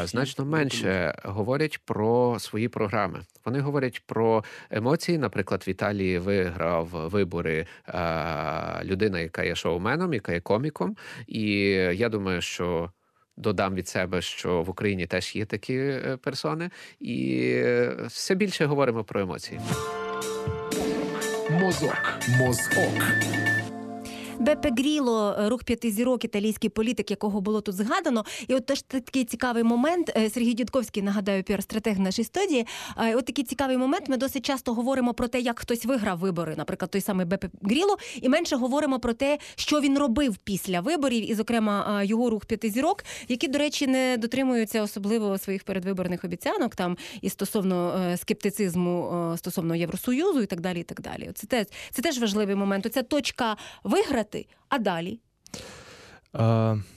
значно 0.03 0.45
менше 0.45 1.15
говорять 1.23 1.79
про 1.85 2.39
свої 2.39 2.67
програми. 2.67 3.19
Вони 3.45 3.59
говорять 3.59 4.03
про 4.05 4.43
емоції. 4.69 5.17
Наприклад, 5.17 5.63
в 5.67 5.69
Італії 5.69 6.19
виграв 6.19 6.87
вибори 6.87 7.65
людина, 8.83 9.19
яка 9.19 9.43
є 9.43 9.55
шоуменом, 9.55 10.13
яка 10.13 10.33
є 10.33 10.39
коміком, 10.39 10.95
і 11.27 11.43
я 11.93 12.09
думаю, 12.09 12.41
що 12.41 12.91
Додам 13.37 13.75
від 13.75 13.87
себе, 13.87 14.21
що 14.21 14.61
в 14.61 14.69
Україні 14.69 15.07
теж 15.07 15.35
є 15.35 15.45
такі 15.45 15.75
е, 15.75 16.17
персони, 16.21 16.69
і 16.99 17.41
е, 17.53 17.97
все 18.07 18.35
більше 18.35 18.65
говоримо 18.65 19.03
про 19.03 19.21
емоції. 19.21 19.59
Мозок. 21.49 22.19
Мозок. 22.39 22.93
Бепе 24.39 24.71
Гріло, 24.77 25.35
е, 25.39 25.49
рух 25.49 25.63
п'яти 25.63 25.91
зірок, 25.91 26.25
італійський 26.25 26.69
політик, 26.69 27.11
якого 27.11 27.41
було 27.41 27.61
тут 27.61 27.75
згадано. 27.75 28.25
І 28.47 28.55
от 28.55 28.65
теж 28.65 28.81
такий 28.81 29.25
цікавий 29.25 29.63
момент. 29.63 30.11
е, 30.17 30.29
Сергій 30.29 30.53
Дідковський, 30.53 31.03
нагадаю, 31.03 31.43
піар-стратег 31.43 31.99
нашій 31.99 32.23
студії. 32.23 32.67
От 33.15 33.25
такий 33.25 33.43
цікавий 33.43 33.77
момент. 33.77 34.09
Ми 34.09 34.17
досить 34.17 34.45
часто 34.45 34.73
говоримо 34.73 35.13
про 35.13 35.27
те, 35.27 35.39
як 35.39 35.59
хтось 35.59 35.85
виграв 35.85 36.19
вибори, 36.19 36.55
наприклад, 36.57 36.91
той 36.91 37.01
самий 37.01 37.25
Бепе 37.25 37.49
Гріло, 37.61 37.97
і 38.21 38.29
менше 38.29 38.55
говоримо 38.55 38.99
про 38.99 39.13
те, 39.13 39.37
що 39.55 39.79
він 39.79 39.97
робив 39.97 40.37
після 40.37 40.81
виборів, 40.81 41.31
і, 41.31 41.33
зокрема, 41.33 42.03
його 42.03 42.29
рух 42.29 42.45
п'яти 42.45 42.69
зірок, 42.69 43.03
які, 43.27 43.47
до 43.47 43.59
речі, 43.59 43.87
не 43.87 44.17
дотримуються 44.17 44.81
особливо 44.81 45.37
своїх 45.37 45.63
передвиборних 45.63 46.23
обіцянок 46.23 46.75
там 46.75 46.97
і 47.21 47.29
стосовно 47.29 47.99
е, 48.11 48.17
скептицизму 48.17 49.33
стосовно 49.37 49.75
Євросоюзу 49.75 50.41
і 50.41 50.45
так 50.45 50.61
далі. 50.61 50.79
І 50.79 50.83
так 50.83 51.01
далі. 51.01 51.31
Це 51.35 51.47
теж 51.47 51.65
це 51.91 52.01
теж 52.01 52.19
важливий 52.19 52.55
момент. 52.55 52.85
Оця 52.85 53.03
точка 53.03 53.57
виграти, 53.83 54.26
а 54.69 54.77
далі. 54.79 55.19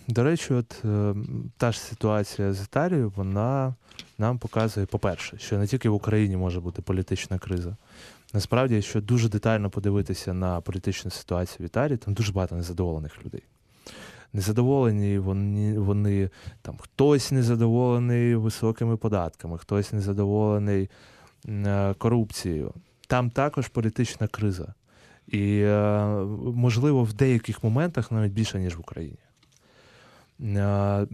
До 0.09 0.25
речі, 0.25 0.55
от 0.55 0.83
е, 0.85 1.15
та 1.57 1.73
ж 1.73 1.81
ситуація 1.81 2.53
з 2.53 2.63
Італією, 2.63 3.13
вона 3.17 3.75
нам 4.19 4.39
показує, 4.39 4.87
по-перше, 4.87 5.39
що 5.39 5.59
не 5.59 5.67
тільки 5.67 5.89
в 5.89 5.95
Україні 5.95 6.37
може 6.37 6.61
бути 6.61 6.83
політична 6.83 7.39
криза. 7.39 7.77
Насправді, 8.35 8.75
якщо 8.75 9.01
дуже 9.01 9.29
детально 9.29 9.71
подивитися 9.71 10.33
на 10.33 10.61
політичну 10.61 11.11
ситуацію 11.11 11.59
в 11.61 11.67
Італії, 11.67 11.97
там 11.97 12.15
дуже 12.15 12.33
багато 12.33 12.55
незадоволених 12.55 13.25
людей. 13.25 13.43
Незадоволені 14.33 15.19
вони, 15.19 15.79
вони 15.79 16.31
там 16.63 16.77
хтось 16.79 17.33
незадоволений 17.33 18.35
високими 18.35 18.97
податками, 18.97 19.59
хтось 19.59 19.93
незадоволений 19.93 20.91
е, 21.49 21.95
корупцією. 21.99 22.73
Там 23.07 23.31
також 23.31 23.69
політична 23.69 24.27
криза. 24.27 24.75
І, 25.31 25.61
е, 25.61 26.05
можливо, 26.55 27.05
в 27.05 27.13
деяких 27.13 27.65
моментах 27.65 28.11
навіть 28.11 28.33
більше, 28.33 28.59
ніж 28.59 28.77
в 28.77 28.81
Україні. 28.81 29.19
Е, 30.41 31.07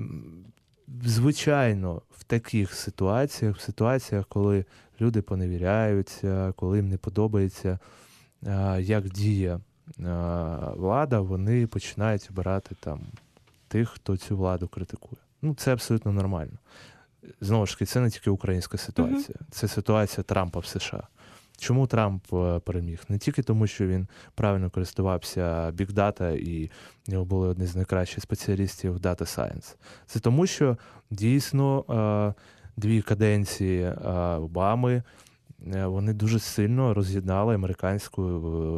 Звичайно, 1.05 2.03
в 2.19 2.25
таких 2.25 2.75
ситуаціях, 2.75 3.57
в 3.57 3.61
ситуаціях, 3.61 4.27
коли 4.27 4.65
люди 5.01 5.23
поневіряються, 5.23 6.53
коли 6.57 6.77
їм 6.77 6.89
не 6.89 6.97
подобається, 6.97 7.79
е, 8.47 8.83
як 8.83 9.09
діє 9.09 9.61
влада, 10.77 11.21
вони 11.21 11.67
починають 11.67 12.29
обирати 12.31 12.75
там 12.81 13.01
тих, 13.69 13.89
хто 13.89 14.17
цю 14.17 14.37
владу 14.37 14.69
критикує. 14.69 15.21
Ну, 15.43 15.55
це 15.55 15.73
абсолютно 15.73 16.13
нормально. 16.13 16.59
Знову 17.41 17.67
ж 17.67 17.73
таки, 17.73 17.87
це 17.87 18.01
не 18.01 18.11
тільки 18.11 18.31
українська 18.31 18.79
ситуація, 18.79 19.39
це 19.51 19.69
ситуація 19.69 20.25
Трампа 20.25 20.61
в 20.61 20.67
США. 20.67 21.09
Чому 21.59 21.87
Трамп 21.87 22.33
е, 22.33 22.59
переміг? 22.59 23.01
Не 23.09 23.19
тільки 23.19 23.43
тому, 23.43 23.67
що 23.67 23.87
він 23.87 24.07
правильно 24.35 24.71
користувався 24.71 25.71
бікдата 25.71 26.31
і 26.31 26.71
в 27.09 27.11
нього 27.11 27.25
були 27.25 27.49
одні 27.49 27.67
з 27.67 27.77
найкращих 27.77 28.23
спеціалістів 28.23 28.97
Data 28.97 29.23
Science. 29.23 29.77
Це 30.07 30.21
тому, 30.21 30.47
що 30.47 30.77
дійсно 31.11 31.85
е, 31.91 32.43
дві 32.77 33.03
каденції 33.03 33.83
е, 33.83 33.95
Обами 34.37 35.03
вони 35.75 36.13
дуже 36.13 36.39
сильно 36.39 36.95
роз'єднали 36.95 37.55
американську, 37.55 38.23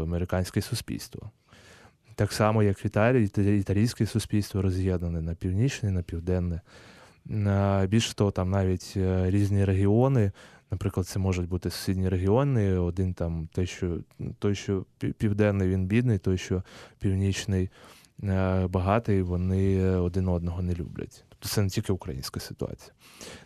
американське 0.03 0.61
суспільство. 0.61 1.31
Так 2.15 2.33
само, 2.33 2.63
як 2.63 2.85
в 2.85 2.87
Італії, 2.87 3.31
італійське 3.61 4.07
суспільство 4.07 4.63
роз'єднане 4.63 5.21
на 5.21 5.35
північне, 5.35 5.91
на 5.91 6.03
південне. 6.03 6.61
Більше 7.89 8.15
того, 8.15 8.31
там 8.31 8.51
навіть 8.51 8.93
різні 9.27 9.65
регіони. 9.65 10.33
Наприклад, 10.71 11.07
це 11.07 11.19
можуть 11.19 11.49
бути 11.49 11.71
сусідні 11.71 12.09
регіони. 12.09 12.79
Один 12.79 13.15
там 13.15 13.49
той, 13.53 13.67
що 13.67 13.99
той, 14.39 14.55
що 14.55 14.85
південний, 15.19 15.69
він 15.69 15.87
бідний, 15.87 16.19
той, 16.19 16.39
що 16.39 16.63
північний 16.99 17.71
е, 18.23 18.67
багатий, 18.67 19.23
вони 19.23 19.85
один 19.85 20.29
одного 20.29 20.63
не 20.63 20.75
люблять. 20.75 21.25
Тобто 21.29 21.49
це 21.49 21.63
не 21.63 21.69
тільки 21.69 21.93
українська 21.93 22.41
ситуація. 22.41 22.93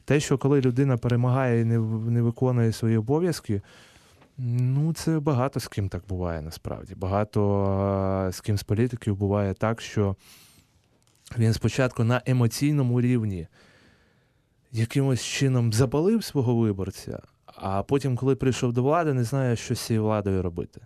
Те, 0.05 0.21
що 0.21 0.39
коли 0.39 0.61
людина 0.61 0.97
перемагає 0.97 1.61
і 1.61 1.65
не, 1.65 1.79
не 2.11 2.23
виконує 2.23 2.73
свої 2.73 2.97
обов'язки, 2.97 3.63
ну 4.39 4.93
це 4.93 5.21
багато 5.21 5.61
з 5.61 5.69
ким 5.69 5.89
так 5.89 6.03
буває 6.09 6.43
насправді. 6.43 6.95
Багато 6.95 8.27
е, 8.29 8.33
з 8.33 8.41
ким 8.41 8.59
з 8.59 8.63
політиків 8.63 9.17
буває 9.17 9.55
так, 9.55 9.81
що 9.81 10.17
він 11.39 11.53
спочатку 11.53 12.05
на 12.05 12.23
емоційному 12.27 13.01
рівні 13.01 13.47
якимось 14.73 15.23
чином 15.23 15.73
запалив 15.73 16.25
свого 16.25 16.57
виборця, 16.57 17.23
а 17.47 17.83
потім, 17.83 18.17
коли 18.17 18.37
прийшов 18.37 18.73
до 18.73 18.83
влади, 18.83 19.15
не 19.15 19.25
знає, 19.25 19.57
що 19.57 19.75
з 19.75 19.81
цією 19.81 20.05
владою 20.05 20.43
робити. 20.43 20.81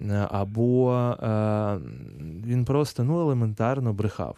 Е, 0.00 0.28
Або 0.30 0.92
е, 1.22 1.78
він 2.46 2.64
просто 2.64 3.04
ну, 3.04 3.20
елементарно 3.20 3.92
брехав. 3.92 4.36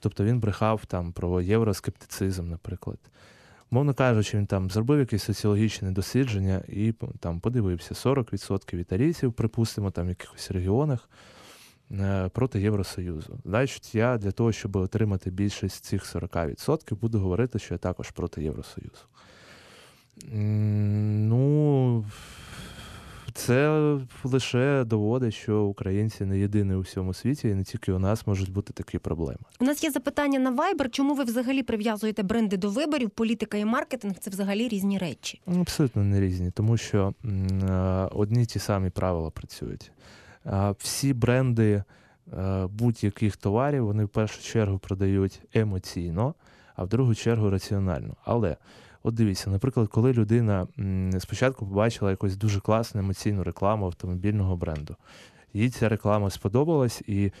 Тобто 0.00 0.24
він 0.24 0.40
брехав 0.40 0.86
там 0.86 1.12
про 1.12 1.40
євроскептицизм, 1.40 2.48
наприклад. 2.48 2.98
Мовно 3.70 3.94
кажучи, 3.94 4.38
він 4.38 4.46
там 4.46 4.70
зробив 4.70 4.98
якесь 4.98 5.22
соціологічне 5.22 5.90
дослідження 5.90 6.62
і 6.68 6.94
там 7.20 7.40
подивився 7.40 7.94
40% 7.94 8.76
італійців, 8.76 9.32
припустимо, 9.32 9.90
там 9.90 10.06
в 10.06 10.08
якихось 10.08 10.50
регіонах 10.50 11.08
проти 12.32 12.60
Євросоюзу. 12.60 13.38
Значить, 13.44 13.94
я 13.94 14.18
для 14.18 14.30
того, 14.30 14.52
щоб 14.52 14.76
отримати 14.76 15.30
більшість 15.30 15.84
цих 15.84 16.14
40%, 16.16 16.94
буду 16.94 17.18
говорити, 17.18 17.58
що 17.58 17.74
я 17.74 17.78
також 17.78 18.10
проти 18.10 18.42
Євросоюзу. 18.42 19.04
Ну, 21.28 22.04
це 23.34 23.80
лише 24.24 24.84
доводить, 24.84 25.34
що 25.34 25.62
українці 25.62 26.24
не 26.24 26.38
єдині 26.38 26.74
у 26.74 26.80
всьому 26.80 27.14
світі, 27.14 27.48
і 27.48 27.54
не 27.54 27.64
тільки 27.64 27.92
у 27.92 27.98
нас 27.98 28.26
можуть 28.26 28.52
бути 28.52 28.72
такі 28.72 28.98
проблеми. 28.98 29.38
У 29.60 29.64
нас 29.64 29.84
є 29.84 29.90
запитання 29.90 30.38
на 30.38 30.52
Viber. 30.52 30.90
Чому 30.90 31.14
ви 31.14 31.24
взагалі 31.24 31.62
прив'язуєте 31.62 32.22
бренди 32.22 32.56
до 32.56 32.70
виборів? 32.70 33.10
Політика 33.10 33.56
і 33.56 33.64
маркетинг 33.64 34.14
це 34.20 34.30
взагалі 34.30 34.68
різні 34.68 34.98
речі. 34.98 35.40
Абсолютно 35.60 36.04
не 36.04 36.20
різні, 36.20 36.50
тому 36.50 36.76
що 36.76 37.14
е, 37.24 37.28
одні 38.12 38.46
ті 38.46 38.58
самі 38.58 38.90
правила 38.90 39.30
працюють. 39.30 39.90
Всі 40.78 41.14
бренди 41.14 41.82
е, 42.32 42.66
будь-яких 42.66 43.36
товарів 43.36 43.86
вони 43.86 44.04
в 44.04 44.08
першу 44.08 44.42
чергу 44.42 44.78
продають 44.78 45.40
емоційно, 45.54 46.34
а 46.76 46.84
в 46.84 46.88
другу 46.88 47.14
чергу 47.14 47.50
раціонально. 47.50 48.16
Але 48.24 48.56
от 49.02 49.14
дивіться, 49.14 49.50
наприклад, 49.50 49.88
коли 49.88 50.12
людина 50.12 50.66
спочатку 51.18 51.66
побачила 51.66 52.10
якусь 52.10 52.36
дуже 52.36 52.60
класну 52.60 53.00
емоційну 53.00 53.44
рекламу 53.44 53.86
автомобільного 53.86 54.56
бренду, 54.56 54.96
їй 55.54 55.70
ця 55.70 55.88
реклама 55.88 56.30
сподобалась, 56.30 57.02
і 57.06 57.32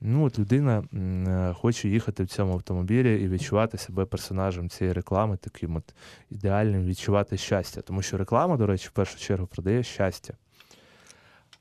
ну, 0.00 0.24
от 0.24 0.38
людина 0.38 0.84
е, 0.94 1.54
хоче 1.54 1.88
їхати 1.88 2.24
в 2.24 2.26
цьому 2.26 2.52
автомобілі 2.52 3.22
і 3.22 3.28
відчувати 3.28 3.78
себе 3.78 4.04
персонажем 4.04 4.68
цієї 4.68 4.92
реклами, 4.92 5.36
таким 5.36 5.76
от 5.76 5.94
ідеальним 6.30 6.84
відчувати 6.84 7.36
щастя. 7.36 7.80
Тому 7.80 8.02
що 8.02 8.16
реклама, 8.16 8.56
до 8.56 8.66
речі, 8.66 8.88
в 8.88 8.90
першу 8.90 9.18
чергу 9.18 9.46
продає 9.46 9.82
щастя. 9.82 10.34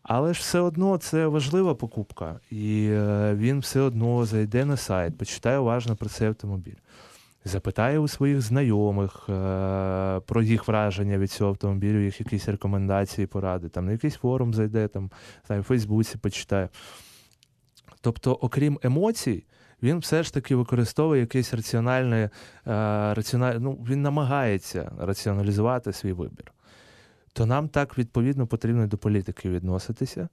Але 0.04 0.34
ж 0.34 0.40
все 0.40 0.60
одно 0.60 0.98
це 0.98 1.28
важлива 1.28 1.76
покупка, 1.76 2.40
і 2.52 2.88
е, 2.92 3.36
він 3.36 3.60
все 3.60 3.80
одно 3.80 4.26
зайде 4.26 4.66
на 4.66 4.78
сайт, 4.78 5.18
почитає 5.18 5.58
уважно 5.58 5.96
про 5.96 6.10
цей 6.10 6.28
автомобіль, 6.28 6.76
запитає 7.46 8.00
у 8.00 8.08
своїх 8.08 8.42
знайомих 8.42 9.30
е, 9.30 10.20
про 10.26 10.42
їх 10.42 10.68
враження 10.68 11.18
від 11.18 11.32
цього 11.32 11.50
автомобілю, 11.50 12.04
їх 12.04 12.20
якісь 12.20 12.48
рекомендації, 12.48 13.28
поради, 13.28 13.70
там 13.70 13.86
на 13.86 13.92
якийсь 13.92 14.16
форум 14.16 14.54
зайде, 14.54 14.88
там 14.88 15.12
знаю, 15.48 15.62
в 15.62 15.66
Фейсбуці 15.66 16.18
почитає. 16.18 16.70
Тобто, 18.02 18.34
окрім 18.34 18.80
емоцій, 18.84 19.44
він 19.84 19.98
все 19.98 20.24
ж 20.24 20.34
таки 20.34 20.56
використовує 20.56 21.22
якесь 21.22 21.54
раціональне, 21.54 22.18
е, 22.24 22.30
раціональ... 23.14 23.56
ну, 23.60 23.86
він 23.90 24.02
намагається 24.02 24.92
раціоналізувати 25.00 25.94
свій 25.94 26.14
вибір. 26.14 26.52
То 27.34 27.46
нам 27.46 27.70
так 27.70 27.98
відповідно 27.98 28.48
потрібно 28.48 28.88
до 28.88 28.98
політики 28.98 29.50
відноситися, 29.50 30.30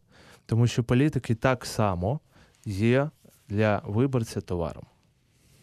тому 0.47 0.67
що 0.67 0.85
політики 0.85 1.35
так 1.35 1.67
само 1.67 2.21
є 2.65 3.11
для 3.49 3.83
виборця 3.85 4.41
товаром. 4.41 4.85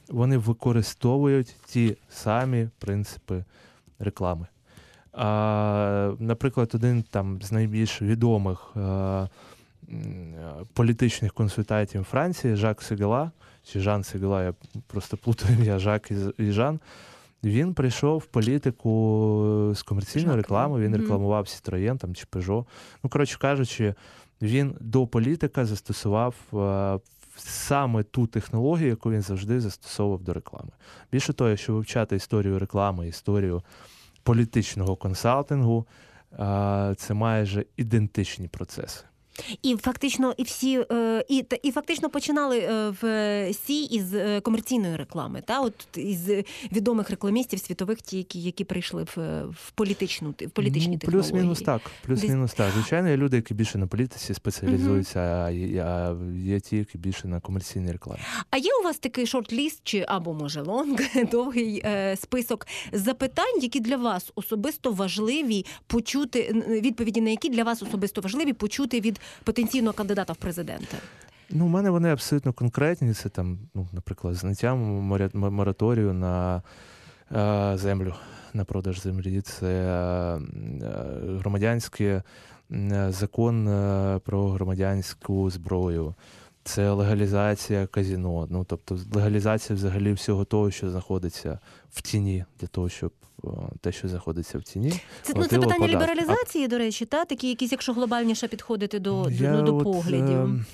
Вони 0.09 0.37
використовують 0.37 1.55
ті 1.65 1.97
самі 2.09 2.69
принципи 2.79 3.43
реклами. 3.99 4.47
А, 5.13 6.13
наприклад, 6.19 6.71
один 6.73 7.03
там 7.03 7.41
з 7.41 7.51
найбільш 7.51 8.01
відомих 8.01 8.73
е, 8.75 8.79
м, 8.79 9.29
політичних 10.73 11.33
консультантів 11.33 12.03
Франції 12.03 12.55
Жак 12.55 12.81
Сегела, 12.81 13.31
чи 13.63 13.79
Жан 13.79 14.03
Сегела, 14.03 14.43
я 14.43 14.53
просто 14.87 15.17
плутаю 15.17 15.55
ім'я 15.55 15.79
Жак 15.79 16.11
і 16.37 16.51
Жан. 16.51 16.79
Він 17.43 17.73
прийшов 17.73 18.17
в 18.17 18.25
політику 18.25 19.71
з 19.75 19.83
комерційної 19.83 20.37
реклами, 20.37 20.79
він 20.79 20.95
рекламував 20.95 21.45
Citroën 21.45 21.97
там, 21.97 22.15
чи 22.15 22.25
Peugeot. 22.31 22.65
Ну, 23.03 23.09
коротше 23.09 23.37
кажучи, 23.39 23.93
він 24.41 24.75
до 24.79 25.07
політика 25.07 25.65
застосував 25.65 26.35
е, 26.53 26.99
саме 27.37 28.03
ту 28.03 28.27
технологію, 28.27 28.89
яку 28.89 29.11
він 29.11 29.21
завжди 29.21 29.61
застосовував 29.61 30.23
до 30.23 30.33
реклами. 30.33 30.71
Більше 31.11 31.33
того, 31.33 31.49
якщо 31.49 31.73
вивчати 31.73 32.15
історію 32.15 32.59
реклами, 32.59 33.07
історію 33.07 33.63
політичного 34.23 34.95
консалтингу, 34.95 35.87
е, 36.33 36.95
це 36.97 37.13
майже 37.13 37.65
ідентичні 37.77 38.47
процеси. 38.47 39.03
І 39.61 39.75
фактично, 39.75 40.33
і 40.37 40.43
всі 40.43 40.85
е, 40.91 41.25
і 41.29 41.45
і 41.63 41.71
фактично 41.71 42.09
починали 42.09 42.59
е, 42.59 42.93
всі 43.01 43.83
із 43.83 44.13
е, 44.13 44.41
комерційної 44.41 44.95
реклами, 44.95 45.43
та 45.45 45.61
от 45.61 45.73
із 45.95 46.29
відомих 46.71 47.09
рекламістів 47.09 47.59
світових, 47.59 48.01
ті, 48.01 48.17
які, 48.17 48.41
які 48.41 48.63
прийшли 48.63 49.03
в, 49.03 49.43
в 49.43 49.71
політичну 49.71 50.29
в 50.29 50.49
політичні 50.49 50.93
ну, 50.93 50.99
технології. 50.99 51.31
плюс-мінус 51.31 51.61
так. 51.61 51.81
Плюс-мінус 52.05 52.53
так. 52.53 52.71
Звичайно, 52.73 53.09
є 53.09 53.17
люди, 53.17 53.35
які 53.35 53.53
більше 53.53 53.77
на 53.77 53.87
політиці 53.87 54.33
спеціалізуються, 54.33 55.49
є, 55.49 55.81
а 55.81 56.15
є 56.35 56.59
ті, 56.59 56.77
які 56.77 56.97
більше 56.97 57.27
на 57.27 57.39
комерційній 57.39 57.91
рекламі. 57.91 58.21
А 58.49 58.57
є 58.57 58.69
у 58.81 58.83
вас 58.83 58.97
такий 58.97 59.25
short-list 59.25 59.79
чи 59.83 60.05
або 60.07 60.33
може 60.33 60.61
long, 60.61 60.99
довгий 61.31 61.81
е, 61.85 62.15
список 62.15 62.67
запитань, 62.91 63.61
які 63.61 63.79
для 63.79 63.97
вас 63.97 64.31
особисто 64.35 64.91
важливі 64.91 65.65
почути 65.87 66.63
відповіді, 66.67 67.21
на 67.21 67.29
які 67.29 67.49
для 67.49 67.63
вас 67.63 67.81
особисто 67.81 68.21
важливі 68.21 68.53
почути 68.53 69.01
від 69.01 69.19
потенційного 69.43 69.93
кандидата 69.93 70.33
в 70.33 70.37
президенти? 70.37 70.97
Ну, 71.49 71.65
у 71.65 71.69
мене 71.69 71.89
вони 71.89 72.11
абсолютно 72.11 72.53
конкретні. 72.53 73.13
Це 73.13 73.29
там, 73.29 73.59
ну, 73.75 73.87
наприклад, 73.91 74.35
зняття 74.35 74.75
мораторію 75.33 76.13
на 76.13 76.61
е, 77.35 77.77
землю, 77.77 78.13
на 78.53 78.65
продаж 78.65 79.01
землі. 79.01 79.41
Це 79.41 79.67
е, 79.67 80.39
громадянський 81.39 82.21
закон 83.09 83.67
е, 83.67 84.19
про 84.25 84.49
громадянську 84.49 85.49
зброю. 85.49 86.15
Це 86.65 86.91
легалізація 86.91 87.87
казіно. 87.87 88.47
Ну, 88.49 88.63
тобто 88.67 88.99
легалізація 89.13 89.75
взагалі 89.75 90.13
всього 90.13 90.45
того, 90.45 90.71
що 90.71 90.89
знаходиться 90.91 91.59
в 91.91 92.01
тіні, 92.01 92.45
для 92.59 92.67
того, 92.67 92.89
щоб 92.89 93.11
е, 93.43 93.47
те, 93.81 93.91
що 93.91 94.07
знаходиться 94.07 94.57
в 94.57 94.63
тіні, 94.63 94.91
Це, 95.21 95.33
ну, 95.35 95.43
це 95.43 95.59
питання 95.59 95.73
податки. 95.75 95.83
А 95.83 95.87
лібералізації, 95.87 96.67
до 96.67 96.77
речі, 96.77 97.05
та 97.05 97.25
такі 97.25 97.49
якісь, 97.49 97.71
якщо 97.71 97.93
глобальніше 97.93 98.47
підходити 98.47 98.99
до, 98.99 99.29
Я 99.29 99.51
ну, 99.51 99.61
до 99.63 99.77
от, 99.77 99.83
поглядів. 99.83 100.39
ем, 100.41 100.65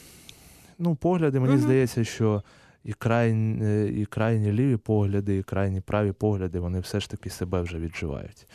ну, 0.80 0.96
погляди, 0.96 1.40
мені 1.40 1.54
Мгм. 1.54 1.64
здається, 1.64 2.04
що 2.04 2.44
і, 2.84 2.94
крайні, 2.94 3.88
і 4.02 4.06
крайні 4.06 4.52
ліві 4.52 4.78
погляди, 4.78 5.38
і 5.38 5.44
крайні 5.44 5.82
праві 5.82 6.12
погляди, 6.12 6.60
вони 6.60 6.80
все 6.80 7.00
ж 7.00 7.10
таки 7.10 7.30
себе 7.30 7.62
вже 7.62 7.78
відживають. 7.80 8.48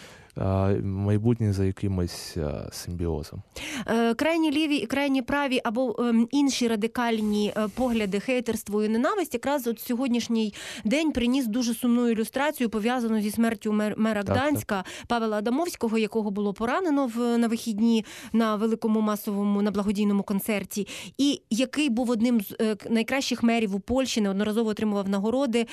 Майбутнє 0.83 1.53
за 1.53 1.65
якимось 1.65 2.37
симбіозом. 2.73 3.43
Е, 3.87 4.15
крайні 4.15 4.51
ліві 4.51 4.77
і 4.77 4.87
крайні 4.87 5.23
праві 5.23 5.61
або 5.65 5.97
ем, 5.99 6.29
інші 6.31 6.69
радикальні 6.69 7.53
е, 7.57 7.69
погляди 7.75 8.21
хейтерство 8.21 8.85
і 8.85 8.89
ненависть, 8.89 9.35
якраз 9.35 9.67
от 9.67 9.81
сьогоднішній 9.81 10.55
день 10.85 11.13
приніс 11.13 11.47
дуже 11.47 11.75
сумну 11.75 12.09
ілюстрацію, 12.09 12.69
пов'язану 12.71 13.21
зі 13.21 13.31
смертю 13.31 13.73
мер- 13.73 13.95
мера 13.99 14.21
Гданська 14.21 14.85
Павела 15.09 15.37
Адамовського, 15.37 15.99
якого 15.99 16.31
було 16.31 16.53
поранено 16.55 17.07
в 17.07 17.39
на 17.39 17.49
вихідні 17.49 18.05
на 18.33 18.57
великому 18.57 19.01
масовому 19.01 19.63
на 19.63 19.71
благодійному 19.71 20.23
концерті, 20.23 20.87
і 21.19 21.43
який 21.51 21.91
був 21.91 22.11
одним 22.11 22.41
з 22.41 22.57
е, 22.61 22.77
найкращих 22.91 23.43
мерів 23.43 23.75
у 23.75 23.81
Польщі, 23.81 24.21
неодноразово 24.21 24.71
отримував 24.71 25.09
нагороди. 25.09 25.67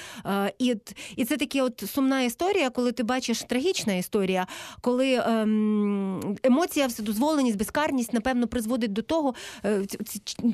І, 0.60 0.76
і 1.16 1.26
це 1.26 1.38
такі 1.38 1.62
от 1.62 1.84
сумна 1.88 2.22
історія, 2.22 2.70
коли 2.70 2.92
ти 2.92 3.04
бачиш 3.04 3.44
трагічна 3.44 3.94
історія, 3.94 4.48
коли 4.82 5.14
ем, 5.14 6.38
емоція, 6.44 6.88
вседозволеність, 6.88 7.58
безкарність, 7.58 8.14
напевно, 8.14 8.48
призводить 8.48 8.94
до 8.94 9.02
того, 9.02 9.34
е, 9.66 9.86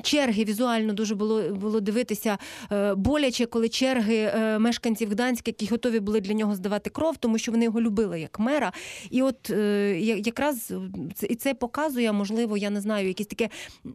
черги 0.02 0.44
візуально 0.44 0.92
дуже 0.92 1.14
було, 1.14 1.42
було 1.42 1.80
дивитися 1.80 2.38
е, 2.72 2.94
боляче, 2.94 3.46
коли 3.46 3.68
черги 3.68 4.16
е, 4.16 4.58
мешканців 4.58 5.10
Гданська, 5.10 5.44
які 5.46 5.66
готові 5.66 6.00
були 6.00 6.20
для 6.20 6.34
нього 6.34 6.54
здавати 6.54 6.90
кров, 6.90 7.16
тому 7.16 7.38
що 7.38 7.52
вони 7.52 7.64
його 7.64 7.80
любили 7.80 8.20
як 8.20 8.38
мера. 8.38 8.72
І 9.10 9.22
от 9.22 9.50
якраз 10.26 10.72
це, 11.14 11.26
і 11.26 11.34
це 11.34 11.54
показує, 11.54 12.12
можливо, 12.12 12.56
я 12.56 12.70
не 12.70 12.80
знаю, 12.80 13.08
якесь 13.08 13.26
таке 13.26 13.48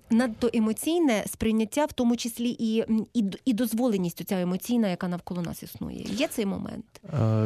надто 0.09 0.49
емоційне 0.53 1.23
сприйняття, 1.27 1.85
в 1.85 1.93
тому 1.93 2.17
числі 2.17 2.55
і, 2.59 2.83
і, 3.13 3.23
і 3.45 3.53
дозволеність 3.53 4.21
оця 4.21 4.41
емоційна, 4.41 4.87
яка 4.87 5.07
навколо 5.07 5.41
нас 5.41 5.63
існує. 5.63 6.05
Є 6.09 6.27
цей 6.27 6.45
момент. 6.45 6.85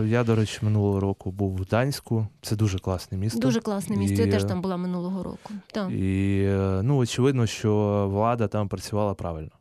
Я, 0.06 0.24
до 0.24 0.36
речі, 0.36 0.60
минулого 0.62 1.00
року 1.00 1.32
був 1.32 1.52
в 1.52 1.58
Гданську. 1.58 2.28
Це 2.50 2.56
дуже 2.56 2.80
класне 2.80 3.18
місто. 3.18 3.40
Дуже 3.40 3.62
класне 3.62 3.96
місце. 3.96 4.24
І, 4.24 4.26
Я 4.26 4.32
теж 4.32 4.44
там 4.44 4.62
була 4.62 4.78
минулого 4.78 5.24
року. 5.24 5.54
Так. 5.72 5.92
І 5.92 6.42
е, 6.48 6.82
ну, 6.84 6.98
очевидно, 6.98 7.46
що 7.48 8.08
влада 8.12 8.48
там 8.48 8.68
працювала 8.68 9.14
правильно. 9.14 9.52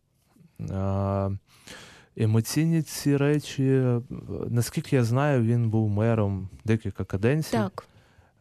Е, 0.61 1.39
Емоційні 2.17 2.83
ці 2.83 3.17
речі, 3.17 3.65
е, 3.65 4.01
наскільки 4.49 4.97
я 4.97 5.05
знаю, 5.05 5.43
він 5.43 5.71
був 5.71 5.91
мером 5.91 6.49
декілька 6.65 7.05
каденцій. 7.05 7.53
Так. 7.53 7.85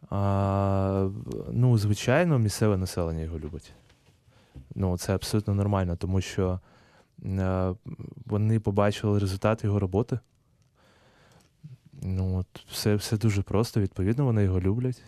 А, 0.09 1.09
ну, 1.51 1.77
звичайно, 1.77 2.39
місцеве 2.39 2.77
населення 2.77 3.21
його 3.21 3.39
любить. 3.39 3.73
Ну, 4.75 4.97
це 4.97 5.15
абсолютно 5.15 5.53
нормально, 5.55 5.95
тому 5.95 6.21
що 6.21 6.59
вони 8.25 8.59
побачили 8.59 9.19
результат 9.19 9.63
його 9.63 9.79
роботи. 9.79 10.19
Ну, 12.07 12.37
от, 12.37 12.65
все, 12.71 12.95
все 12.95 13.17
дуже 13.17 13.41
просто, 13.41 13.81
відповідно, 13.81 14.25
вони 14.25 14.43
його 14.43 14.61
люблять. 14.61 15.03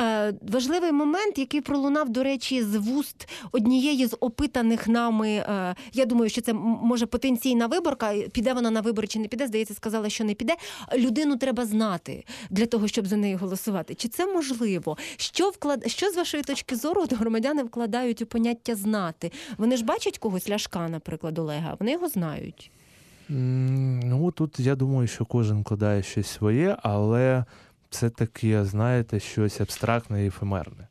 Е, 0.00 0.34
важливий 0.42 0.92
момент, 0.92 1.38
який 1.38 1.60
пролунав, 1.60 2.08
до 2.08 2.22
речі, 2.22 2.62
з 2.62 2.76
вуст 2.76 3.28
однієї 3.52 4.06
з 4.06 4.16
опитаних 4.20 4.88
нами. 4.88 5.28
Е, 5.28 5.74
я 5.92 6.06
думаю, 6.06 6.30
що 6.30 6.40
це 6.40 6.52
може 6.52 7.06
потенційна 7.06 7.66
виборка. 7.66 8.14
Піде 8.32 8.52
вона 8.52 8.70
на 8.70 8.80
вибори 8.80 9.08
чи 9.08 9.18
не 9.18 9.28
піде? 9.28 9.46
Здається, 9.46 9.74
сказала, 9.74 10.08
що 10.08 10.24
не 10.24 10.34
піде. 10.34 10.56
Людину 10.96 11.36
треба 11.36 11.66
знати 11.66 12.24
для 12.50 12.66
того, 12.66 12.88
щоб 12.88 13.06
за 13.06 13.16
неї 13.16 13.34
голосувати. 13.34 13.94
Чи 13.94 14.08
це 14.08 14.26
можливо? 14.26 14.96
Що 15.16 15.50
вклад... 15.50 15.90
що 15.90 16.10
з 16.10 16.16
вашої 16.16 16.42
точки 16.42 16.76
зору 16.76 17.06
громадяни 17.10 17.62
вкладають 17.62 18.22
у 18.22 18.26
поняття 18.26 18.74
знати? 18.74 19.32
Вони 19.58 19.76
ж 19.76 19.84
бачать 19.84 20.18
когось 20.18 20.48
ляшка, 20.48 20.88
наприклад, 20.88 21.38
Олега. 21.38 21.76
Вони 21.80 21.92
його 21.92 22.08
знають. 22.08 22.70
Ну, 23.32 24.30
тут 24.30 24.60
я 24.60 24.74
думаю, 24.74 25.06
що 25.08 25.24
кожен 25.24 25.60
вкладає 25.60 26.02
щось 26.02 26.26
своє, 26.26 26.76
але 26.82 27.44
це 27.90 28.10
таке, 28.10 28.64
знаєте, 28.64 29.20
щось 29.20 29.60
абстрактне 29.60 30.24
і 30.24 30.26
ефемерне. 30.26 30.88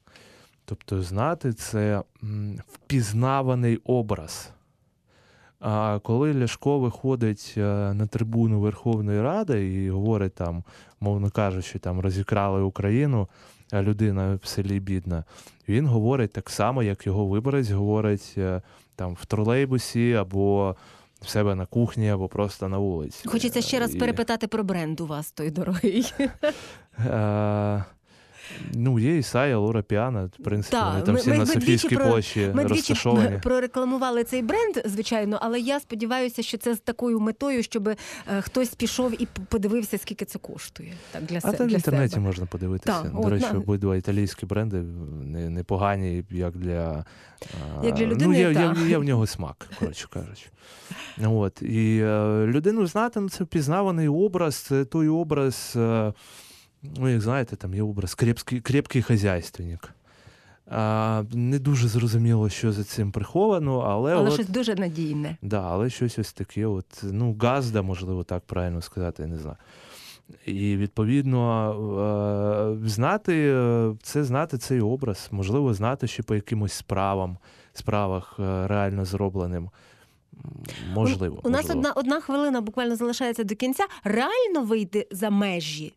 Тобто, 0.66 1.02
знати 1.02 1.54
це 1.54 2.04
впізнаваний 2.68 3.78
образ. 3.84 4.52
А 5.60 6.00
коли 6.04 6.34
Ляшко 6.34 6.80
виходить 6.80 7.54
е, 7.58 7.62
на 7.94 8.08
трибуну 8.08 8.60
Верховної 8.60 9.22
Ради 9.22 9.74
і 9.74 9.90
говорить 9.90 10.36
там, 10.36 10.64
мовно 11.00 11.30
кажучи, 11.30 11.80
там 11.80 12.00
розікрали 12.00 12.62
Україну, 12.62 13.28
а 13.72 13.82
людина 13.82 14.40
в 14.44 14.48
селі 14.48 14.80
бідна, 14.80 15.24
він 15.68 15.88
говорить 15.88 16.32
так 16.34 16.50
само, 16.50 16.84
як 16.84 17.08
його 17.08 17.26
виборець 17.26 17.72
говорить 17.72 18.34
е, 18.38 18.62
там 18.96 19.14
в 19.14 19.26
тролейбусі 19.26 20.14
або 20.14 20.76
в 21.22 21.30
себе 21.30 21.56
на 21.56 21.66
кухні, 21.66 22.10
або 22.10 22.28
просто 22.28 22.68
на 22.68 22.78
вулиці. 22.78 23.28
Хочеться 23.30 23.62
ще 23.62 23.80
раз 23.80 23.96
І, 23.96 24.00
перепитати 24.00 24.48
про 24.48 24.64
бренд 24.64 25.00
у 25.00 25.06
вас, 25.08 25.32
той 25.32 25.52
дорогий. 25.52 26.14
Ну, 28.74 29.00
є 29.00 29.18
Ісая, 29.18 29.58
Лора 29.58 29.82
Піана, 29.82 30.26
в 30.40 30.44
принципі, 30.44 30.72
Так, 30.78 30.92
вони 30.94 31.06
там 31.06 31.16
всі 31.16 31.30
ми- 31.30 31.34
на 31.38 31.40
ми 31.40 31.46
Софійській 31.46 31.98
площі 31.98 32.52
Ми 32.54 32.64
розташовані. 32.64 33.40
прорекламували 33.44 34.24
цей 34.24 34.42
бренд, 34.42 34.76
звичайно, 34.86 35.40
але 35.42 35.60
я 35.60 35.80
сподіваюся, 35.80 36.44
що 36.44 36.58
це 36.58 36.76
з 36.76 36.80
такою 36.80 37.20
метою, 37.20 37.64
щоб 37.64 37.88
е, 37.88 37.96
хтось 38.42 38.70
пішов 38.76 39.22
і 39.22 39.28
подивився, 39.50 39.98
скільки 39.98 40.26
це 40.26 40.40
коштує. 40.40 40.94
Так, 41.12 41.24
для 41.24 41.38
А 41.44 41.52
там 41.52 41.68
в 41.68 41.72
інтернеті 41.72 42.14
себе. 42.14 42.26
можна 42.26 42.46
подивитися. 42.46 43.02
Так, 43.04 43.12
До 43.12 43.20
от, 43.22 43.30
речі, 43.30 43.46
на- 43.54 43.60
обидва 43.60 43.96
італійські 43.98 44.46
бренди 44.46 44.78
не- 45.24 45.50
непогані, 45.50 46.24
як 46.30 46.58
для, 46.58 47.06
а, 47.82 47.86
Як 47.86 47.96
для 47.96 48.06
ну, 48.06 48.12
людини, 48.12 48.40
є, 48.40 48.48
є, 48.48 48.54
так. 48.54 48.78
є 48.88 48.98
в 48.98 49.04
нього 49.04 49.28
смак, 49.28 49.70
коротше 49.80 50.08
кажучи. 50.10 50.46
От. 51.26 51.62
І 51.62 52.00
е, 52.04 52.46
людину 52.48 52.88
знати, 52.88 53.20
ну, 53.20 53.30
це 53.30 53.44
впізнаваний 53.44 54.08
образ, 54.08 54.56
це 54.56 54.86
той 54.86 55.08
образ, 55.08 55.74
е, 55.76 56.14
ну, 56.84 57.10
як 57.10 57.22
знаєте, 57.22 57.56
там 57.56 57.74
є 57.74 57.84
образ 57.84 58.16
крепкий, 58.16 58.62
крепкий 58.62 59.02
хазяйственник. 59.02 59.94
А, 60.72 61.24
не 61.34 61.60
дуже 61.60 61.88
зрозуміло, 61.88 62.50
що 62.50 62.72
за 62.72 62.84
цим 62.84 63.12
приховано, 63.12 63.80
але, 63.80 64.14
Але 64.14 64.28
от, 64.28 64.34
щось 64.34 64.50
дуже 64.50 64.76
надійне. 64.76 65.38
Да, 65.42 65.62
але 65.62 65.90
щось 65.90 66.20
ось 66.20 66.34
таке, 66.34 66.66
от, 66.66 67.04
ну, 67.04 67.38
газда, 67.42 67.82
можливо, 67.82 68.24
так 68.24 68.44
правильно 68.46 68.82
сказати, 68.82 69.24
я 69.24 69.28
не 69.28 69.38
знаю. 69.38 69.58
І 70.46 70.78
відповідно 70.78 72.78
знати 72.86 73.56
це 74.02 74.24
знати 74.24 74.58
цей 74.58 74.82
образ, 74.82 75.28
можливо, 75.32 75.74
знати 75.74 76.08
ще 76.08 76.24
по 76.24 76.36
якимось 76.36 76.74
справам, 76.74 77.38
справах 77.74 78.36
е, 78.40 78.68
реально 78.68 79.06
зробленим. 79.06 79.70
Можливо. 80.94 81.40
У, 81.44 81.48
у 81.48 81.52
нас 81.52 81.62
можливо. 81.62 81.80
одна, 81.80 81.92
одна 81.92 82.22
хвилина 82.22 82.62
буквально 82.62 82.96
залишається 82.96 83.44
до 83.44 83.56
кінця. 83.56 83.84
Реально 84.04 84.64
вийти 84.64 85.08
за 85.12 85.30
межі 85.30 85.94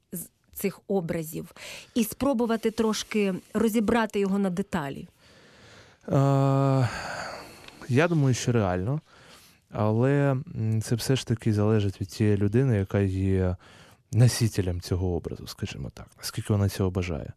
цих 0.54 0.80
образів 0.88 1.54
і 1.94 2.04
спробувати 2.04 2.70
трошки 2.70 3.34
розібрати 3.54 4.20
його 4.20 4.38
на 4.38 4.50
деталі. 4.50 5.08
Е, 6.08 6.88
я 7.88 8.08
думаю, 8.08 8.34
що 8.34 8.52
реально. 8.52 9.00
Але 9.72 10.36
це 10.82 10.94
все 10.94 11.16
ж 11.16 11.26
таки 11.26 11.52
залежить 11.52 12.00
від 12.00 12.08
тієї 12.08 12.36
людини, 12.36 12.76
яка 12.76 13.00
є 13.00 13.56
носителем 14.12 14.80
цього 14.80 15.14
образу, 15.16 15.46
скажімо 15.46 15.90
так, 15.94 16.06
наскільки 16.18 16.52
вона 16.52 16.68
цього 16.68 16.90
бажає. 16.90 17.32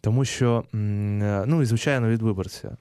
Тому 0.00 0.24
що, 0.24 0.64
ну 0.72 1.62
і 1.62 1.64
звичайно, 1.64 2.08
від 2.08 2.22
виборця. 2.22 2.76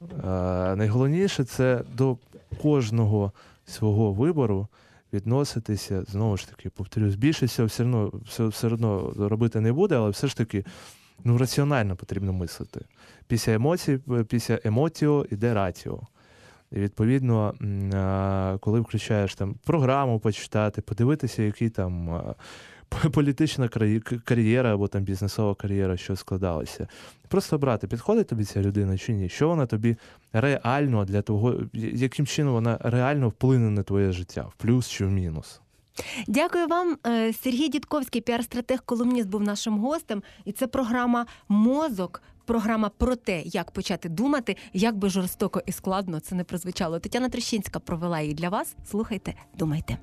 Найголовніше 0.76 1.44
це 1.44 1.84
до 1.94 2.18
кожного 2.62 3.32
свого 3.66 4.14
вибору 4.14 4.68
відноситися, 5.14 6.04
знову 6.04 6.38
ж 6.38 6.50
таки, 6.50 6.70
повторюсь, 6.70 7.16
більшість 7.16 7.60
все 7.60 7.84
одно, 7.84 8.12
все, 8.26 8.48
все 8.48 8.68
одно 8.68 9.14
робити 9.18 9.60
не 9.60 9.74
буде, 9.74 9.96
але 9.96 10.10
все 10.10 10.28
ж 10.28 10.38
таки 10.38 10.66
ну, 11.24 11.38
раціонально 11.38 11.96
потрібно 11.96 12.34
мислити. 12.34 12.82
Після 13.28 13.54
емоцій, 13.54 14.00
після 14.28 14.60
емотіо 14.64 15.26
йде 15.30 15.54
ратіо. 15.54 16.02
І 16.72 16.80
відповідно, 16.80 17.54
коли 18.60 18.80
включаєш 18.80 19.36
там 19.36 19.56
програму 19.66 20.20
почитати, 20.20 20.82
подивитися, 20.82 21.44
які 21.44 21.70
там 21.70 22.22
політична 23.12 23.70
кар'єра 24.26 24.74
або 24.74 24.88
там 24.88 25.04
бізнесова 25.04 25.56
кар'єра, 25.56 25.98
що 25.98 26.16
складалася. 26.16 26.88
Просто 27.28 27.58
брати, 27.58 27.88
підходить 27.88 28.28
тобі 28.28 28.44
ця 28.44 28.62
людина 28.62 28.98
чи 28.98 29.14
ні? 29.14 29.30
Що 29.30 29.48
вона 29.48 29.66
тобі 29.66 29.98
реально 30.34 31.06
для 31.06 31.22
того, 31.22 31.56
яким 31.74 32.26
чином 32.28 32.54
вона 32.54 32.78
реально 32.82 33.30
вплине 33.30 33.70
на 33.70 33.84
твоє 33.84 34.12
життя, 34.12 34.42
в 34.42 34.54
плюс 34.54 34.90
чи 34.90 35.06
в 35.06 35.12
мінус? 35.12 35.62
Дякую 36.28 36.68
вам. 36.68 36.98
Е, 37.08 37.34
Сергій 37.34 37.70
Дідковський, 37.70 38.22
піар-стратег, 38.22 38.80
колумніст, 38.86 39.30
був 39.30 39.42
нашим 39.42 39.80
гостем. 39.80 40.24
І 40.46 40.52
це 40.52 40.68
програма 40.68 41.26
Мозок. 41.50 42.22
Програма 42.46 42.90
про 42.90 43.16
те, 43.16 43.42
як 43.42 43.72
почати 43.72 44.10
думати, 44.10 44.58
як 44.74 44.98
би 44.98 45.10
жорстоко 45.10 45.62
і 45.66 45.72
складно 45.72 46.20
це 46.20 46.36
не 46.36 46.44
прозвучало. 46.44 47.00
Тетяна 47.00 47.30
Трощинська 47.30 47.80
провела 47.80 48.22
її 48.22 48.34
для 48.34 48.50
вас. 48.50 48.76
Слухайте, 48.90 49.34
думайте. 49.58 49.98